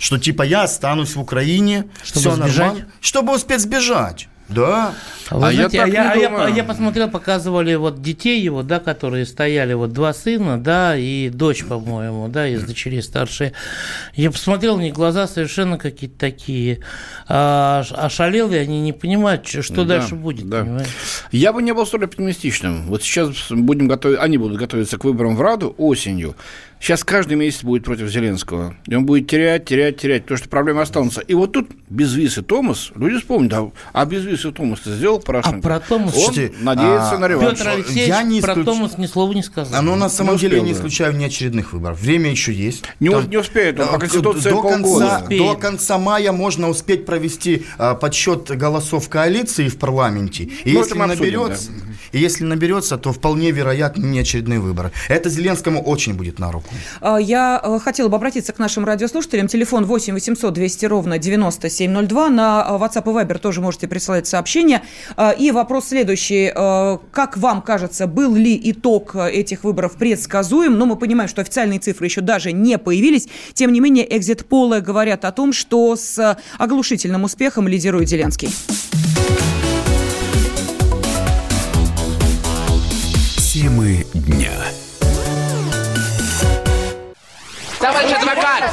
что 0.00 0.18
типа 0.18 0.42
я 0.42 0.64
останусь 0.64 1.14
в 1.14 1.20
Украине, 1.20 1.84
Чтобы 2.02 2.20
всё 2.20 2.34
сбежать? 2.34 2.56
нормально, 2.58 2.86
чтобы 3.00 3.34
успеть 3.34 3.60
сбежать. 3.60 4.28
Да. 4.48 4.94
А, 5.30 5.38
вы 5.38 5.46
А 5.46 5.50
я 5.50 5.68
знаете, 5.68 5.78
так 5.78 5.86
а 5.86 5.90
я, 5.90 6.10
а 6.12 6.16
я- 6.16 6.44
а 6.44 6.50
я 6.50 6.64
посмотрел, 6.64 7.08
показывали 7.08 7.74
вот 7.76 8.02
детей 8.02 8.40
его, 8.42 8.62
да, 8.62 8.78
которые 8.78 9.24
стояли, 9.24 9.72
вот 9.72 9.92
два 9.92 10.12
сына, 10.12 10.62
да, 10.62 10.96
и 10.96 11.30
дочь, 11.30 11.64
по-моему, 11.64 12.28
да, 12.28 12.46
из 12.46 12.62
дочерей 12.62 13.02
старшей. 13.02 13.52
Я 14.14 14.30
посмотрел, 14.30 14.74
у 14.76 14.80
них 14.80 14.92
глаза 14.94 15.26
совершенно 15.26 15.78
какие-то 15.78 16.18
такие 16.18 16.80
а, 17.26 17.82
ошалелые, 17.92 18.60
они 18.60 18.80
не 18.80 18.92
понимают, 18.92 19.46
что 19.48 19.62
Да, 19.76 19.84
дальше 19.98 20.14
будет, 20.14 20.48
да. 20.48 20.60
понимаете? 20.60 20.90
Я 21.32 21.52
бы 21.54 21.62
не 21.62 21.72
был 21.72 21.86
столь 21.86 22.04
оптимистичным. 22.04 22.86
Вот 22.88 23.02
сейчас 23.02 23.30
будем 23.50 23.88
готовить, 23.88 24.18
они 24.20 24.36
будут 24.36 24.58
готовиться 24.58 24.98
к 24.98 25.04
выборам 25.04 25.36
в 25.36 25.40
Раду 25.40 25.74
осенью. 25.78 26.36
Сейчас 26.84 27.02
каждый 27.02 27.38
месяц 27.38 27.64
будет 27.64 27.82
против 27.84 28.08
Зеленского. 28.10 28.74
И 28.86 28.94
он 28.94 29.06
будет 29.06 29.26
терять, 29.26 29.64
терять, 29.64 29.96
терять, 29.96 30.24
потому 30.24 30.36
что 30.36 30.50
проблемы 30.50 30.82
останутся. 30.82 31.22
И 31.22 31.32
вот 31.32 31.52
тут 31.52 31.70
безвиз 31.88 32.36
и 32.36 32.42
Томас, 32.42 32.92
люди 32.94 33.16
вспомнят, 33.20 33.54
а, 33.54 33.70
а 33.94 34.04
безвиз 34.04 34.44
и 34.44 34.50
Томас 34.52 34.80
ты 34.80 34.90
сделал 34.94 35.18
Порошенко? 35.18 35.58
А 35.60 35.62
про 35.62 35.80
Томас- 35.80 36.14
Он 36.14 36.20
Слушайте, 36.24 36.54
надеется 36.60 37.12
а, 37.12 37.18
на 37.18 37.26
реванш. 37.26 37.56
Петр 37.58 37.68
Алексеевич 37.70 38.06
Я 38.06 38.22
не 38.22 38.42
про 38.42 38.52
исключ- 38.52 38.64
Томас 38.66 38.98
ни 38.98 39.06
слова 39.06 39.32
не 39.32 39.42
сказал. 39.42 39.78
А 39.78 39.80
ну 39.80 39.96
на 39.96 40.10
самом 40.10 40.34
Не 40.34 40.40
деле 40.40 40.56
я 40.58 40.62
не 40.62 40.72
да. 40.72 40.76
исключаю 40.76 41.16
неочередных 41.16 41.72
выборов. 41.72 41.98
Время 41.98 42.30
еще 42.30 42.52
есть. 42.52 42.84
Не, 43.00 43.08
Там- 43.08 43.30
не 43.30 43.38
успеет, 43.38 43.80
он 43.80 43.88
по 43.88 43.96
Э, 43.96 43.98
Конституции 44.00 44.50
до 44.50 44.60
конца, 44.60 45.20
Успеет. 45.22 45.40
до 45.42 45.54
конца 45.56 45.96
мая 45.96 46.32
можно 46.32 46.68
успеть 46.68 47.06
провести 47.06 47.64
а, 47.78 47.94
подсчет 47.94 48.50
голосов 48.58 49.08
коалиции 49.08 49.68
в 49.68 49.78
парламенте. 49.78 50.50
И 50.64 50.72
Ну, 50.74 50.80
если 50.80 50.98
обсудим, 50.98 51.06
наберется, 51.08 51.70
и 52.12 52.18
если 52.18 52.44
наберется, 52.44 52.98
то 52.98 53.10
вполне 53.10 53.52
вероятно 53.52 54.04
неочередные 54.04 54.60
выборы. 54.60 54.92
Это 55.08 55.30
Зеленскому 55.30 55.80
очень 55.82 56.12
будет 56.12 56.38
на 56.38 56.52
руку. 56.52 56.73
А, 57.00 57.18
Я 57.18 57.60
э, 57.62 57.78
хотела 57.78 58.08
бы 58.08 58.16
обратиться 58.16 58.52
к 58.52 58.58
нашим 58.58 58.84
радиослушателям. 58.84 59.46
Телефон 59.48 59.84
8 59.84 60.14
800 60.14 60.52
200 60.52 60.86
ровно 60.86 61.18
9702. 61.18 62.28
На 62.30 62.66
э, 62.68 62.72
WhatsApp 62.74 63.02
и 63.10 63.24
Viber 63.24 63.38
тоже 63.38 63.60
можете 63.60 63.88
присылать 63.88 64.26
сообщения. 64.26 64.82
А, 65.16 65.30
И 65.30 65.50
вопрос 65.50 65.88
следующий. 65.88 66.52
Э, 66.54 66.98
Как 67.12 67.36
вам 67.36 67.62
кажется, 67.62 68.06
был 68.06 68.34
ли 68.34 68.60
итог 68.64 69.14
этих 69.16 69.64
выборов 69.64 69.96
предсказуем? 69.96 70.78
Но 70.78 70.86
мы 70.86 70.96
понимаем, 70.96 71.28
что 71.28 71.40
официальные 71.42 71.78
цифры 71.80 72.06
еще 72.06 72.20
даже 72.20 72.52
не 72.52 72.78
появились. 72.78 73.28
Тем 73.54 73.72
не 73.72 73.80
менее, 73.80 74.16
экзит-полы 74.16 74.80
говорят 74.80 75.24
о 75.24 75.32
том, 75.32 75.52
что 75.52 75.96
с 75.96 76.38
оглушительным 76.58 77.24
успехом 77.24 77.68
лидирует 77.68 78.08
Зеленский. 78.08 78.50
Темы 83.36 84.04
дня. 84.14 84.63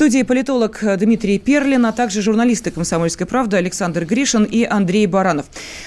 Студии 0.00 0.22
политолог 0.22 0.82
Дмитрий 0.96 1.38
Перлин, 1.38 1.84
а 1.84 1.92
также 1.92 2.22
журналисты 2.22 2.70
«Комсомольской 2.70 3.26
правды» 3.26 3.58
Александр 3.58 4.06
Гришин 4.06 4.44
и 4.44 4.64
Андрей 4.64 5.04
Баранов. 5.04 5.44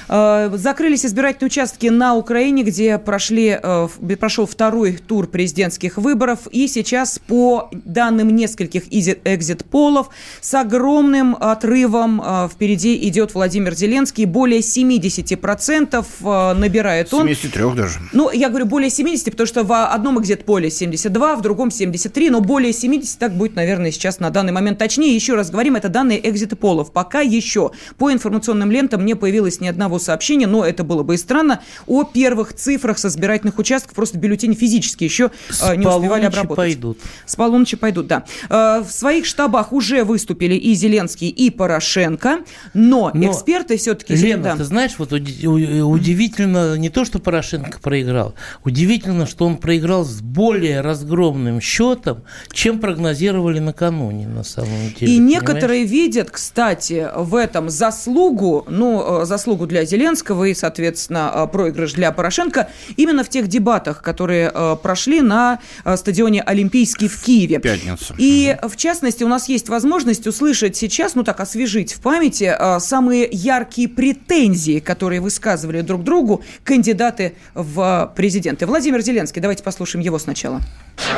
Э, 0.08 0.52
Закрылись 0.54 1.04
избирательные 1.04 1.48
участки 1.48 1.88
на 1.88 2.14
Украине, 2.14 2.62
где 2.62 3.00
прошли, 3.00 3.58
э, 3.60 3.88
прошел 4.20 4.46
второй 4.46 4.98
тур 4.98 5.26
президентских 5.26 5.98
выборов. 5.98 6.42
И 6.52 6.68
сейчас, 6.68 7.18
по 7.18 7.72
данным 7.72 8.36
нескольких 8.36 8.84
экзит-полов, 8.92 10.10
с 10.42 10.54
огромным 10.54 11.36
отрывом 11.40 12.22
э, 12.24 12.50
впереди 12.54 12.96
идет 13.08 13.34
Владимир 13.34 13.74
Зеленский. 13.74 14.26
Более 14.26 14.60
70% 14.60 16.06
э, 16.06 16.54
набирает 16.54 17.12
он. 17.16 17.22
73 17.24 17.74
даже. 17.76 17.98
Ну, 18.12 18.30
я 18.30 18.50
говорю 18.50 18.68
более 18.68 18.92
70, 18.92 19.32
потому 19.32 19.48
что 19.48 19.64
в 19.64 19.86
одном 19.88 20.22
экзит-поле 20.22 20.70
72, 20.70 21.36
в 21.36 21.42
другом 21.42 21.72
73, 21.72 22.30
но 22.30 22.42
более 22.42 22.74
70 22.74 23.18
так 23.18 23.36
будет, 23.36 23.56
наверное, 23.56 23.90
сейчас 23.90 24.03
сейчас 24.04 24.20
на 24.20 24.32
данный 24.32 24.52
момент. 24.52 24.80
Точнее, 24.80 25.16
еще 25.16 25.36
раз 25.36 25.50
говорим, 25.50 25.78
это 25.78 25.88
данные 25.88 26.30
экзита 26.30 26.58
полов. 26.58 26.92
Пока 26.92 27.22
еще 27.22 27.72
по 27.98 28.12
информационным 28.12 28.70
лентам 28.70 29.06
не 29.06 29.16
появилось 29.16 29.62
ни 29.62 29.68
одного 29.68 29.98
сообщения, 29.98 30.46
но 30.46 30.66
это 30.66 30.84
было 30.84 31.04
бы 31.04 31.16
и 31.16 31.18
странно, 31.18 31.62
о 31.88 32.04
первых 32.04 32.54
цифрах 32.54 32.98
со 32.98 33.08
избирательных 33.08 33.60
участков. 33.60 33.96
Просто 33.96 34.18
бюллетени 34.18 34.56
физически 34.56 35.06
еще 35.06 35.32
С 35.50 35.76
не 35.78 35.88
успевали 35.88 36.26
обработать. 36.26 36.58
пойдут. 36.58 37.00
С 37.26 37.38
полуночи 37.38 37.78
пойдут, 37.78 38.08
да. 38.08 38.26
В 38.50 38.88
своих 38.90 39.26
штабах 39.26 39.72
уже 39.72 40.04
выступили 40.04 40.56
и 40.56 40.74
Зеленский, 40.74 41.30
и 41.30 41.50
Порошенко, 41.50 42.40
но, 42.74 43.12
но 43.14 43.32
эксперты 43.32 43.78
все-таки... 43.78 44.16
Лена, 44.16 44.44
да. 44.44 44.56
ты 44.58 44.66
знаешь, 44.66 44.96
вот 44.98 45.14
удивительно 45.14 46.78
не 46.78 46.90
то, 46.90 47.06
что 47.06 47.20
Порошенко 47.20 47.80
проиграл, 47.80 48.36
удивительно, 48.66 49.26
что 49.26 49.46
он 49.46 49.56
проиграл 49.56 50.04
с 50.04 50.20
более 50.20 50.82
разгромным 50.82 51.62
счетом, 51.62 52.24
чем 52.52 52.80
прогнозировали 52.80 53.60
накануне, 53.60 53.93
на 54.02 54.44
самом 54.44 54.94
деле. 55.00 55.14
И 55.14 55.18
некоторые 55.18 55.86
видят, 55.86 56.32
кстати, 56.32 57.08
в 57.16 57.36
этом 57.36 57.70
заслугу, 57.70 58.66
ну, 58.68 59.22
э, 59.22 59.26
заслугу 59.26 59.66
для 59.68 59.86
Зеленского 59.86 60.46
и, 60.46 60.54
соответственно, 60.54 61.32
э, 61.34 61.48
проигрыш 61.48 61.94
для 61.94 62.12
Порошенко 62.12 62.70
именно 62.98 63.24
в 63.24 63.30
тех 63.30 63.48
дебатах, 63.48 64.02
которые 64.02 64.52
э, 64.54 64.76
прошли 64.82 65.22
на 65.22 65.60
стадионе 65.96 66.42
Олимпийский 66.42 67.08
в 67.08 67.22
Киеве. 67.22 67.60
Пятница. 67.60 68.16
И, 68.18 68.58
в 68.64 68.76
частности, 68.76 69.24
у 69.24 69.28
нас 69.28 69.50
есть 69.50 69.70
возможность 69.70 70.28
услышать 70.28 70.76
сейчас, 70.76 71.16
ну 71.16 71.24
так, 71.24 71.40
освежить 71.40 71.94
в 71.94 72.02
памяти 72.02 72.56
самые 72.80 73.28
яркие 73.32 73.88
претензии, 73.88 74.80
которые 74.80 75.22
высказывали 75.22 75.82
друг 75.82 76.04
другу 76.04 76.42
кандидаты 76.64 77.34
в 77.54 78.12
президенты. 78.16 78.66
Владимир 78.66 79.02
Зеленский, 79.02 79.42
давайте 79.42 79.64
послушаем 79.64 80.04
его 80.04 80.20
сначала. 80.20 80.62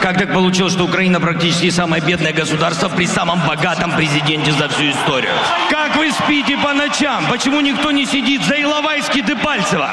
Как 0.01 0.19
так 0.19 0.33
получилось, 0.33 0.73
что 0.73 0.85
Украина 0.85 1.21
практически 1.21 1.71
самое 1.71 2.03
бедное 2.03 2.33
государство 2.33 2.89
при 2.89 3.07
самом 3.07 3.41
богатом 3.47 3.93
президенте 3.93 4.53
за 4.53 4.69
всю 4.69 4.91
историю? 4.91 5.33
Как 5.71 5.97
вы 5.97 6.11
спите 6.13 6.57
по 6.57 6.73
ночам? 6.73 7.27
Почему 7.29 7.61
никто 7.61 7.91
не 7.91 8.07
сидит 8.07 8.43
за 8.45 8.55
Иловайски 8.55 9.21
Депальцева? 9.21 9.91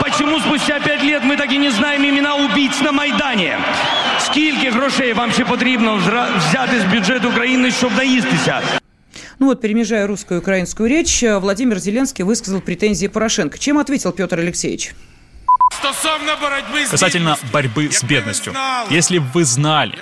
Почему 0.00 0.38
спустя 0.38 0.78
пять 0.80 1.02
лет 1.02 1.24
мы 1.24 1.36
так 1.36 1.50
и 1.50 1.56
не 1.56 1.70
знаем 1.70 2.04
имена 2.04 2.34
убийц 2.34 2.80
на 2.80 2.92
Майдані? 2.92 3.52
Скільки 4.18 4.70
грошей 4.70 5.12
вам 5.12 5.32
ще 5.32 5.44
потрібно 5.44 5.96
взяти 6.38 6.80
з 6.80 6.84
бюджету 6.84 7.28
України, 7.28 7.70
щоб 7.70 7.90
наїстися? 7.96 8.60
Ну 9.38 9.46
вот, 9.46 9.60
перемежая 9.60 10.06
русскую 10.06 10.38
и 10.38 10.42
украинскую 10.42 10.88
речь, 10.88 11.22
Владимир 11.22 11.78
Зеленский 11.78 12.24
высказал 12.24 12.60
претензии 12.60 13.08
Порошенко. 13.08 13.58
Чем 13.58 13.78
ответил 13.78 14.12
Петр 14.12 14.38
Алексеевич? 14.38 14.94
Касательно 16.89 17.37
борьбы 17.51 17.91
с 17.91 18.03
бедностью. 18.03 18.53
Если 18.89 19.17
бы 19.19 19.27
вы 19.33 19.43
знали, 19.45 19.97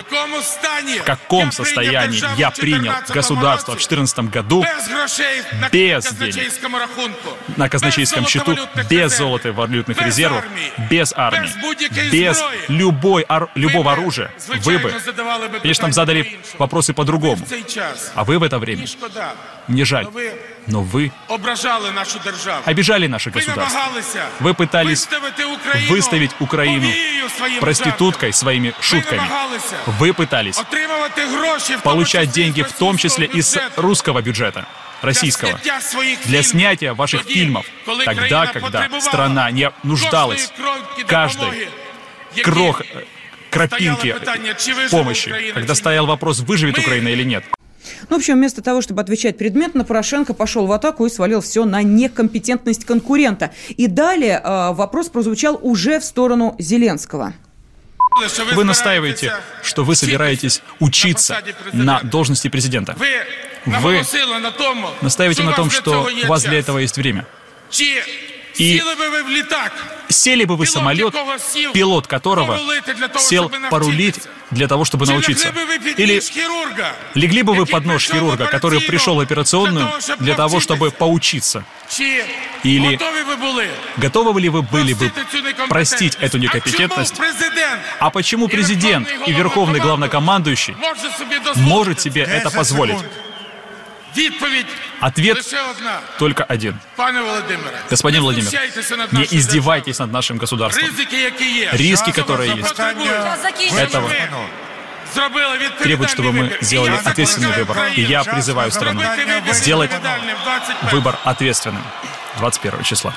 в 1.00 1.04
каком 1.04 1.52
состоянии 1.52 2.22
я 2.38 2.50
принял 2.50 2.92
государство 3.08 3.72
в 3.72 3.76
2014 3.76 4.18
году, 4.30 4.64
без 5.72 6.04
денег. 6.12 6.52
на 7.56 7.68
казначейском 7.68 8.26
счету, 8.26 8.56
без 8.88 9.16
золота 9.16 9.52
валютных 9.52 10.00
резервов, 10.00 10.44
без 10.90 11.12
армии, 11.16 11.50
без 12.10 12.42
любой, 12.68 13.24
ор, 13.28 13.50
любого 13.54 13.92
оружия, 13.92 14.30
вы 14.62 14.78
бы, 14.78 14.94
конечно, 15.62 15.90
задали 15.92 16.38
вопросы 16.58 16.92
по-другому. 16.94 17.44
А 18.14 18.24
вы 18.24 18.38
в 18.38 18.42
это 18.42 18.58
время, 18.58 18.86
не 19.68 19.84
жаль, 19.84 20.06
но 20.68 20.82
вы 20.82 21.10
обижали 22.64 23.06
наше 23.06 23.30
государство. 23.30 23.80
Вы 24.40 24.54
пытались 24.54 25.08
выставить 25.88 26.30
Украину 26.40 26.88
проституткой 27.60 28.32
своими 28.32 28.74
шутками. 28.80 29.22
Вы 29.98 30.12
пытались 30.12 30.60
получать 31.82 32.30
деньги 32.30 32.62
в 32.62 32.72
том 32.72 32.96
числе 32.96 33.26
из 33.26 33.56
русского 33.76 34.22
бюджета 34.22 34.66
российского. 35.02 35.58
для 36.24 36.42
снятия 36.42 36.94
ваших 36.94 37.22
фильмов. 37.22 37.66
тогда, 38.04 38.46
когда 38.46 38.88
страна 39.00 39.50
не 39.50 39.70
нуждалась 39.82 40.52
каждой 41.06 41.68
крох 42.42 42.82
крапинки 43.50 44.14
помощи, 44.90 45.52
когда 45.54 45.74
стоял 45.74 46.06
вопрос, 46.06 46.40
выживет 46.40 46.78
Украина 46.78 47.08
или 47.08 47.22
нет. 47.24 47.44
Ну, 48.08 48.16
в 48.16 48.18
общем, 48.18 48.34
вместо 48.34 48.62
того, 48.62 48.82
чтобы 48.82 49.00
отвечать 49.00 49.38
предметно, 49.38 49.84
Порошенко 49.84 50.34
пошел 50.34 50.66
в 50.66 50.72
атаку 50.72 51.06
и 51.06 51.10
свалил 51.10 51.40
все 51.40 51.64
на 51.64 51.82
некомпетентность 51.82 52.84
конкурента. 52.84 53.52
И 53.68 53.86
далее 53.86 54.40
э, 54.42 54.72
вопрос 54.72 55.08
прозвучал 55.08 55.58
уже 55.62 56.00
в 56.00 56.04
сторону 56.04 56.54
Зеленского. 56.58 57.34
Вы 58.54 58.64
настаиваете, 58.64 59.32
что 59.62 59.84
вы 59.84 59.94
собираетесь 59.94 60.62
учиться 60.80 61.40
на 61.72 62.00
должности 62.00 62.48
президента. 62.48 62.96
Вы 63.64 64.02
настаиваете 65.02 65.42
на 65.42 65.52
том, 65.52 65.70
что 65.70 66.08
у 66.24 66.26
вас 66.26 66.42
для 66.42 66.58
этого 66.58 66.78
есть 66.78 66.96
время. 66.96 67.26
И 68.58 68.82
сели 70.08 70.44
бы 70.44 70.56
вы 70.56 70.66
в 70.66 70.70
самолет, 70.70 71.14
пилот 71.72 72.06
которого 72.06 72.58
сел 73.18 73.50
порулить 73.70 74.20
для 74.50 74.66
того, 74.66 74.84
чтобы 74.84 75.06
научиться? 75.06 75.52
Или 75.96 76.20
легли 77.14 77.42
бы 77.42 77.54
вы 77.54 77.66
под 77.66 77.84
нож 77.84 78.06
хирурга, 78.06 78.46
который 78.46 78.80
пришел 78.80 79.14
в 79.16 79.20
операционную 79.20 79.88
для 80.18 80.34
того, 80.34 80.60
чтобы 80.60 80.90
поучиться? 80.90 81.64
Или 82.64 82.98
готовы 83.96 84.40
ли 84.40 84.48
вы 84.48 84.62
были 84.62 84.92
бы 84.94 85.12
простить 85.68 86.16
эту 86.20 86.38
некомпетентность? 86.38 87.14
А 88.00 88.10
почему 88.10 88.48
президент 88.48 89.08
и 89.26 89.32
верховный 89.32 89.78
главнокомандующий 89.80 90.74
может 91.56 92.00
себе 92.00 92.22
это 92.22 92.50
позволить? 92.50 92.98
Ответ 95.00 95.38
только 96.18 96.44
один. 96.44 96.78
Господин 97.90 98.22
Владимир, 98.22 98.50
не 99.12 99.24
издевайтесь 99.24 99.98
над 99.98 100.12
нашим 100.12 100.38
государством. 100.38 100.84
Риски, 101.72 102.12
которые 102.12 102.56
есть, 102.56 102.74
этого 103.76 104.10
требует, 105.78 106.10
чтобы 106.10 106.32
мы 106.32 106.58
сделали 106.60 106.98
ответственный 107.04 107.52
выбор. 107.52 107.76
И 107.94 108.02
я 108.02 108.24
призываю 108.24 108.70
страну 108.70 109.02
сделать 109.52 109.90
выбор 110.90 111.18
ответственным 111.24 111.82
21 112.38 112.82
числа. 112.82 113.14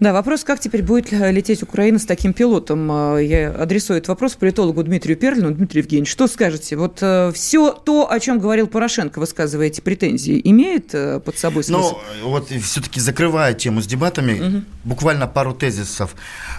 Да, 0.00 0.12
вопрос, 0.12 0.44
как 0.44 0.60
теперь 0.60 0.82
будет 0.82 1.10
лететь 1.12 1.62
Украина 1.62 1.98
с 1.98 2.04
таким 2.04 2.32
пилотом? 2.32 3.18
Я 3.18 3.50
адресую 3.50 3.98
этот 3.98 4.08
вопрос 4.08 4.34
политологу 4.34 4.82
Дмитрию 4.82 5.16
Перлину. 5.16 5.50
Дмитрий 5.52 5.80
Евгеньевич, 5.80 6.10
что 6.10 6.26
скажете? 6.26 6.76
Вот 6.76 6.98
э, 7.00 7.32
все 7.34 7.72
то, 7.72 8.10
о 8.10 8.20
чем 8.20 8.38
говорил 8.38 8.66
Порошенко, 8.66 9.18
высказываете 9.18 9.82
претензии, 9.82 10.40
имеет 10.44 10.94
э, 10.94 11.20
под 11.20 11.38
собой 11.38 11.64
смысл? 11.64 11.98
Ну, 12.20 12.28
вот 12.28 12.48
все-таки 12.48 13.00
закрывая 13.00 13.54
тему 13.54 13.80
с 13.80 13.86
дебатами, 13.86 14.40
угу. 14.40 14.62
буквально 14.84 15.26
пару 15.26 15.54
тезисов. 15.54 16.14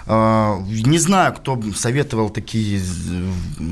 Э, 0.06 0.56
не 0.68 0.98
знаю, 0.98 1.34
кто 1.34 1.60
советовал 1.76 2.30
такие, 2.30 2.80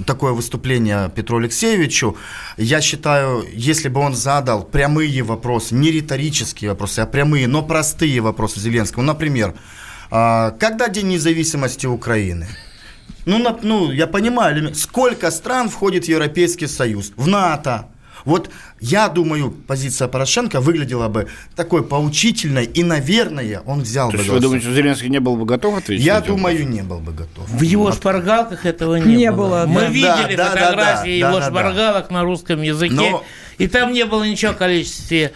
такое 0.06 0.32
выступление 0.32 1.10
Петру 1.14 1.38
Алексеевичу. 1.38 2.16
Я 2.56 2.80
считаю, 2.80 3.44
если 3.52 3.88
бы 3.88 4.00
он 4.00 4.14
задал 4.14 4.62
прямые 4.62 5.22
вопросы, 5.22 5.74
не 5.74 5.90
риторические 5.90 6.70
вопросы, 6.70 7.00
а 7.00 7.06
прямые, 7.06 7.48
но 7.48 7.62
простые 7.62 8.20
вопросы 8.26 8.60
Зеленскому, 8.60 9.04
например, 9.04 9.54
а, 10.10 10.52
когда 10.52 10.88
День 10.88 11.08
независимости 11.08 11.86
Украины? 11.86 12.46
Ну, 13.24 13.38
на, 13.38 13.58
ну, 13.62 13.90
я 13.90 14.06
понимаю, 14.06 14.74
сколько 14.74 15.30
стран 15.30 15.68
входит 15.68 16.04
в 16.04 16.08
Европейский 16.08 16.66
Союз, 16.66 17.12
в 17.16 17.26
НАТО. 17.26 17.88
Вот 18.24 18.50
я 18.80 19.08
думаю, 19.08 19.52
позиция 19.52 20.08
Порошенко 20.08 20.60
выглядела 20.60 21.08
бы 21.08 21.28
такой 21.54 21.84
поучительной, 21.84 22.64
и, 22.64 22.82
наверное, 22.82 23.62
он 23.64 23.82
взял 23.82 24.10
То 24.10 24.16
бы... 24.16 24.22
есть 24.22 24.30
вы 24.30 24.40
думаете, 24.40 24.72
Зеленский 24.72 25.08
не 25.08 25.20
был 25.20 25.36
бы 25.36 25.44
готов 25.44 25.78
ответить? 25.78 26.04
Я 26.04 26.20
думаю, 26.20 26.58
вопрос? 26.58 26.74
не 26.74 26.82
был 26.82 26.98
бы 26.98 27.12
готов. 27.12 27.48
В 27.48 27.62
его 27.62 27.92
шпаргалках 27.92 28.66
этого 28.66 28.96
не, 28.96 29.16
не 29.16 29.32
было. 29.32 29.64
было. 29.64 29.66
Мы 29.66 29.80
да. 29.82 29.86
видели 29.86 30.36
да, 30.36 30.50
фотографии 30.50 31.20
да, 31.20 31.30
да, 31.30 31.30
его 31.30 31.38
да, 31.40 31.46
шпаргалок 31.48 32.08
да. 32.08 32.14
на 32.14 32.22
русском 32.24 32.62
языке, 32.62 32.94
Но... 32.94 33.24
и 33.58 33.68
там 33.68 33.92
не 33.92 34.04
было 34.04 34.24
ничего 34.24 34.52
о 34.52 34.54
количестве 34.54 35.32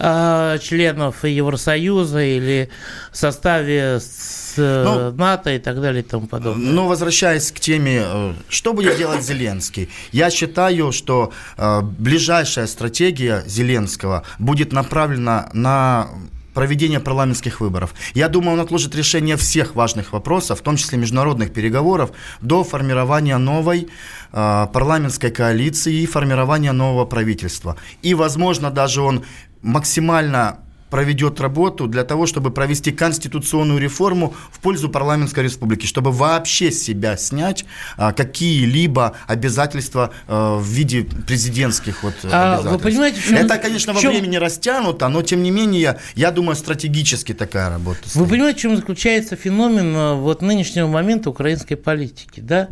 членов 0.00 1.24
Евросоюза 1.24 2.22
или 2.22 2.70
составе 3.12 4.00
с 4.00 4.54
э, 4.56 4.84
ну, 4.84 5.12
НАТО 5.12 5.54
и 5.54 5.58
так 5.58 5.80
далее 5.80 6.02
и 6.02 6.06
тому 6.06 6.26
подобное. 6.26 6.72
Но 6.72 6.88
возвращаясь 6.88 7.52
к 7.52 7.60
теме, 7.60 8.02
э, 8.04 8.34
что 8.48 8.72
будет 8.72 8.96
делать 8.96 9.22
Зеленский? 9.22 9.90
Я 10.12 10.30
считаю, 10.30 10.92
что 10.92 11.32
э, 11.56 11.80
ближайшая 11.82 12.66
стратегия 12.66 13.42
Зеленского 13.46 14.24
будет 14.38 14.72
направлена 14.72 15.50
на 15.52 16.08
проведение 16.54 17.00
парламентских 17.00 17.60
выборов. 17.60 17.94
Я 18.14 18.28
думаю, 18.28 18.54
он 18.54 18.60
отложит 18.60 18.94
решение 18.94 19.36
всех 19.36 19.74
важных 19.74 20.12
вопросов, 20.12 20.60
в 20.60 20.62
том 20.62 20.76
числе 20.76 20.98
международных 20.98 21.52
переговоров, 21.52 22.10
до 22.40 22.64
формирования 22.64 23.38
новой 23.38 23.88
э, 24.32 24.66
парламентской 24.72 25.30
коалиции 25.30 26.02
и 26.02 26.06
формирования 26.06 26.72
нового 26.72 27.04
правительства. 27.04 27.76
И, 28.02 28.14
возможно, 28.14 28.70
даже 28.70 29.00
он 29.00 29.24
максимально 29.62 30.58
проведет 30.90 31.40
работу 31.40 31.86
для 31.86 32.04
того, 32.04 32.26
чтобы 32.26 32.50
провести 32.50 32.90
конституционную 32.90 33.78
реформу 33.80 34.34
в 34.50 34.58
пользу 34.58 34.88
парламентской 34.88 35.44
республики, 35.44 35.86
чтобы 35.86 36.10
вообще 36.10 36.70
с 36.70 36.82
себя 36.82 37.16
снять 37.16 37.64
а, 37.96 38.12
какие-либо 38.12 39.16
обязательства 39.26 40.10
а, 40.26 40.58
в 40.58 40.64
виде 40.64 41.04
президентских 41.26 42.02
вот 42.02 42.14
А, 42.24 42.54
обязательств. 42.54 42.72
вы 42.72 42.78
понимаете, 42.90 43.20
чем- 43.22 43.36
Это, 43.36 43.58
конечно, 43.58 43.92
во 43.92 44.00
чем- 44.00 44.12
времени 44.12 44.36
растянуто, 44.36 45.08
но 45.08 45.22
тем 45.22 45.42
не 45.42 45.50
менее, 45.50 45.98
я 46.14 46.30
думаю, 46.30 46.56
стратегически 46.56 47.32
такая 47.34 47.70
работа. 47.70 48.00
Вы 48.14 48.26
понимаете, 48.26 48.58
в 48.58 48.62
чем 48.62 48.76
заключается 48.76 49.36
феномен 49.36 49.94
э, 49.94 50.14
вот 50.14 50.42
нынешнего 50.42 50.88
момента 50.88 51.30
украинской 51.30 51.76
политики, 51.76 52.40
да? 52.40 52.68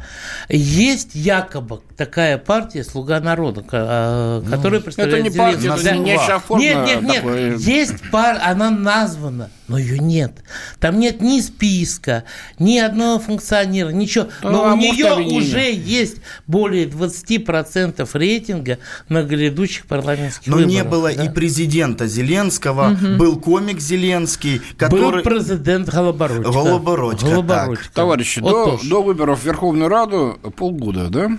Есть 0.48 1.14
якобы 1.14 1.80
такая 1.96 2.38
партия 2.38 2.82
«Слуга 2.84 3.20
народа», 3.20 3.64
э, 3.70 4.42
которая 4.50 4.80
представляет 4.80 5.24
Ну, 5.24 5.30
это 5.30 5.34
не 5.34 5.38
партия, 5.38 5.68
это 5.68 5.84
Да. 5.84 5.96
нечто 5.96 6.36
оформленное 6.36 6.84
Нет, 6.86 7.02
нет, 7.02 7.02
нет. 7.02 7.14
такое. 7.16 7.56
Есть 7.56 8.07
пар, 8.10 8.38
она 8.42 8.70
названа, 8.70 9.50
но 9.68 9.78
ее 9.78 9.98
нет. 9.98 10.32
Там 10.80 10.98
нет 10.98 11.20
ни 11.20 11.40
списка, 11.40 12.24
ни 12.58 12.78
одного 12.78 13.18
функционера, 13.18 13.90
ничего. 13.90 14.28
Ну, 14.42 14.50
Но 14.50 14.64
а 14.70 14.74
у 14.74 14.76
нее 14.76 15.06
обвинение. 15.08 15.40
уже 15.40 15.72
есть 15.72 16.16
более 16.46 16.86
20% 16.86 18.08
рейтинга 18.14 18.78
на 19.08 19.22
грядущих 19.22 19.86
парламентских 19.86 20.46
Но 20.46 20.56
выборах. 20.56 20.74
не 20.74 20.84
было 20.84 21.12
да? 21.14 21.24
и 21.24 21.28
президента 21.28 22.06
Зеленского, 22.06 22.96
был 23.18 23.38
комик 23.40 23.80
Зеленский, 23.80 24.60
который... 24.76 25.22
Был 25.22 25.30
президент 25.30 25.88
Голобородько. 25.88 26.50
Голобородько, 26.50 27.20
так. 27.20 27.30
Голобородько. 27.30 27.84
Товарищи, 27.92 28.40
Вот 28.40 28.50
до, 28.50 28.64
тоже. 28.76 28.88
до 28.88 29.02
выборов 29.02 29.40
в 29.40 29.44
Верховную 29.44 29.88
Раду 29.88 30.38
полгода, 30.56 31.08
да? 31.08 31.38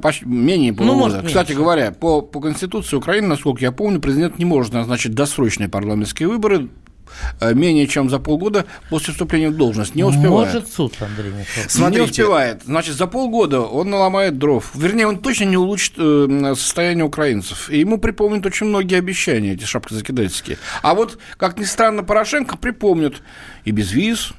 Почти- 0.00 0.24
менее 0.26 0.72
полугода. 0.72 0.96
Ну, 0.98 1.04
может, 1.04 1.26
Кстати 1.26 1.48
меньше. 1.48 1.62
говоря, 1.62 1.90
по, 1.90 2.20
по 2.22 2.40
Конституции 2.40 2.96
Украины, 2.96 3.26
насколько 3.26 3.60
я 3.62 3.72
помню, 3.72 4.00
президент 4.00 4.38
не 4.38 4.44
может 4.44 4.72
назначить 4.72 5.14
досрочные 5.14 5.68
парламентские 5.68 6.28
выборы 6.28 6.68
э, 7.40 7.54
менее 7.54 7.86
чем 7.86 8.08
за 8.10 8.18
полгода 8.18 8.66
после 8.90 9.12
вступления 9.12 9.48
в 9.50 9.56
должность. 9.56 9.94
Не 9.94 10.04
успевает. 10.04 10.54
Может 10.54 10.72
суд, 10.72 10.94
Андрей 11.00 11.30
Михайлович. 11.30 11.70
Смотрите. 11.70 12.00
Не 12.00 12.10
успевает. 12.10 12.62
Значит, 12.64 12.94
за 12.94 13.06
полгода 13.06 13.60
он 13.62 13.90
наломает 13.90 14.38
дров. 14.38 14.70
Вернее, 14.74 15.06
он 15.08 15.18
точно 15.18 15.44
не 15.44 15.56
улучшит 15.56 15.94
э, 15.98 16.54
состояние 16.56 17.04
украинцев. 17.04 17.68
И 17.70 17.80
ему 17.80 17.98
припомнят 17.98 18.46
очень 18.46 18.66
многие 18.66 18.98
обещания, 18.98 19.52
эти 19.54 19.64
шапкозакидательские. 19.64 20.58
А 20.82 20.94
вот, 20.94 21.18
как 21.38 21.58
ни 21.58 21.64
странно, 21.64 22.04
Порошенко 22.04 22.56
припомнят 22.56 23.22
и 23.64 23.70
без 23.72 23.92
виз, 23.92 24.32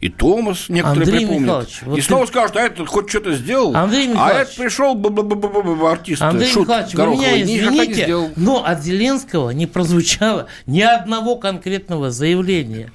и 0.00 0.08
Томас 0.08 0.68
некоторые 0.68 1.02
Андрей 1.04 1.18
припомнят. 1.26 1.42
Михайлович, 1.42 1.80
вот 1.82 1.98
и 1.98 2.00
ты- 2.00 2.06
снова 2.06 2.26
скажут, 2.26 2.56
а 2.56 2.60
этот 2.60 2.86
хоть 2.88 3.08
что-то 3.10 3.34
сделал, 3.34 3.74
Андрей 3.74 4.06
а 4.06 4.12
Михайлович. 4.12 4.42
этот 4.48 4.56
пришел 4.56 4.94
б- 4.94 5.10
б- 5.10 5.22
б- 5.22 5.88
артист, 5.90 6.22
Андрей 6.22 6.50
шут 6.50 6.68
Михайлович, 6.68 6.94
вы 6.94 7.06
меня 7.06 7.42
извините, 7.42 8.30
но 8.36 8.64
от 8.64 8.82
Зеленского 8.82 9.50
не 9.50 9.66
прозвучало 9.66 10.46
ни 10.66 10.80
одного 10.82 11.34
конкретного 11.36 12.10
заявления. 12.12 12.92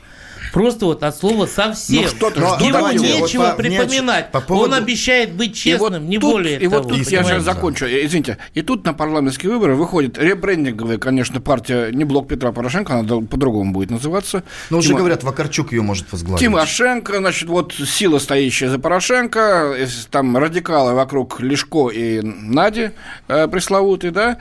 Просто 0.54 0.86
вот 0.86 1.02
от 1.02 1.18
слова 1.18 1.48
совсем. 1.48 2.04
Ну, 2.04 2.08
что-то 2.08 2.40
Но 2.40 2.48
ждут 2.56 2.68
Ему 2.68 2.92
него. 2.92 3.04
нечего 3.04 3.42
Вот 3.42 3.52
по- 3.58 3.64
припоминать. 3.64 4.32
по 4.32 4.40
поводу- 4.40 4.66
Он 4.72 4.74
обещает 4.76 5.34
быть 5.34 5.56
честным, 5.56 6.08
не 6.08 6.20
тут- 6.20 6.32
более 6.32 6.58
и 6.60 6.68
того. 6.70 6.84
вот 6.84 6.90
тут 6.90 6.98
я 7.10 7.24
сейчас 7.24 7.42
закончу. 7.44 7.86
Э, 7.86 8.06
Извините. 8.06 8.38
И 8.54 8.62
тут 8.62 8.86
на 8.86 8.94
парламентские 8.94 9.52
выборы 9.52 9.76
выходит 9.76 10.20
ребрендинговая, 10.20 11.00
конечно, 11.00 11.42
партия, 11.42 11.90
не 11.92 12.04
блок 12.04 12.28
Петра 12.28 12.52
Порошенко, 12.52 13.00
она 13.00 13.22
по-другому 13.22 13.74
будет 13.74 13.90
называться. 13.90 14.44
Но 14.70 14.78
уже 14.78 14.94
Тима- 14.94 15.00
говорят, 15.00 15.24
Вакарчук 15.24 15.72
ее 15.74 15.82
может 15.82 16.12
возглавить. 16.12 16.40
Тимошенко, 16.40 17.18
значит, 17.18 17.50
вот 17.50 17.74
сила, 17.74 18.20
стоящая 18.20 18.70
за 18.70 18.78
Порошенко, 18.78 19.76
если 19.80 20.08
там 20.08 20.38
радикалы 20.38 20.94
вокруг 20.94 21.42
Лешко 21.42 21.90
и 21.90 22.22
Нади 22.22 22.92
э, 23.28 23.48
пресловутые, 23.48 24.12
да, 24.12 24.38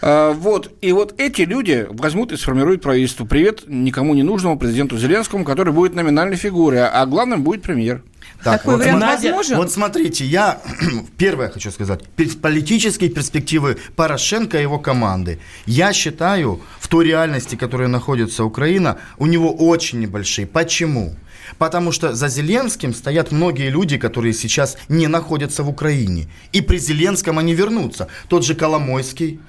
Э, 0.00 0.32
вот, 0.32 0.70
и 0.80 0.92
вот 0.92 1.14
эти 1.18 1.42
люди 1.42 1.86
возьмут 1.90 2.30
и 2.30 2.36
сформируют 2.36 2.82
правительство. 2.82 3.24
Привет 3.24 3.64
никому 3.66 4.14
не 4.14 4.22
нужному 4.22 4.56
президенту 4.58 4.96
Зеленскому, 4.96 5.44
который 5.56 5.72
будет 5.72 5.94
номинальной 5.94 6.36
фигурой, 6.36 6.86
а 6.86 7.06
главным 7.06 7.42
будет 7.42 7.62
премьер. 7.62 8.02
Такой 8.44 8.76
вариант 8.76 9.02
возможен? 9.02 9.56
Вот 9.56 9.72
смотрите, 9.72 10.26
я 10.26 10.60
первое 11.16 11.48
хочу 11.48 11.70
сказать. 11.70 12.00
Политические 12.42 13.08
перспективы 13.08 13.78
Порошенко 13.96 14.58
и 14.58 14.62
его 14.62 14.78
команды. 14.78 15.38
Я 15.64 15.94
считаю, 15.94 16.60
в 16.78 16.88
той 16.88 17.06
реальности, 17.06 17.54
в 17.54 17.58
которой 17.58 17.88
находится 17.88 18.44
Украина, 18.44 18.98
у 19.16 19.24
него 19.24 19.50
очень 19.50 20.00
небольшие. 20.00 20.46
Почему? 20.46 21.16
Потому 21.56 21.90
что 21.90 22.14
за 22.14 22.28
Зеленским 22.28 22.92
стоят 22.92 23.32
многие 23.32 23.70
люди, 23.70 23.96
которые 23.96 24.34
сейчас 24.34 24.76
не 24.90 25.06
находятся 25.06 25.62
в 25.62 25.70
Украине. 25.70 26.26
И 26.52 26.60
при 26.60 26.76
Зеленском 26.76 27.38
они 27.38 27.54
вернутся. 27.54 28.08
Тот 28.28 28.44
же 28.44 28.54
Коломойский, 28.54 29.40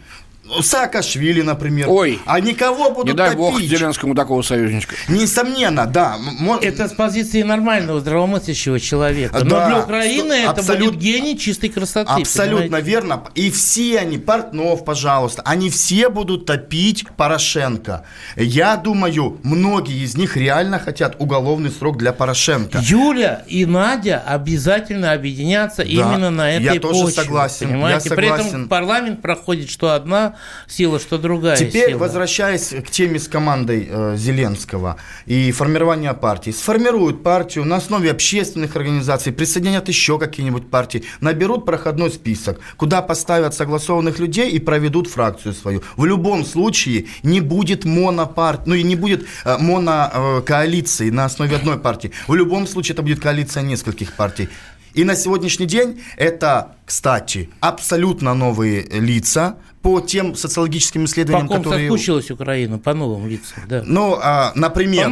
Саакашвили, 0.62 1.42
например. 1.42 1.88
Ой. 1.90 2.20
А 2.26 2.40
никого 2.40 2.90
будут 2.92 3.08
Не 3.08 3.14
дай 3.14 3.36
бог 3.36 3.54
топить. 3.56 3.70
Зеленскому 3.70 4.16
такого 4.16 4.42
союзничка. 4.42 4.96
Несомненно, 5.08 5.86
да. 5.86 6.18
Это 6.62 6.88
с 6.88 6.94
позиции 6.94 7.42
нормального, 7.44 8.00
здравомыслящего 8.00 8.80
человека. 8.80 9.40
Но 9.44 9.50
Да, 9.50 9.68
для 9.68 9.80
Украины 9.80 10.36
что- 10.42 10.52
это 10.52 10.62
абсолют- 10.62 10.92
будет 10.92 11.00
гений 11.02 11.38
чистой 11.38 11.70
красоты. 11.70 12.12
Абсолютно 12.12 12.64
понимаете? 12.64 12.90
верно. 12.90 13.24
И 13.36 13.52
все 13.52 14.00
они, 14.00 14.18
Портнов, 14.18 14.84
пожалуйста, 14.86 15.42
они 15.46 15.70
все 15.70 16.10
будут 16.10 16.46
топить 16.46 17.06
Порошенко. 17.16 18.04
Я 18.36 18.78
думаю, 18.78 19.40
многие 19.44 20.04
из 20.04 20.16
них 20.18 20.38
реально 20.38 20.80
хотят 20.80 21.16
уголовный 21.20 21.72
срок 21.72 21.98
для 21.98 22.14
Порошенко. 22.14 22.80
Юля 22.82 23.44
и 23.48 23.66
Надя 23.66 24.24
обязательно 24.26 25.12
объединятся 25.12 25.82
именно 25.84 26.30
на 26.32 26.52
этой 26.52 26.64
я 26.76 26.80
тоже 26.80 27.04
почве. 27.06 27.24
согласен, 27.24 27.68
Понимаете? 27.70 28.10
я 28.10 28.16
При 28.16 28.26
согласен. 28.28 28.48
этом 28.48 28.68
парламент 28.70 29.22
проходит 29.22 29.70
что 29.70 29.94
одна 29.94 30.36
сила, 30.68 31.00
что 31.00 31.18
другая 31.18 31.58
Теперь, 31.58 31.90
сила. 31.90 32.00
возвращаясь 32.00 32.70
к 32.70 32.90
теме 32.90 33.20
с 33.20 33.28
командой 33.28 33.88
э, 33.90 34.16
Зеленского 34.18 34.98
и 35.26 35.52
формирования 35.52 36.14
партии, 36.14 36.52
сформируют 36.52 37.24
партию 37.24 37.66
на 37.66 37.78
основе 37.78 38.12
общественных 38.12 38.76
организаций, 38.76 39.32
присоединят 39.32 39.88
еще 39.88 40.20
какие-нибудь 40.20 40.70
партии, 40.70 41.04
наберут 41.22 41.66
проходной 41.66 42.12
список, 42.12 42.60
куда 42.78 43.02
поставят 43.02 43.54
согласованных 43.54 44.20
людей 44.20 44.50
и 44.50 44.60
проведут 44.60 45.08
фракцию 45.08 45.54
свою. 45.54 45.82
В 45.96 46.06
любом 46.06 46.46
случае 46.46 47.06
не 47.24 47.42
будет 47.42 47.86
монопарт, 47.86 48.68
ну 48.68 48.76
и 48.76 48.84
не 48.84 48.96
будет 48.96 49.26
э, 49.46 49.58
монокоалиции 49.58 51.10
на 51.10 51.26
основе 51.26 51.56
одной 51.56 51.80
партии. 51.80 52.12
В 52.28 52.36
любом 52.36 52.68
случае 52.68 52.94
это 52.94 53.02
будет 53.02 53.20
коалиция 53.20 53.64
нескольких 53.64 54.14
партий. 54.14 54.50
И 54.94 55.04
на 55.04 55.16
сегодняшний 55.16 55.68
день 55.68 56.02
это, 56.16 56.76
кстати, 56.86 57.50
абсолютно 57.60 58.34
новые 58.34 58.82
лица 58.82 59.58
по 59.82 60.02
тем 60.02 60.36
социологическим 60.36 61.04
По 61.04 61.06
исследованиям, 61.06 61.48
ком 61.48 61.58
которые... 61.64 61.90
соскучилась 61.90 62.32
Украина, 62.32 62.80
по 62.80 62.94
новым 62.94 63.28
лицам, 63.28 63.64
да. 63.68 63.84
Ну, 63.86 64.18
а, 64.22 64.52
например, 64.56 65.12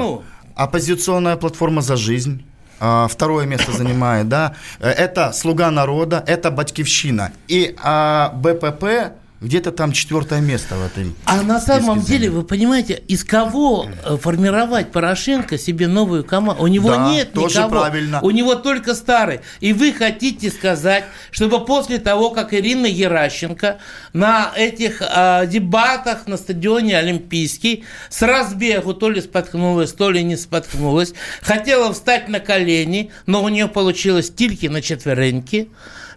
оппозиционная 0.55 1.37
платформа 1.37 1.81
«За 1.81 1.95
жизнь». 1.95 2.45
а, 2.79 3.07
Второе 3.07 3.45
место 3.45 3.71
занимает, 3.71 4.27
да. 4.27 4.55
Э, 4.79 4.89
Это 4.89 5.31
«Слуга 5.33 5.71
народа», 5.71 6.23
это 6.27 6.51
«Батькивщина». 6.51 7.31
И 7.47 7.75
а, 7.81 8.31
БПП 8.35 9.13
где-то 9.45 9.71
там 9.71 9.91
четвертое 9.91 10.41
место 10.41 10.75
в 10.75 10.85
этой 10.85 11.13
А 11.25 11.41
на 11.43 11.59
самом 11.61 12.01
деле, 12.01 12.29
вы 12.29 12.43
понимаете, 12.43 13.01
из 13.07 13.23
кого 13.23 13.87
э, 14.03 14.17
формировать 14.17 14.91
Порошенко 14.91 15.57
себе 15.57 15.87
новую 15.87 16.23
команду? 16.23 16.63
У 16.63 16.67
него 16.67 16.89
Да, 16.89 17.09
нет 17.09 17.31
тоже 17.33 17.59
никого. 17.59 17.81
правильно. 17.81 18.19
У 18.21 18.31
него 18.31 18.55
только 18.55 18.95
старый. 18.95 19.41
И 19.59 19.71
вы 19.71 19.93
хотите 19.93 20.49
сказать, 20.49 21.05
чтобы 21.31 21.63
после 21.63 21.99
того, 21.99 22.31
как 22.31 22.53
Ирина 22.53 22.89
Геращенко 22.89 23.77
на 24.13 24.51
этих 24.55 25.01
э, 25.01 25.45
дебатах 25.47 26.25
на 26.27 26.37
стадионе 26.37 26.97
Олимпийский 26.97 27.83
с 28.09 28.21
разбегу 28.23 28.93
то 28.93 29.09
ли 29.09 29.21
споткнулась, 29.21 29.93
то 29.93 30.09
ли 30.09 30.23
не 30.23 30.37
споткнулась, 30.37 31.13
хотела 31.41 31.93
встать 31.93 32.27
на 32.29 32.39
колени, 32.39 33.11
но 33.27 33.43
у 33.43 33.49
нее 33.49 33.67
получилось 33.67 34.31
тильки 34.31 34.65
на 34.65 34.81
четвереньки, 34.81 35.69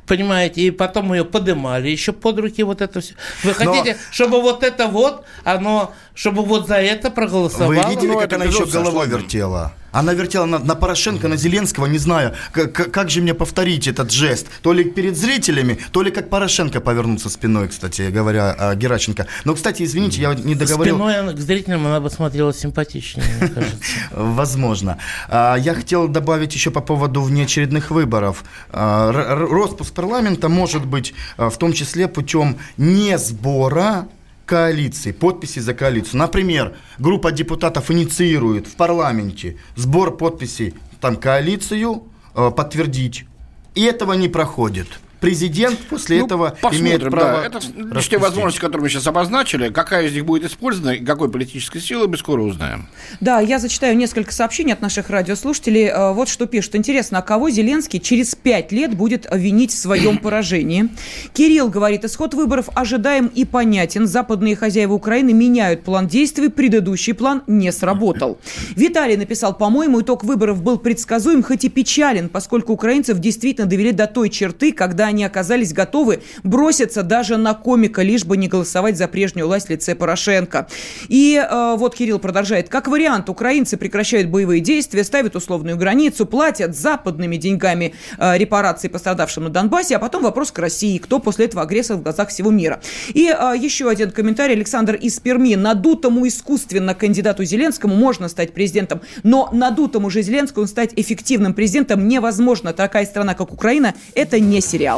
понимаете, 0.08 0.62
и 0.62 0.70
потом 0.70 1.12
ее 1.12 1.24
подымали 1.24 1.88
еще 1.88 2.12
под 2.12 2.38
руки, 2.40 2.62
вот 2.64 2.80
это 2.80 3.00
все. 3.00 3.14
Вы 3.44 3.54
Но- 3.64 3.72
хотите, 3.72 3.96
чтобы 4.10 4.40
вот 4.40 4.64
это 4.64 4.88
вот, 4.88 5.24
оно, 5.44 5.92
чтобы 6.14 6.42
вот 6.42 6.66
за 6.66 6.76
это 6.76 7.10
проголосовало? 7.10 7.68
Вы 7.68 7.94
видели, 7.94 8.08
Ну, 8.12 8.18
как 8.18 8.32
она 8.32 8.46
еще 8.46 8.66
головой 8.66 9.06
вертела? 9.06 9.72
Она 9.92 10.14
вертела 10.14 10.46
на, 10.46 10.58
на 10.58 10.74
Порошенко, 10.74 11.28
на 11.28 11.36
Зеленского, 11.36 11.86
не 11.86 11.98
знаю, 11.98 12.34
как, 12.52 12.72
как- 12.72 13.08
же 13.10 13.22
мне 13.22 13.32
повторить 13.32 13.86
этот 13.86 14.10
жест. 14.12 14.46
То 14.62 14.72
ли 14.74 14.84
перед 14.84 15.16
зрителями, 15.16 15.78
то 15.92 16.02
ли 16.02 16.10
как 16.10 16.28
Порошенко 16.28 16.80
повернуться 16.80 17.30
спиной, 17.30 17.68
кстати 17.68 18.10
говоря, 18.10 18.54
а, 18.58 18.74
Геращенко. 18.74 19.26
Но, 19.44 19.54
кстати, 19.54 19.82
извините, 19.84 20.20
я 20.20 20.34
не 20.34 20.54
договорил. 20.54 20.96
Спиной 20.96 21.34
к 21.34 21.38
зрителям 21.40 21.86
она 21.86 22.00
бы 22.00 22.10
смотрелась 22.10 22.58
симпатичнее, 22.58 23.26
мне 23.40 23.48
кажется. 23.54 23.78
Возможно. 24.10 24.98
А, 25.28 25.56
Я 25.56 25.74
хотел 25.74 26.08
добавить 26.08 26.54
еще 26.54 26.70
по 26.70 26.80
поводу 26.80 27.22
внеочередных 27.22 27.90
выборов. 27.90 28.44
А, 28.70 29.10
Роспуск 29.12 29.94
парламента 29.94 30.48
может 30.48 30.84
быть 30.84 31.14
в 31.38 31.56
том 31.56 31.72
числе 31.72 32.08
путем 32.08 32.58
не 32.76 33.16
сбора 33.18 34.06
коалиции, 34.48 35.12
подписей 35.12 35.60
за 35.62 35.74
коалицию. 35.74 36.18
Например, 36.18 36.74
группа 36.98 37.30
депутатов 37.30 37.90
инициирует 37.90 38.66
в 38.66 38.76
парламенте 38.76 39.58
сбор 39.76 40.16
подписей, 40.16 40.74
там, 41.00 41.16
коалицию 41.16 42.02
э, 42.34 42.50
подтвердить. 42.50 43.26
И 43.74 43.82
этого 43.84 44.14
не 44.14 44.28
проходит. 44.28 45.00
Президент 45.20 45.78
после 45.78 46.18
Ну, 46.20 46.26
этого 46.26 46.50
посмотрим, 46.60 46.80
имеет 46.86 47.00
право 47.10 47.42
да. 47.42 47.46
Это 47.46 48.08
те 48.08 48.18
возможности, 48.18 48.60
которые 48.60 48.82
мы 48.84 48.88
сейчас 48.88 49.06
обозначили. 49.06 49.68
Какая 49.70 50.06
из 50.06 50.12
них 50.14 50.24
будет 50.24 50.44
использована 50.44 50.90
и 50.92 51.04
какой 51.04 51.30
политической 51.30 51.80
силы, 51.80 52.08
мы 52.08 52.16
скоро 52.16 52.42
узнаем. 52.42 52.88
Да, 53.20 53.40
я 53.40 53.58
зачитаю 53.58 53.96
несколько 53.96 54.32
сообщений 54.32 54.72
от 54.72 54.80
наших 54.80 55.10
радиослушателей. 55.10 55.86
Э, 55.86 56.12
Вот 56.12 56.28
что 56.28 56.46
пишут. 56.46 56.76
Интересно, 56.76 57.18
а 57.18 57.22
кого 57.22 57.50
Зеленский 57.50 58.00
через 58.00 58.34
пять 58.34 58.72
лет 58.72 58.94
будет 58.96 59.26
винить 59.32 59.72
в 59.72 59.78
своем 59.78 60.18
поражении? 60.22 60.88
Кирилл 61.32 61.68
говорит, 61.68 62.04
исход 62.04 62.34
выборов 62.34 62.68
ожидаем 62.74 63.26
и 63.26 63.44
понятен. 63.44 64.06
Западные 64.06 64.56
хозяева 64.56 64.94
Украины 64.94 65.32
меняют 65.32 65.82
план 65.84 66.06
действий, 66.06 66.48
предыдущий 66.48 67.14
план 67.14 67.42
не 67.46 67.72
сработал. 67.72 68.38
Виталий 68.76 69.16
написал, 69.16 69.54
по-моему, 69.56 70.00
итог 70.00 70.24
выборов 70.24 70.62
был 70.62 70.78
предсказуем, 70.78 71.42
хоть 71.42 71.64
и 71.64 71.68
печален, 71.68 72.28
поскольку 72.28 72.72
украинцев 72.72 73.18
действительно 73.18 73.66
довели 73.66 73.92
до 73.92 74.06
той 74.06 74.28
черты, 74.30 74.72
когда 74.72 75.07
они 75.08 75.24
оказались 75.24 75.72
готовы 75.72 76.22
броситься 76.44 77.02
даже 77.02 77.36
на 77.36 77.54
комика, 77.54 78.02
лишь 78.02 78.24
бы 78.24 78.36
не 78.36 78.48
голосовать 78.48 78.96
за 78.96 79.08
прежнюю 79.08 79.46
власть 79.46 79.66
в 79.66 79.70
лице 79.70 79.94
Порошенко. 79.94 80.68
И 81.08 81.36
э, 81.36 81.74
вот 81.76 81.94
Кирилл 81.94 82.18
продолжает. 82.18 82.68
Как 82.68 82.88
вариант, 82.88 83.28
украинцы 83.28 83.76
прекращают 83.76 84.28
боевые 84.28 84.60
действия, 84.60 85.04
ставят 85.04 85.36
условную 85.36 85.76
границу, 85.76 86.26
платят 86.26 86.76
западными 86.76 87.36
деньгами 87.36 87.94
э, 88.18 88.38
репарации 88.38 88.88
пострадавшим 88.88 89.44
на 89.44 89.50
Донбассе, 89.50 89.96
а 89.96 89.98
потом 89.98 90.22
вопрос 90.22 90.52
к 90.52 90.58
России. 90.58 90.98
Кто 90.98 91.18
после 91.18 91.46
этого 91.46 91.62
агрессор 91.62 91.96
в 91.96 92.02
глазах 92.02 92.28
всего 92.28 92.50
мира? 92.50 92.80
И 93.08 93.26
э, 93.26 93.54
еще 93.58 93.88
один 93.88 94.10
комментарий. 94.10 94.54
Александр 94.54 94.94
из 94.94 95.18
Перми. 95.20 95.54
Надутому 95.54 96.26
искусственно 96.26 96.94
кандидату 96.94 97.44
Зеленскому 97.44 97.94
можно 97.94 98.28
стать 98.28 98.52
президентом, 98.52 99.00
но 99.22 99.48
надутому 99.52 100.10
же 100.10 100.22
Зеленскому 100.22 100.66
стать 100.66 100.92
эффективным 100.96 101.54
президентом 101.54 102.06
невозможно. 102.06 102.72
Такая 102.72 103.06
страна, 103.06 103.34
как 103.34 103.52
Украина, 103.52 103.94
это 104.14 104.40
не 104.40 104.60
сериал. 104.60 104.97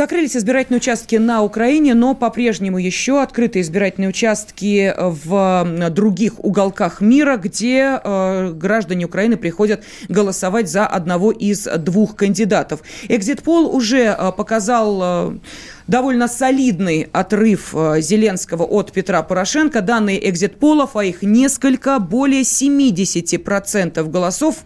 Закрылись 0.00 0.34
избирательные 0.34 0.78
участки 0.78 1.16
на 1.16 1.42
Украине, 1.42 1.92
но 1.92 2.14
по-прежнему 2.14 2.78
еще 2.78 3.20
открыты 3.20 3.60
избирательные 3.60 4.08
участки 4.08 4.94
в 4.96 5.90
других 5.90 6.42
уголках 6.42 7.02
мира, 7.02 7.36
где 7.36 8.00
э, 8.02 8.52
граждане 8.54 9.04
Украины 9.04 9.36
приходят 9.36 9.84
голосовать 10.08 10.70
за 10.70 10.86
одного 10.86 11.32
из 11.32 11.64
двух 11.64 12.16
кандидатов. 12.16 12.80
Экзит-пол 13.08 13.76
уже 13.76 14.16
э, 14.18 14.32
показал 14.32 15.00
э, 15.02 15.38
довольно 15.86 16.28
солидный 16.28 17.08
отрыв 17.12 17.74
э, 17.74 18.00
Зеленского 18.00 18.64
от 18.64 18.92
Петра 18.92 19.22
Порошенко. 19.22 19.80
Данные 19.80 20.28
экзит-полов, 20.28 20.96
а 20.96 21.04
их 21.04 21.22
несколько, 21.22 21.98
более 21.98 22.42
70% 22.42 24.02
голосов 24.08 24.64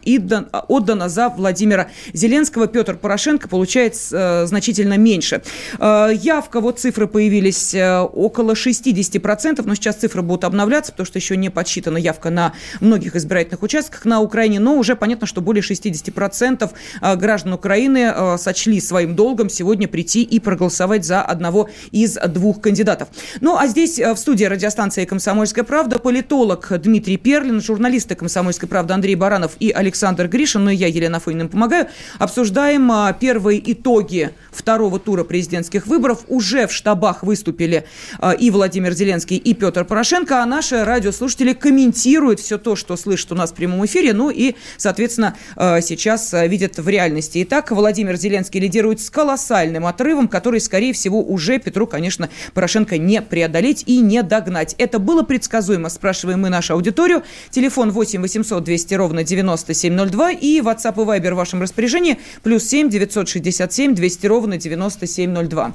отдано 0.69 1.09
за 1.09 1.29
Владимира 1.29 1.89
Зеленского. 2.13 2.67
Петр 2.67 2.97
Порошенко 2.97 3.49
получает 3.49 3.97
э, 4.13 4.47
значительно 4.47 4.97
меньше. 4.99 5.43
Э, 5.79 6.11
Явка, 6.15 6.61
вот 6.61 6.79
цифры 6.79 7.07
появились 7.07 7.75
около 7.75 8.53
60%, 8.53 9.63
но 9.65 9.75
сейчас 9.75 9.97
цифры 9.97 10.23
будут 10.23 10.45
обновляться, 10.45 10.93
потому 10.93 11.07
что 11.07 11.19
еще 11.19 11.37
не 11.37 11.51
подсчитана 11.51 11.99
явка 11.99 12.31
на 12.31 12.53
многих 12.81 13.17
избирательных 13.17 13.63
участках 13.63 14.05
на 14.05 14.21
Украине, 14.21 14.61
но 14.61 14.77
уже 14.77 14.97
понятно, 14.97 15.27
что 15.27 15.41
более 15.41 15.63
60% 15.63 16.71
э, 17.01 17.17
граждан 17.17 17.53
Украины 17.55 18.13
сочли 18.39 18.81
своим 18.81 19.17
долгом 19.17 19.49
сегодня 19.49 19.89
прийти 19.89 20.23
и 20.23 20.41
проголосовать 20.41 21.05
за 21.05 21.14
одного 21.23 21.69
из 21.93 22.15
двух 22.29 22.61
кандидатов. 22.61 23.09
Ну, 23.41 23.57
а 23.57 23.67
здесь 23.67 23.99
э, 23.99 24.13
в 24.13 24.19
студии 24.19 24.45
радиостанции 24.45 25.05
«Комсомольская 25.05 25.65
правда» 25.65 25.99
политолог 25.99 26.73
Дмитрий 26.81 27.17
Перлин, 27.17 27.61
журналисты 27.61 28.15
«Комсомольской 28.15 28.69
правды» 28.69 28.95
Андрей 28.95 29.15
Баранов 29.15 29.53
и 29.61 29.71
Александр 29.71 30.29
Гришин, 30.29 30.65
ну 30.65 30.71
и 30.71 30.77
я, 30.77 30.87
Елена 30.87 31.21
Фойна, 31.21 31.43
им 31.43 31.49
помогаю. 31.49 31.89
Обсуждаем 32.19 32.91
а, 32.91 33.13
первые 33.13 33.61
итоги 33.73 34.31
второго 34.51 34.99
тура 34.99 35.25
президентских 35.25 35.87
выборов. 35.87 36.25
Уже 36.29 36.67
в 36.67 36.73
штабах 36.73 37.23
выступили 37.23 37.85
а, 38.19 38.33
и 38.33 38.51
Владимир 38.51 38.93
Зеленский, 38.93 39.37
и 39.37 39.55
Петр 39.55 39.85
Порошенко, 39.85 40.43
а 40.43 40.47
наши 40.47 40.85
радиослушатели 40.85 41.53
комментируют 41.53 42.41
все 42.41 42.59
то, 42.59 42.77
что 42.77 42.97
слышат 42.97 43.33
у 43.33 43.35
нас 43.35 43.53
в 43.53 43.55
прямом 43.55 43.85
эфире, 43.85 44.13
ну 44.15 44.31
и, 44.31 44.55
соответственно, 44.77 45.37
а, 45.57 45.81
сейчас 45.81 46.33
видят 46.33 46.79
в 46.79 46.89
реальности. 46.89 47.43
Итак, 47.43 47.71
Владимир 47.71 48.17
Зеленский 48.17 48.61
лидирует 48.61 49.01
с 49.01 49.11
колоссальным 49.11 49.87
отрывом, 49.87 50.29
который, 50.29 50.61
скорее 50.61 50.94
всего, 50.95 51.23
уже 51.23 51.59
Петру, 51.59 51.87
конечно, 51.87 52.31
Порошенко 52.55 52.97
не 52.97 53.21
преодолеть 53.21 53.85
и 53.87 54.01
не 54.01 54.23
догнать. 54.23 54.75
Это 54.79 54.99
было 54.99 55.23
предсказуемо, 55.23 55.91
спрашиваем 55.91 56.41
мы 56.41 56.49
нашу 56.49 56.75
аудиторию. 56.75 57.23
Телефон 57.51 57.91
8 57.91 58.23
800 58.23 58.65
200 58.65 58.95
ровно 58.95 59.25
9702 59.25 60.31
и 60.33 60.61
WhatsApp 60.61 60.95
и 60.95 61.21
Viber 61.21 61.35
в 61.35 61.37
вашем 61.37 61.61
распоряжении 61.61 62.19
плюс 62.43 62.65
7 62.65 62.89
967 62.89 63.95
200 63.95 64.27
ровно 64.27 64.57
9702. 64.57 65.73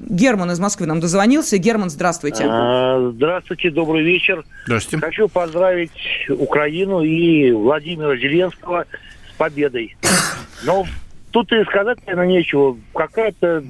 Герман 0.00 0.50
из 0.50 0.58
Москвы 0.58 0.86
нам 0.86 1.00
дозвонился. 1.00 1.58
Герман, 1.58 1.90
здравствуйте. 1.90 2.44
А, 2.46 2.96
Здравствуйте, 3.14 3.70
добрый 3.70 4.02
вечер. 4.02 4.44
Здравствуйте. 4.64 5.04
Хочу 5.04 5.28
поздравить 5.28 5.90
Украину 6.28 7.02
и 7.02 7.50
Владимира 7.52 8.16
Зеленского 8.16 8.86
с 9.30 9.36
победой. 9.36 9.96
Но 10.64 10.86
тут 11.30 11.52
и 11.52 11.62
сказать, 11.64 11.98
наверное, 12.06 12.26
нечего. 12.26 12.76
Какая-то 12.94 13.64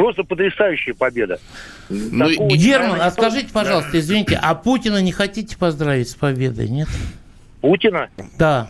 просто 0.00 0.24
потрясающая 0.24 0.94
победа. 0.94 1.38
Такого, 1.88 2.56
Герман, 2.56 3.00
а 3.02 3.10
скажите, 3.10 3.48
пожалуйста, 3.52 3.98
извините, 3.98 4.38
а 4.40 4.54
Путина 4.54 5.02
не 5.02 5.12
хотите 5.12 5.56
поздравить 5.58 6.08
с 6.08 6.14
победой, 6.14 6.68
нет? 6.68 6.88
Путина? 7.60 8.08
Да. 8.38 8.68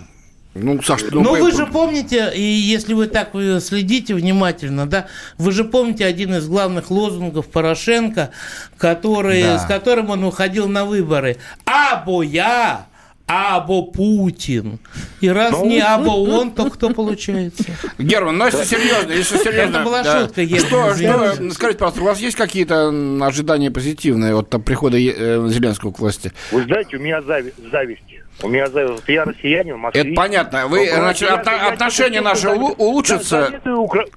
Ну, 0.54 0.82
Саш, 0.82 1.02
Ну, 1.12 1.40
вы 1.40 1.52
же 1.52 1.66
помните, 1.66 2.32
и 2.34 2.42
если 2.42 2.94
вы 2.94 3.06
так 3.06 3.34
вы 3.34 3.60
следите 3.60 4.14
внимательно, 4.16 4.88
да, 4.88 5.06
вы 5.38 5.52
же 5.52 5.62
помните 5.62 6.04
один 6.04 6.34
из 6.34 6.48
главных 6.48 6.90
лозунгов 6.90 7.46
Порошенко, 7.46 8.30
который, 8.76 9.44
Да. 9.44 9.58
с 9.60 9.66
которым 9.66 10.10
он 10.10 10.24
уходил 10.24 10.66
на 10.68 10.84
выборы. 10.84 11.36
Або 11.64 12.24
я, 12.24 12.86
або 13.30 13.84
Путин. 13.84 14.78
И 15.20 15.28
раз 15.28 15.52
Ну. 15.52 15.66
не 15.66 15.80
або 15.80 16.10
он, 16.24 16.50
то 16.50 16.68
кто 16.68 16.90
получается? 16.90 17.64
Герман, 17.98 18.38
ну 18.38 18.46
если 18.46 18.64
серьезно, 18.64 19.12
если 19.12 19.36
серьезно. 19.38 19.76
Это 19.76 19.84
была 19.84 20.02
да. 20.02 20.20
шутка, 20.22 20.44
Герман, 20.44 20.66
Что, 20.66 20.94
что, 21.34 21.50
скажите, 21.50 21.78
пожалуйста, 21.78 22.00
у 22.02 22.04
вас 22.06 22.18
есть 22.18 22.36
какие-то 22.36 22.88
ожидания 23.24 23.70
позитивные 23.70 24.34
от 24.36 24.50
прихода 24.64 24.96
э, 24.98 25.48
Зеленского 25.48 25.92
к 25.92 25.98
власти? 26.00 26.32
Вы 26.50 26.64
знаете, 26.64 26.96
у 26.96 27.00
меня 27.00 27.20
зави- 27.20 27.54
зависть. 27.70 28.02
У 28.42 28.48
меня 28.48 28.68
зависть. 28.68 29.02
Я 29.06 29.24
россиянин, 29.24 29.76
москвич. 29.76 30.06
Это 30.06 30.14
понятно. 30.14 30.66
Вы, 30.66 30.88
значит, 30.92 31.28
отношения 31.30 32.20
наши 32.20 32.48
улучшатся? 32.48 33.60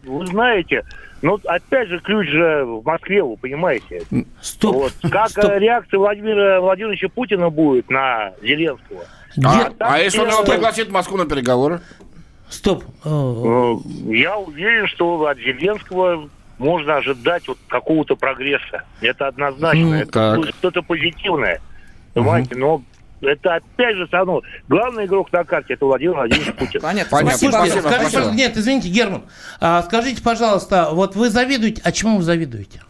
Вы 0.03 0.27
знаете, 0.27 0.83
ну, 1.23 1.39
опять 1.45 1.87
же, 1.87 1.99
ключ 1.99 2.27
же 2.29 2.65
в 2.65 2.83
Москве, 2.85 3.23
вы 3.23 3.37
понимаете. 3.37 4.03
Стоп. 4.41 4.75
Вот. 4.75 4.93
Как 5.09 5.29
Стоп. 5.29 5.45
э, 5.45 5.59
реакция 5.59 5.97
Владимира 5.97 6.59
Владимировича 6.59 7.07
Путина 7.07 7.49
будет 7.49 7.89
на 7.89 8.33
Зеленского? 8.41 9.05
А, 9.43 9.69
там 9.71 9.91
а 9.93 9.99
если 9.99 10.19
он 10.19 10.27
его 10.29 10.43
пригласит 10.43 10.89
в 10.89 10.91
Москву 10.91 11.17
на 11.17 11.25
переговоры? 11.25 11.79
Стоп. 12.49 12.83
Э, 13.05 13.73
Я 14.11 14.37
уверен, 14.37 14.85
что 14.87 15.25
от 15.25 15.37
Зеленского 15.37 16.29
можно 16.59 16.97
ожидать 16.97 17.47
вот 17.47 17.57
какого-то 17.67 18.15
прогресса. 18.17 18.83
Это 19.01 19.27
однозначно. 19.27 19.79
М, 19.79 19.93
это 19.93 20.33
будет 20.35 20.53
что-то 20.55 20.81
позитивное. 20.81 21.61
Понимаете, 22.13 22.55
но 22.57 22.81
это 23.23 23.55
опять 23.55 23.95
же 23.95 24.07
все 24.07 24.17
равно. 24.17 24.41
Главный 24.67 25.05
игрок 25.05 25.31
на 25.31 25.43
карте 25.43 25.73
это 25.73 25.85
Владимир 25.85 26.15
Владимирович 26.15 26.53
Путин. 26.55 26.81
Понятно. 26.81 27.09
Понятно. 27.11 27.37
Спасибо. 27.37 27.51
Слушайте, 27.51 27.79
Спасибо, 27.79 27.89
скажите, 27.93 28.17
спасибо. 28.17 28.35
нет, 28.35 28.57
извините, 28.57 28.89
Герман, 28.89 29.23
а 29.59 29.81
скажите, 29.83 30.21
пожалуйста, 30.21 30.89
вот 30.91 31.15
вы 31.15 31.29
завидуете, 31.29 31.81
а 31.83 31.91
чему 31.91 32.17
вы 32.17 32.23
завидуете? 32.23 32.81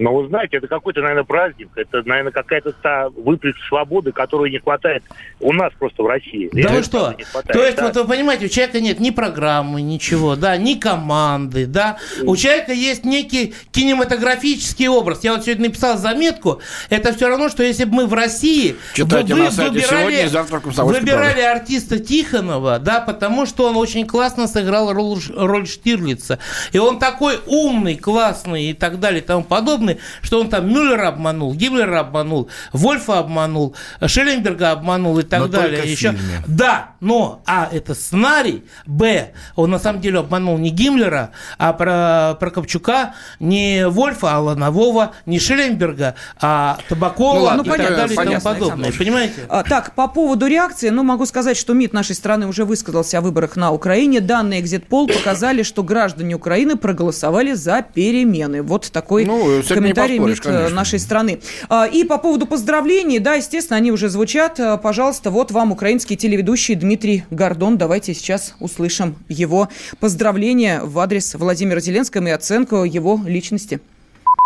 Но 0.00 0.14
вы 0.14 0.28
знаете, 0.28 0.56
это 0.56 0.66
какой-то, 0.66 1.02
наверное, 1.02 1.24
праздник. 1.24 1.68
Это, 1.76 2.02
наверное, 2.06 2.32
какая-то 2.32 2.72
та 2.72 3.10
выплеск 3.10 3.58
свободы, 3.68 4.12
которой 4.12 4.50
не 4.50 4.58
хватает 4.58 5.04
у 5.40 5.52
нас 5.52 5.72
просто 5.78 6.02
в 6.02 6.06
России. 6.06 6.48
Да 6.52 6.58
Реально 6.58 6.76
вы 6.78 6.82
что? 6.82 7.14
хватает, 7.30 7.52
То 7.52 7.64
есть, 7.64 7.76
да. 7.76 7.86
вот 7.86 7.96
вы 7.96 8.04
понимаете, 8.06 8.46
у 8.46 8.48
человека 8.48 8.80
нет 8.80 8.98
ни 8.98 9.10
программы, 9.10 9.82
ничего, 9.82 10.36
да, 10.36 10.56
ни 10.56 10.74
команды, 10.74 11.66
да. 11.66 11.98
У 12.22 12.34
человека 12.34 12.72
есть 12.72 13.04
некий 13.04 13.54
кинематографический 13.72 14.88
образ. 14.88 15.22
Я 15.22 15.34
вот 15.34 15.44
сегодня 15.44 15.66
написал 15.68 15.98
заметку. 15.98 16.60
Это 16.88 17.12
все 17.12 17.28
равно, 17.28 17.50
что 17.50 17.62
если 17.62 17.84
бы 17.84 17.94
мы 17.96 18.06
в 18.06 18.14
России 18.14 18.76
Читайте 18.94 19.34
вы- 19.34 19.40
на 19.44 19.50
сайте 19.50 19.80
«Сегодня» 19.82 20.24
и 20.24 20.28
завтра 20.28 20.60
в 20.60 20.62
«Комсомольской 20.62 21.00
выбирали 21.02 21.42
правде». 21.42 21.46
артиста 21.48 21.98
Тихонова, 21.98 22.78
да, 22.78 23.00
потому 23.00 23.44
что 23.44 23.68
он 23.68 23.76
очень 23.76 24.06
классно 24.06 24.48
сыграл 24.48 24.92
роль, 24.94 25.18
роль 25.36 25.66
Штирлица. 25.66 26.38
И 26.72 26.78
он 26.78 26.98
такой 26.98 27.38
умный, 27.46 27.96
классный 27.96 28.70
и 28.70 28.72
так 28.72 28.98
далее 28.98 29.20
и 29.20 29.24
тому 29.24 29.44
подобное, 29.44 29.89
что 30.22 30.40
он 30.40 30.48
там 30.48 30.68
Мюллера 30.68 31.08
обманул, 31.08 31.54
Гиммлера 31.54 32.00
обманул, 32.00 32.48
Вольфа 32.72 33.18
обманул, 33.18 33.74
Шелленберга 34.04 34.72
обманул 34.72 35.18
и 35.18 35.22
так 35.22 35.40
Но 35.40 35.48
далее. 35.48 35.90
Еще... 35.90 36.12
фильме. 36.12 36.44
Да, 36.46 36.92
но 37.00 37.42
А 37.46 37.68
это 37.70 37.94
сценарий, 37.94 38.64
Б 38.86 39.32
он 39.56 39.70
на 39.70 39.78
самом 39.78 40.00
деле 40.00 40.18
обманул 40.20 40.58
не 40.58 40.70
Гиммлера, 40.70 41.30
а 41.58 41.72
про 41.72 42.36
Прокопчука, 42.38 43.14
не 43.38 43.86
Вольфа, 43.88 44.36
а 44.36 44.40
Ланового, 44.40 45.12
не 45.26 45.38
Шелленберга, 45.38 46.14
а 46.40 46.78
Табакова 46.88 47.34
Ну 47.34 47.44
ладно, 47.44 47.62
и 47.62 47.64
так 47.64 47.76
понятно, 47.76 47.96
далее 47.96 48.12
и 48.12 48.16
тому 48.16 48.26
понятно, 48.28 48.50
подобное. 48.50 48.92
Понимаете? 48.92 49.46
А, 49.48 49.62
Так, 49.62 49.94
по 49.94 50.08
поводу 50.08 50.46
реакции, 50.46 50.88
ну, 50.88 51.02
могу 51.02 51.26
сказать, 51.26 51.56
что 51.56 51.74
МИД 51.74 51.92
нашей 51.92 52.14
страны 52.14 52.46
уже 52.46 52.64
высказался 52.64 53.18
о 53.18 53.20
выборах 53.20 53.56
на 53.56 53.70
Украине. 53.72 54.20
Данные 54.20 54.60
экзит-пол 54.60 55.06
показали, 55.08 55.62
что 55.62 55.82
граждане 55.82 56.34
Украины 56.34 56.76
проголосовали 56.76 57.52
за 57.52 57.82
перемены. 57.82 58.62
Вот 58.62 58.90
такой 58.90 59.24
Ну, 59.24 59.62
с 59.62 59.68
комментарий 59.80 60.16
поспоришь, 60.16 60.38
МИД 60.38 60.46
э, 60.46 60.52
конечно. 60.52 60.76
нашей 60.76 60.98
страны. 60.98 61.40
А, 61.68 61.86
И 61.86 62.04
по 62.04 62.18
поводу 62.18 62.46
поздравлений, 62.46 63.18
да, 63.18 63.34
естественно, 63.34 63.76
они 63.76 63.92
уже 63.92 64.08
звучат. 64.08 64.58
А, 64.60 64.76
Пожалуйста, 64.76 65.30
вот 65.30 65.50
вам 65.50 65.72
украинский 65.72 66.16
телеведущий 66.16 66.74
Дмитрий 66.74 67.24
Гордон. 67.30 67.78
Давайте 67.78 68.14
сейчас 68.14 68.54
услышим 68.60 69.16
его 69.28 69.68
поздравления 69.98 70.80
в 70.82 70.98
адрес 70.98 71.34
Владимира 71.34 71.80
Зеленского 71.80 72.26
и 72.26 72.30
оценку 72.30 72.84
его 72.84 73.20
личности. 73.24 73.80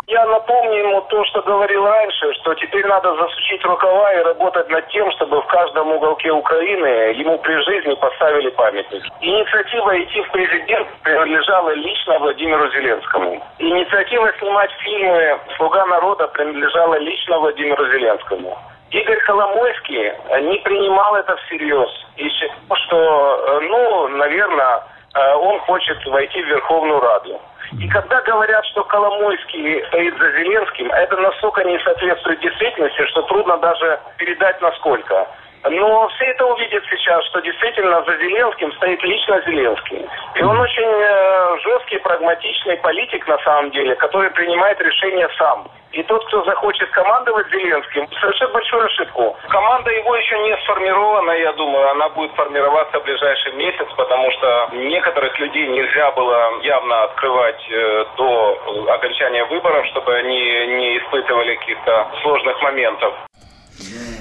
Я 0.06 0.24
напомню 0.26 0.78
ему 0.80 1.00
то, 1.08 1.24
что 1.24 1.40
говорил 1.42 1.86
раньше, 1.86 2.34
что 2.34 2.54
теперь 2.54 2.86
надо 2.86 3.14
засучить 3.16 3.64
рукава 3.64 4.12
и 4.12 4.22
работать 4.22 4.68
над 4.68 4.86
тем, 4.88 5.10
чтобы 5.12 5.40
в 5.40 5.46
каждом 5.46 5.92
уголке 5.92 6.30
Украины 6.30 7.14
ему 7.16 7.38
при 7.38 7.54
жизни 7.62 7.94
поставили 7.94 8.50
памятник. 8.50 9.02
Инициатива 9.22 10.02
идти 10.02 10.20
в 10.20 10.30
президент 10.30 10.88
принадлежала 11.02 11.70
лично 11.70 12.18
Владимиру 12.18 12.70
Зеленскому. 12.70 13.42
Инициатива 13.58 14.30
снимать 14.38 14.70
фильмы 14.80 15.38
«Слуга 15.56 15.86
народа» 15.86 16.28
принадлежала 16.28 16.98
лично 16.98 17.38
Владимиру 17.38 17.86
Зеленскому. 17.86 18.58
Игорь 18.90 19.20
Коломойский 19.20 20.12
не 20.42 20.58
принимал 20.58 21.16
это 21.16 21.34
всерьез 21.36 21.88
и 22.16 22.28
считал, 22.28 22.76
что, 22.76 22.96
э, 22.98 23.60
ну, 23.62 24.08
наверное, 24.08 24.82
он 25.14 25.60
хочет 25.60 26.04
войти 26.06 26.42
в 26.42 26.46
Верховную 26.46 27.00
Раду. 27.00 27.40
И 27.78 27.88
когда 27.88 28.20
говорят, 28.22 28.64
что 28.66 28.84
Коломойский 28.84 29.84
стоит 29.86 30.16
за 30.18 30.30
Зеленским, 30.32 30.90
это 30.92 31.16
настолько 31.16 31.64
не 31.64 31.78
соответствует 31.80 32.40
действительности, 32.40 33.06
что 33.06 33.22
трудно 33.22 33.56
даже 33.58 33.98
передать 34.18 34.60
насколько. 34.60 35.26
Но 35.70 36.08
все 36.08 36.24
это 36.26 36.44
увидят 36.44 36.84
сейчас, 36.90 37.24
что 37.26 37.40
действительно 37.40 38.02
за 38.04 38.16
Зеленским 38.18 38.70
стоит 38.74 39.02
лично 39.02 39.40
Зеленский. 39.46 40.06
И 40.34 40.42
он 40.42 40.60
очень 40.60 40.82
э, 40.82 41.58
жесткий, 41.62 41.98
прагматичный 41.98 42.76
политик 42.78 43.26
на 43.26 43.38
самом 43.38 43.70
деле, 43.70 43.94
который 43.96 44.30
принимает 44.30 44.78
решения 44.80 45.28
сам. 45.38 45.66
И 45.92 46.02
тот, 46.02 46.26
кто 46.26 46.42
захочет 46.44 46.90
командовать 46.90 47.48
Зеленским, 47.50 48.06
совершит 48.20 48.52
большую 48.52 48.84
ошибку. 48.84 49.36
Команда 49.48 49.90
его 49.92 50.16
еще 50.16 50.38
не 50.40 50.56
сформирована, 50.64 51.30
я 51.30 51.52
думаю, 51.52 51.88
она 51.90 52.08
будет 52.10 52.32
формироваться 52.32 53.00
в 53.00 53.04
ближайший 53.04 53.52
месяц, 53.52 53.86
потому 53.96 54.30
что 54.32 54.68
некоторых 54.72 55.38
людей 55.38 55.68
нельзя 55.68 56.10
было 56.10 56.60
явно 56.62 57.04
открывать 57.04 57.64
э, 57.70 58.04
до 58.16 58.86
окончания 58.88 59.44
выборов, 59.44 59.86
чтобы 59.86 60.14
они 60.14 60.66
не 60.76 60.98
испытывали 60.98 61.54
каких-то 61.54 62.08
сложных 62.22 62.60
моментов. 62.60 63.14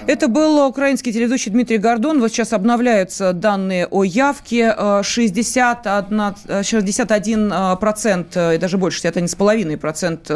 Это 0.06 0.28
был 0.28 0.68
украинский 0.68 1.14
телеведущий 1.14 1.50
Дмитрий 1.52 1.78
Гордон. 1.78 2.20
Вот 2.20 2.32
сейчас 2.32 2.52
обновляются 2.54 3.32
данные 3.34 3.88
о 3.88 4.04
явке. 4.04 4.76
Э, 4.78 5.02
61, 5.04 6.36
э, 6.48 6.64
61 6.64 7.52
э, 7.54 7.76
процент, 7.78 8.36
э, 8.36 8.56
и 8.56 8.58
даже 8.58 8.78
больше, 8.78 9.00
61,5 9.00 9.78
процент 9.78 10.30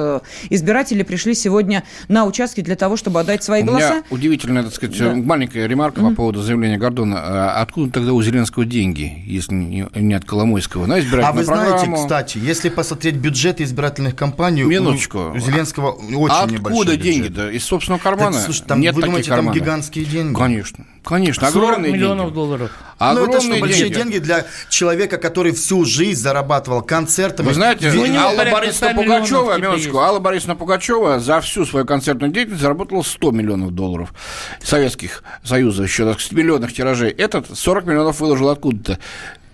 избирателей 0.50 1.04
пришли 1.04 1.34
сегодня 1.34 1.84
на 2.08 2.26
участки 2.26 2.62
для 2.62 2.76
того, 2.76 2.96
чтобы 2.98 3.20
отдать 3.20 3.44
свои 3.44 3.64
У 3.64 3.66
голоса. 3.66 3.90
меня 3.96 4.04
удивительная, 4.10 4.64
так 4.64 4.74
сказать, 4.74 4.98
Да. 4.98 5.14
маленькая 5.16 5.68
ремарка 5.68 6.02
по 6.02 6.12
поводу 6.12 6.42
заявления 6.42 6.78
Гордона. 6.78 7.18
А 7.20 7.62
Откуда 7.62 7.92
тогда 7.92 8.14
у 8.14 8.22
Зеленского 8.22 8.66
деньги, 8.66 9.22
если 9.26 9.54
не 9.54 10.14
от 10.14 10.24
Коломойского? 10.26 10.86
На 10.86 10.96
А 10.96 11.00
избирательную 11.00 11.34
вы 11.36 11.44
знаете, 11.44 11.72
программу. 11.72 11.98
кстати, 11.98 12.38
если 12.38 12.70
посмотреть 12.70 13.16
бюджет 13.16 13.60
избирательных 13.62 14.16
кампаний, 14.16 14.64
у- 14.64 14.68
Минуточку. 14.70 15.32
у 15.36 15.40
Зеленского 15.40 15.92
очень 15.92 16.36
А 16.36 16.46
небольшой 16.46 16.58
откуда 16.58 16.92
бюджет. 16.98 17.02
деньги-то? 17.02 17.50
Из 17.50 17.64
собственного 17.66 18.02
кармана? 18.02 18.34
Так, 18.34 18.42
слушай, 18.44 18.64
там, 18.66 18.80
Нет 18.80 18.96
вы 18.96 19.02
думаете, 19.08 19.30
там 19.30 19.38
карманов. 19.40 19.56
гигантские 19.62 20.06
деньги? 20.06 20.36
Конечно. 20.36 20.86
Конечно, 21.04 21.50
40 21.50 21.70
огромные 21.70 21.94
миллионов 21.94 22.26
деньги. 22.26 22.36
долларов. 22.36 22.72
Ну, 23.00 23.06
это 23.06 23.12
Огромные 23.22 23.40
что, 23.42 23.60
большие 23.62 23.90
деньги. 23.90 23.96
деньги 23.96 24.18
для 24.20 24.46
человека, 24.70 25.18
который 25.18 25.54
всю 25.54 25.86
жизнь 25.86 26.20
зарабатывал 26.20 26.82
концертами. 26.82 27.48
Вы 27.48 27.54
знаете, 27.54 27.90
Ви- 27.90 28.00
у 28.00 28.06
него 28.08 28.20
Алла 28.24 28.44
Борисовна 28.52 28.92
100 28.94 29.02
миллионов 29.02 29.30
Пугачева, 29.30 29.58
минуточку. 29.58 29.98
Алла 30.00 30.20
Борисовна 30.20 30.56
Пугачева 30.58 31.20
за 31.22 31.40
всю 31.40 31.66
свою 31.66 31.86
концертную 31.86 32.34
деятельность 32.34 32.62
заработала 32.62 33.04
100 33.04 33.32
миллионов 33.32 33.72
долларов 33.72 34.14
Советских 34.62 35.24
Союза, 35.44 35.84
еще 35.84 36.04
так 36.06 36.20
сказать, 36.20 36.38
миллионных 36.44 36.74
тиражей. 36.74 37.12
Этот 37.12 37.58
40 37.58 37.86
миллионов 37.86 38.20
выложил 38.20 38.50
откуда-то. 38.50 39.00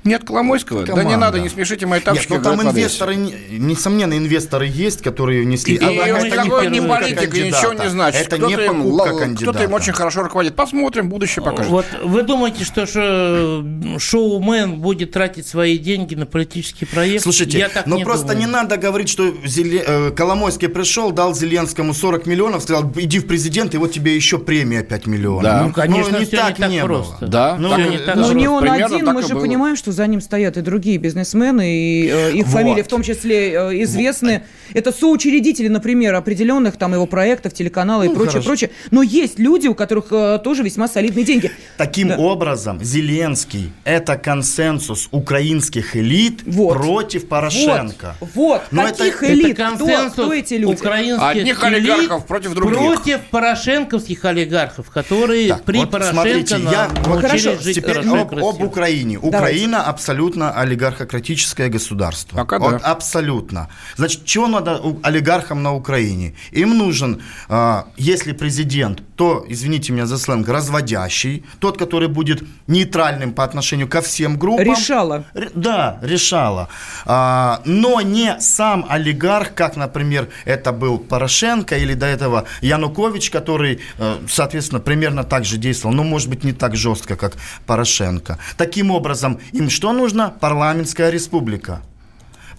Не 0.03 0.15
от 0.15 0.23
Коломойского? 0.25 0.81
Да 0.83 0.93
не 0.93 0.99
Команда. 0.99 1.17
надо, 1.17 1.39
не 1.39 1.49
смешите 1.49 1.85
мои 1.85 1.99
тапочки. 2.01 2.31
Нет, 2.31 2.43
ну 2.43 2.49
там 2.57 2.61
инвесторы, 2.67 3.15
не- 3.15 3.35
несомненно, 3.51 4.17
инвесторы 4.17 4.65
есть, 4.67 5.01
которые 5.01 5.43
внесли. 5.43 5.75
И 5.75 5.83
А, 5.83 5.87
а 5.87 6.07
это 6.19 6.35
такой 6.35 6.69
не 6.69 6.79
не 6.79 6.87
политик, 6.87 7.21
и 7.23 7.25
кандидата. 7.27 7.57
ничего 7.67 7.83
не 7.83 7.89
значит. 7.89 8.21
Это 8.27 8.35
кто-то 8.37 8.55
не 8.57 8.63
им, 8.65 8.67
покупка 8.83 8.91
ла- 9.13 9.19
кандидата. 9.19 9.43
кто-то 9.51 9.63
им 9.63 9.73
очень 9.73 9.93
хорошо 9.93 10.23
руководит. 10.23 10.55
Посмотрим, 10.55 11.09
будущее 11.09 11.43
покажет. 11.43 11.71
Вот 11.71 11.85
вы 12.03 12.23
думаете, 12.23 12.63
что 12.65 12.85
же 12.85 13.63
шоумен 13.99 14.79
будет 14.81 15.11
тратить 15.11 15.47
свои 15.47 15.77
деньги 15.77 16.15
на 16.15 16.25
политический 16.25 16.85
проект? 16.85 17.23
Слушайте, 17.23 17.59
Я 17.59 17.69
так 17.69 17.85
но 17.87 17.95
не 17.97 18.03
просто 18.03 18.27
думаю. 18.27 18.39
не 18.41 18.45
надо 18.47 18.77
говорить, 18.77 19.07
что 19.09 19.29
Зеле- 19.45 19.83
э, 19.85 20.11
Коломойский 20.11 20.67
пришел, 20.67 21.11
дал 21.11 21.33
Зеленскому 21.33 21.93
40 21.93 22.25
миллионов, 22.25 22.63
сказал, 22.63 22.91
иди 22.95 23.19
в 23.19 23.27
президент, 23.27 23.73
и 23.73 23.77
вот 23.77 23.91
тебе 23.93 24.15
еще 24.15 24.37
премия 24.37 24.83
5 24.83 25.05
миллионов. 25.07 25.43
Да. 25.43 25.63
Ну, 25.63 25.71
конечно, 25.73 26.17
не 26.17 26.25
всё 26.25 26.37
так 26.37 26.57
не 26.59 26.61
так 26.63 26.71
не 26.71 26.83
просто. 26.83 27.17
было. 27.21 27.29
Да, 27.29 27.55
Ну, 27.57 27.69
так 27.69 27.79
и- 27.79 27.89
не 27.89 27.97
так 27.99 28.07
Но 28.15 28.21
просто. 28.23 28.33
не 28.35 28.47
он 28.47 28.69
один, 28.69 29.05
мы 29.13 29.21
и 29.21 29.25
же 29.25 29.35
понимаем, 29.35 29.75
что 29.75 29.92
за 29.93 30.07
ним 30.07 30.19
стоят 30.21 30.57
и 30.57 30.61
другие 30.61 30.97
бизнесмены, 30.97 31.71
и 31.75 32.07
э, 32.09 32.31
их 32.33 32.45
Вот. 32.45 32.53
фамилии 32.53 32.81
в 32.81 32.87
том 32.87 33.03
числе 33.03 33.51
э, 33.53 33.83
известны. 33.83 34.43
Это 34.73 34.91
соучредители, 34.91 35.67
например, 35.67 36.15
определенных 36.15 36.77
там 36.77 36.93
его 36.93 37.05
проектов, 37.05 37.53
телеканала 37.53 38.03
и 38.03 38.07
Ну, 38.07 38.15
прочее, 38.15 38.31
хорошо. 38.41 38.47
прочее. 38.49 38.69
Но 38.91 39.01
есть 39.03 39.39
люди, 39.39 39.67
у 39.67 39.75
которых 39.75 40.05
э, 40.11 40.39
тоже 40.43 40.63
весьма 40.63 40.87
солидные 40.87 41.23
деньги. 41.25 41.51
Таким 41.77 42.09
Да. 42.09 42.17
образом, 42.17 42.83
Зеленский– 42.83 43.71
это 43.85 44.17
консенсус 44.17 45.07
украинских 45.11 45.95
элит 45.95 46.41
Вот. 46.45 46.73
против 46.77 47.27
Порошенко. 47.27 48.15
Вот, 48.19 48.29
вот. 48.33 48.61
Но 48.71 48.83
каких 48.83 49.21
это- 49.23 49.33
элит? 49.33 49.59
Это 49.59 49.75
Кто, 49.75 49.85
консенсус 49.85 50.13
кто 50.13 50.33
эти 50.33 50.53
люди? 50.55 50.73
украинских 50.73 51.23
Одних 51.27 51.63
олигархов 51.63 52.25
против 52.25 52.53
других. 52.55 52.77
Против 52.79 53.19
порошенковских 53.31 54.25
олигархов, 54.25 54.89
которые 54.89 55.49
Так, 55.49 55.63
при 55.63 55.77
вот 55.79 55.91
Порошенко 55.91 56.21
смотрите, 56.21 56.55
я 56.71 56.89
вот 57.05 57.07
научились 57.21 57.43
Хорошо, 57.43 57.63
жить 57.63 57.75
Теперь 57.75 57.93
хорошо 57.95 58.17
и 58.17 58.21
об, 58.21 58.33
об 58.35 58.63
Украине. 58.63 59.19
Давайте. 59.21 59.37
Украина 59.37 59.82
абсолютно 59.83 60.51
олигархократическое 60.51 61.69
государство. 61.69 62.37
Пока 62.37 62.59
вот 62.59 62.81
да. 62.81 62.91
абсолютно. 62.91 63.69
Значит, 63.95 64.25
чего 64.25 64.47
надо 64.47 64.81
олигархам 65.03 65.63
на 65.63 65.73
Украине? 65.73 66.33
Им 66.51 66.77
нужен, 66.77 67.21
а, 67.49 67.87
если 67.97 68.33
президент, 68.33 69.01
то, 69.15 69.45
извините 69.47 69.93
меня 69.93 70.05
за 70.05 70.17
сленг, 70.17 70.47
разводящий, 70.47 71.43
тот, 71.59 71.77
который 71.77 72.07
будет 72.07 72.43
нейтральным 72.67 73.33
по 73.33 73.43
отношению 73.43 73.87
ко 73.87 74.01
всем 74.01 74.37
группам. 74.37 74.65
Решала. 74.65 75.25
Ре- 75.33 75.51
Да, 75.53 75.99
решала. 76.01 76.69
А, 77.05 77.61
но 77.65 78.01
не 78.01 78.39
сам 78.39 78.85
олигарх, 78.89 79.53
как, 79.53 79.75
например, 79.75 80.29
это 80.45 80.71
был 80.71 80.97
Порошенко 80.97 81.77
или 81.77 81.93
до 81.93 82.05
этого 82.05 82.45
Янукович, 82.61 83.29
который, 83.29 83.79
э, 83.97 84.17
соответственно, 84.27 84.79
примерно 84.79 85.23
так 85.23 85.45
же 85.45 85.57
действовал, 85.57 85.95
но, 85.95 86.03
может 86.03 86.29
быть, 86.29 86.43
не 86.43 86.53
так 86.53 86.75
жестко, 86.75 87.15
как 87.15 87.33
Порошенко. 87.65 88.39
Таким 88.57 88.91
образом, 88.91 89.39
им 89.51 89.69
что 89.73 89.91
нужно? 89.91 90.33
Парламентская 90.39 91.09
республика. 91.09 91.81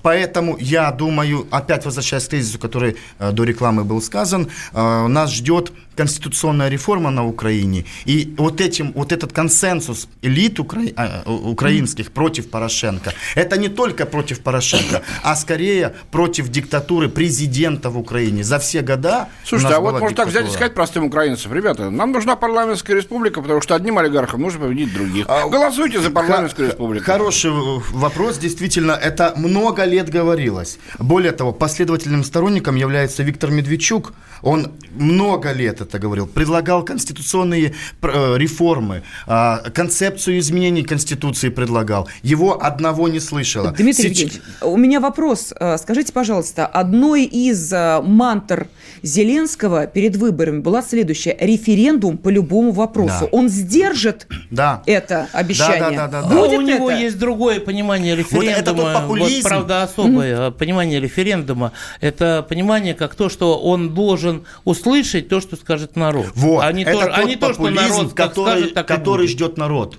Поэтому 0.03 0.59
я 0.61 0.91
думаю, 0.91 1.47
опять 1.51 1.87
возвращаясь 1.87 2.27
к 2.27 2.29
тезису, 2.29 2.59
который 2.59 2.97
э, 3.19 3.33
до 3.33 3.45
рекламы 3.45 3.85
был 3.85 4.03
сказан, 4.03 4.51
э, 4.75 5.07
нас 5.07 5.33
ждет 5.33 5.73
конституционная 5.97 6.68
реформа 6.68 7.11
на 7.11 7.26
Украине. 7.26 7.84
И 8.05 8.34
вот, 8.38 8.61
этим, 8.61 8.92
вот 8.92 9.12
этот 9.12 9.32
консенсус 9.32 10.09
элит 10.22 10.61
укра... 10.61 10.82
э, 10.82 11.22
украинских 11.26 12.11
против 12.11 12.51
Порошенко, 12.51 13.12
это 13.34 13.57
не 13.57 13.68
только 13.68 14.07
против 14.07 14.40
Порошенко, 14.40 15.03
а 15.22 15.36
скорее 15.36 15.95
против 16.11 16.49
диктатуры 16.49 17.09
президента 17.09 17.90
в 17.90 17.99
Украине. 17.99 18.45
За 18.45 18.59
все 18.59 18.82
года 18.82 19.28
Слушайте, 19.45 19.76
а 19.76 19.80
вот 19.80 20.01
можно 20.01 20.16
так 20.16 20.28
взять 20.28 20.49
и 20.49 20.51
сказать 20.51 20.74
простым 20.74 21.05
украинцам, 21.05 21.53
ребята, 21.53 21.90
нам 21.90 22.12
нужна 22.12 22.36
парламентская 22.36 22.97
республика, 22.97 23.40
потому 23.42 23.61
что 23.61 23.74
одним 23.74 23.99
олигархам 23.99 24.40
нужно 24.40 24.61
победить 24.61 24.92
других. 24.92 25.26
Голосуйте 25.26 26.01
за 26.01 26.11
парламентскую 26.11 26.68
республику. 26.68 27.05
Хороший 27.05 27.51
вопрос. 27.51 28.38
Действительно, 28.38 28.92
это 28.92 29.32
много 29.36 29.84
лет 29.84 30.09
говорилось. 30.11 30.78
Более 30.99 31.32
того, 31.32 31.53
последовательным 31.53 32.24
сторонником 32.24 32.76
является 32.76 33.22
Виктор 33.22 33.51
Медведчук. 33.51 34.12
Он 34.42 34.72
много 34.95 35.53
лет 35.53 35.80
это 35.85 35.99
говорил. 35.99 36.26
Предлагал 36.26 36.85
конституционные 36.85 37.74
э, 38.03 38.35
реформы, 38.37 39.03
а, 39.26 39.59
концепцию 39.74 40.39
изменений 40.41 40.82
Конституции 40.82 41.49
предлагал. 41.49 42.09
Его 42.22 42.62
одного 42.62 43.09
не 43.09 43.20
слышала. 43.20 43.72
Дмитрий 43.72 44.09
Евгеньевич, 44.09 44.41
у 44.62 44.76
меня 44.76 45.01
вопрос. 45.01 45.53
Э, 45.59 45.76
Скажите, 45.78 46.12
пожалуйста, 46.12 46.66
одной 46.66 47.24
из 47.24 47.72
э, 47.72 48.01
мантр 48.03 48.68
Зеленского 49.03 49.87
перед 49.87 50.16
выборами 50.16 50.61
была 50.61 50.82
следующая. 50.82 51.37
Референдум 51.39 52.16
по 52.18 52.30
любому 52.30 52.72
вопросу. 52.72 53.20
Да. 53.22 53.26
Он 53.32 53.49
сдержит 53.49 54.26
Да. 54.51 54.82
это 54.87 55.28
обещание? 55.32 55.80
Да, 55.99 56.09
да, 56.09 56.09
да, 56.09 56.22
да, 56.22 56.26
А 56.26 56.30
да. 56.30 56.37
Будет 56.37 56.59
у 56.59 56.62
него 56.62 56.91
это? 56.91 57.01
есть 57.01 57.18
другое 57.18 57.61
понимание 57.61 58.16
Вот 58.16 58.45
это 58.45 58.72
тот 58.72 58.76
референдума. 58.76 58.82
Вот, 58.93 59.03
популизм. 59.03 59.49
правда, 59.49 59.82
особое 59.82 60.51
понимание 60.51 61.01
референдума. 61.01 61.72
Это 62.01 62.45
понимание 62.49 62.95
как 62.95 63.14
то, 63.14 63.28
что 63.28 63.59
он 63.61 63.95
должен 63.95 64.45
услышать 64.64 65.28
то, 65.28 65.41
что 65.41 65.57
скажет 65.57 65.74
народ. 65.97 66.27
Вот. 66.35 66.64
а 66.64 66.72
не 66.72 66.83
это 66.83 66.93
то, 66.93 67.01
тот 67.01 67.11
а 67.14 67.25
не 67.25 67.37
то, 67.37 67.53
что 67.55 67.70
народ 67.70 68.14
который, 68.14 68.51
скажет, 68.51 68.75
так 68.75 68.87
который 68.87 69.27
ждет 69.27 69.57
народ. 69.57 69.99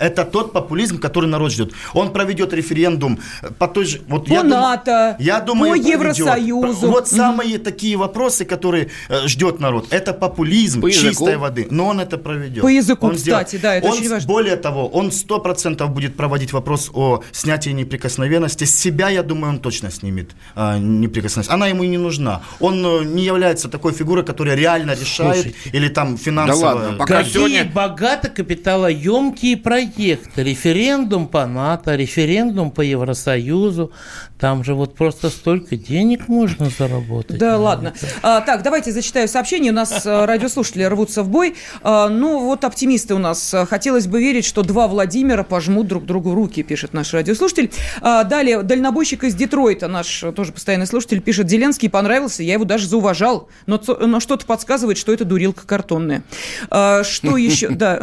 Это 0.00 0.24
тот 0.24 0.52
популизм, 0.52 0.98
который 0.98 1.28
народ 1.28 1.52
ждет. 1.52 1.72
Он 1.94 2.12
проведет 2.12 2.52
референдум 2.54 3.18
по 3.58 3.68
той 3.68 3.84
же... 3.84 4.00
Вот 4.08 4.26
По 4.26 4.32
я 4.32 4.42
думаю- 4.42 4.60
НАТО, 4.60 5.16
я 5.20 5.40
думаю, 5.40 5.72
по. 5.72 5.88
Евросоюзу. 5.88 6.86
Вот 6.90 7.06
Мгм. 7.06 7.16
самые 7.16 7.58
такие 7.58 7.96
вопросы, 7.96 8.44
которые 8.44 8.88
э, 9.08 9.26
ждет 9.28 9.60
народ. 9.60 9.86
Это 9.90 10.12
популизм 10.14 10.80
По 10.80 10.86
языку. 10.86 11.08
чистой 11.08 11.36
воды. 11.36 11.66
Но 11.70 11.86
он 11.86 12.00
это 12.00 12.16
проведет. 12.18 12.62
По 12.62 12.68
языку, 12.68 13.06
Он 13.08 13.16
сделает. 13.18 13.46
кстати, 13.46 13.60
да, 13.62 13.74
это 13.76 13.86
Он 13.88 13.92
очень 13.92 14.08
важно. 14.08 14.26
Более 14.26 14.56
того, 14.56 14.88
он 14.88 15.12
сто 15.12 15.38
процентов 15.38 15.90
будет 15.90 16.16
проводить 16.16 16.52
вопрос 16.52 16.90
о 16.94 17.22
снятии 17.32 17.70
неприкосновенности. 17.70 18.64
С 18.64 18.74
себя, 18.78 19.10
я 19.10 19.22
думаю, 19.22 19.52
он 19.54 19.58
точно 19.60 19.90
снимет 19.90 20.30
а, 20.56 20.78
неприкосновенность. 20.78 21.50
Она 21.50 21.66
ему 21.68 21.82
и 21.84 21.88
не 21.88 21.98
нужна. 21.98 22.40
Он 22.60 22.84
э, 22.86 23.04
не 23.04 23.24
является 23.24 23.68
такой 23.68 23.92
фигурой, 23.92 24.24
которая 24.24 24.56
реально 24.56 24.92
решает 24.92 25.54
или 25.74 25.88
там 25.88 26.16
финансово... 26.16 26.64
ладно, 26.74 26.96
пока 26.98 27.18
Какие 27.18 27.32
сегодня- 27.34 27.64
богато 27.74 28.28
капиталоемкие 28.28 29.56
проекты. 29.56 29.89
Референдум 30.36 31.26
по 31.26 31.46
НАТО, 31.46 31.96
референдум 31.96 32.70
по 32.70 32.80
Евросоюзу. 32.80 33.92
Там 34.40 34.64
же 34.64 34.74
вот 34.74 34.94
просто 34.94 35.28
столько 35.28 35.76
денег 35.76 36.26
можно 36.28 36.70
заработать. 36.70 37.38
Да, 37.38 37.58
ладно. 37.58 37.92
А, 38.22 38.40
так, 38.40 38.62
давайте 38.62 38.90
зачитаю 38.90 39.28
сообщение. 39.28 39.70
У 39.70 39.74
нас 39.74 40.06
а, 40.06 40.24
радиослушатели 40.26 40.84
рвутся 40.84 41.22
в 41.22 41.28
бой. 41.28 41.56
А, 41.82 42.08
ну, 42.08 42.40
вот 42.40 42.64
оптимисты 42.64 43.14
у 43.14 43.18
нас. 43.18 43.54
Хотелось 43.68 44.06
бы 44.06 44.18
верить, 44.20 44.46
что 44.46 44.62
два 44.62 44.88
Владимира 44.88 45.42
пожмут 45.42 45.88
друг 45.88 46.06
другу 46.06 46.34
руки, 46.34 46.62
пишет 46.62 46.94
наш 46.94 47.12
радиослушатель. 47.12 47.70
А, 48.00 48.24
далее, 48.24 48.62
дальнобойщик 48.62 49.24
из 49.24 49.34
Детройта, 49.34 49.88
наш 49.88 50.24
тоже 50.34 50.52
постоянный 50.52 50.86
слушатель, 50.86 51.20
пишет, 51.20 51.50
Зеленский 51.50 51.90
понравился, 51.90 52.42
я 52.42 52.54
его 52.54 52.64
даже 52.64 52.88
зауважал, 52.88 53.48
но, 53.66 53.78
но 54.00 54.20
что-то 54.20 54.46
подсказывает, 54.46 54.96
что 54.96 55.12
это 55.12 55.26
дурилка 55.26 55.66
картонная. 55.66 56.22
А, 56.70 57.04
что 57.04 57.36
еще? 57.36 57.68
Да. 57.68 58.00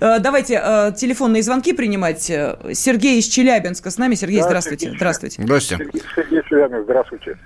А, 0.00 0.20
Давайте 0.20 0.60
а, 0.62 0.92
телефонные 0.92 1.42
звонки 1.42 1.72
принимать. 1.72 2.22
Сергей 2.22 3.18
из 3.18 3.26
Челябинска 3.26 3.90
с 3.90 3.98
нами. 3.98 4.14
Сергей, 4.14 4.42
здравствуйте. 4.42 4.92
Здравствуйте. 4.94 5.39
Здрасте. 5.40 5.78
Сергей, 6.14 6.42
Сергей 6.50 6.82
здравствуйте. 6.82 7.38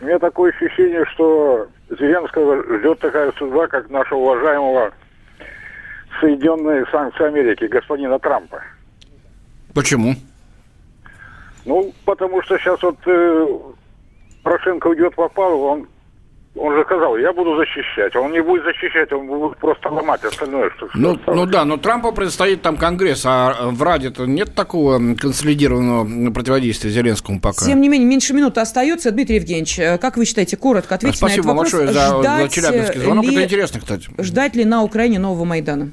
У 0.00 0.04
меня 0.04 0.18
такое 0.18 0.52
ощущение, 0.52 1.04
что 1.06 1.68
Зеленского 1.88 2.62
ждет 2.78 2.98
такая 2.98 3.32
судьба, 3.32 3.66
как 3.66 3.88
нашего 3.88 4.18
уважаемого 4.18 4.92
Соединенные 6.20 6.84
Санкции 6.92 7.26
Америки, 7.26 7.64
господина 7.64 8.18
Трампа. 8.18 8.62
Почему? 9.74 10.14
Ну, 11.64 11.94
потому 12.04 12.42
что 12.42 12.58
сейчас 12.58 12.82
вот 12.82 12.98
э, 13.06 13.46
Порошенко 14.42 14.88
уйдет 14.88 15.16
в 15.16 15.22
опалу, 15.22 15.62
он, 15.62 15.88
он 16.56 16.74
же 16.76 16.82
сказал, 16.84 17.16
я 17.16 17.32
буду 17.32 17.56
защищать. 17.56 18.14
Он 18.16 18.32
не 18.32 18.42
будет 18.42 18.64
защищать, 18.64 19.12
он 19.12 19.26
будет 19.28 19.56
просто 19.58 19.88
ломать 19.88 20.22
остальное, 20.24 20.70
что 20.76 20.88
Ну, 20.94 21.14
осталось. 21.14 21.40
ну 21.40 21.46
да, 21.46 21.64
но 21.64 21.76
Трампу 21.76 22.12
предстоит 22.12 22.60
там 22.62 22.76
Конгресс, 22.76 23.22
а 23.24 23.68
в 23.70 23.82
Раде-то 23.82 24.26
нет 24.26 24.54
такого 24.54 24.98
консолидированного 25.14 26.32
противодействия 26.32 26.90
Зеленскому 26.90 27.40
пока. 27.40 27.64
Тем 27.64 27.80
не 27.80 27.88
менее, 27.88 28.08
меньше 28.08 28.34
минуты 28.34 28.60
остается. 28.60 29.10
Дмитрий 29.10 29.36
Евгеньевич, 29.36 29.78
э, 29.78 29.98
как 29.98 30.16
вы 30.16 30.24
считаете, 30.24 30.56
коротко 30.56 30.94
ответьте 30.96 31.18
Спасибо 31.18 31.48
на 31.48 31.50
этот 31.52 31.56
большое 31.62 31.86
вопрос. 31.86 32.02
за, 32.02 32.10
за 32.10 32.20
Ждать 32.22 32.52
челябинский 32.52 33.00
э, 33.00 33.04
звонок. 33.04 33.24
ли- 33.24 33.32
Это 33.34 33.44
интересно, 33.44 33.80
кстати. 33.80 34.08
Ждать 34.18 34.56
ли 34.56 34.64
на 34.64 34.82
Украине 34.82 35.18
нового 35.18 35.44
Майдана? 35.44 35.90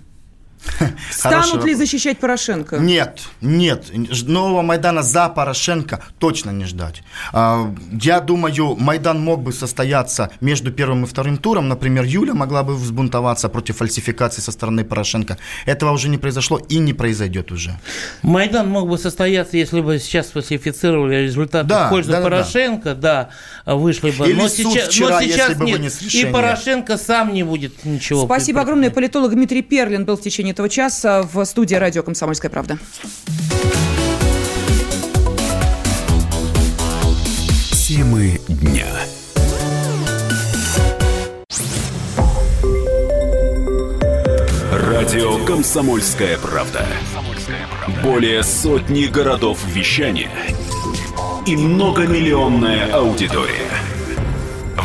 Станут 1.11 1.65
ли 1.65 1.73
вопрос. 1.73 1.77
защищать 1.77 2.19
Порошенко? 2.19 2.77
Нет, 2.77 3.21
нет. 3.41 3.85
Нового 4.27 4.61
Майдана 4.61 5.01
за 5.03 5.29
Порошенко 5.29 6.03
точно 6.19 6.51
не 6.51 6.65
ждать. 6.65 7.03
А, 7.33 7.73
Я 8.01 8.19
думаю, 8.19 8.75
Майдан 8.75 9.19
мог 9.19 9.41
бы 9.43 9.53
состояться 9.53 10.29
между 10.41 10.71
первым 10.71 11.03
и 11.03 11.07
вторым 11.07 11.37
туром. 11.37 11.67
Например, 11.69 12.03
Юля 12.03 12.33
могла 12.33 12.63
бы 12.63 12.75
взбунтоваться 12.75 13.49
против 13.49 13.77
фальсификации 13.77 14.41
со 14.41 14.51
стороны 14.51 14.83
Порошенко. 14.83 15.37
Этого 15.65 15.91
уже 15.91 16.09
не 16.09 16.17
произошло 16.17 16.57
и 16.57 16.77
не 16.79 16.93
произойдет 16.93 17.51
уже. 17.51 17.79
Майдан 18.21 18.69
мог 18.69 18.89
бы 18.89 18.97
состояться, 18.97 19.57
если 19.57 19.81
бы 19.81 19.99
сейчас 19.99 20.27
фальсифицировали 20.27 21.15
результаты 21.23 21.67
Да, 21.67 21.87
в 21.87 21.89
пользу 21.89 22.11
да, 22.11 22.17
да, 22.17 22.23
да. 22.23 22.29
Порошенко, 22.29 22.95
да, 22.95 23.29
вышли 23.65 24.11
бы. 24.11 24.27
Или 24.27 24.33
но 24.41 24.47
суд 24.49 24.73
сейчас, 24.73 24.87
вчера, 24.89 25.09
но 25.15 25.21
если 25.21 25.33
сейчас 25.33 25.57
бы 25.57 25.65
нет. 25.65 25.77
вынес 25.77 26.01
И 26.01 26.05
решение. 26.05 26.33
Порошенко 26.33 26.97
сам 26.97 27.33
не 27.33 27.43
будет 27.43 27.85
ничего. 27.85 28.25
Спасибо 28.25 28.61
огромное. 28.61 28.89
Политолог 28.91 29.31
Дмитрий 29.31 29.61
Перлин 29.61 30.05
был 30.05 30.17
в 30.17 30.21
течение 30.21 30.46
этого 30.51 30.69
часа 30.69 31.23
в 31.23 31.43
студии 31.45 31.75
радио 31.75 32.03
«Комсомольская 32.03 32.49
правда». 32.51 32.77
Темы 37.71 38.39
дня. 38.47 38.85
Радио 44.71 45.45
«Комсомольская 45.45 46.37
правда». 46.37 46.85
Более 48.03 48.43
сотни 48.43 49.05
городов 49.05 49.59
вещания 49.67 50.31
и 51.45 51.55
многомиллионная 51.55 52.93
аудитория. 52.93 53.71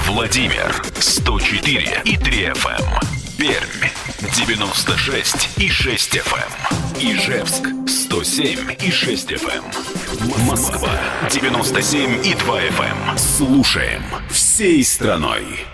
Владимир 0.06 0.82
104 0.98 2.02
и 2.04 2.16
3 2.16 2.44
FM. 2.46 2.84
Пермь 3.36 4.01
96 4.30 5.58
и 5.58 5.68
6 5.68 6.16
FM. 6.16 7.00
Ижевск 7.00 7.66
107 7.88 8.76
и 8.80 8.90
6 8.90 9.32
FM. 9.32 9.64
Москва 10.46 10.90
97 11.28 12.24
и 12.24 12.34
2 12.34 12.60
FM. 12.60 13.18
Слушаем 13.18 14.02
всей 14.30 14.84
страной. 14.84 15.66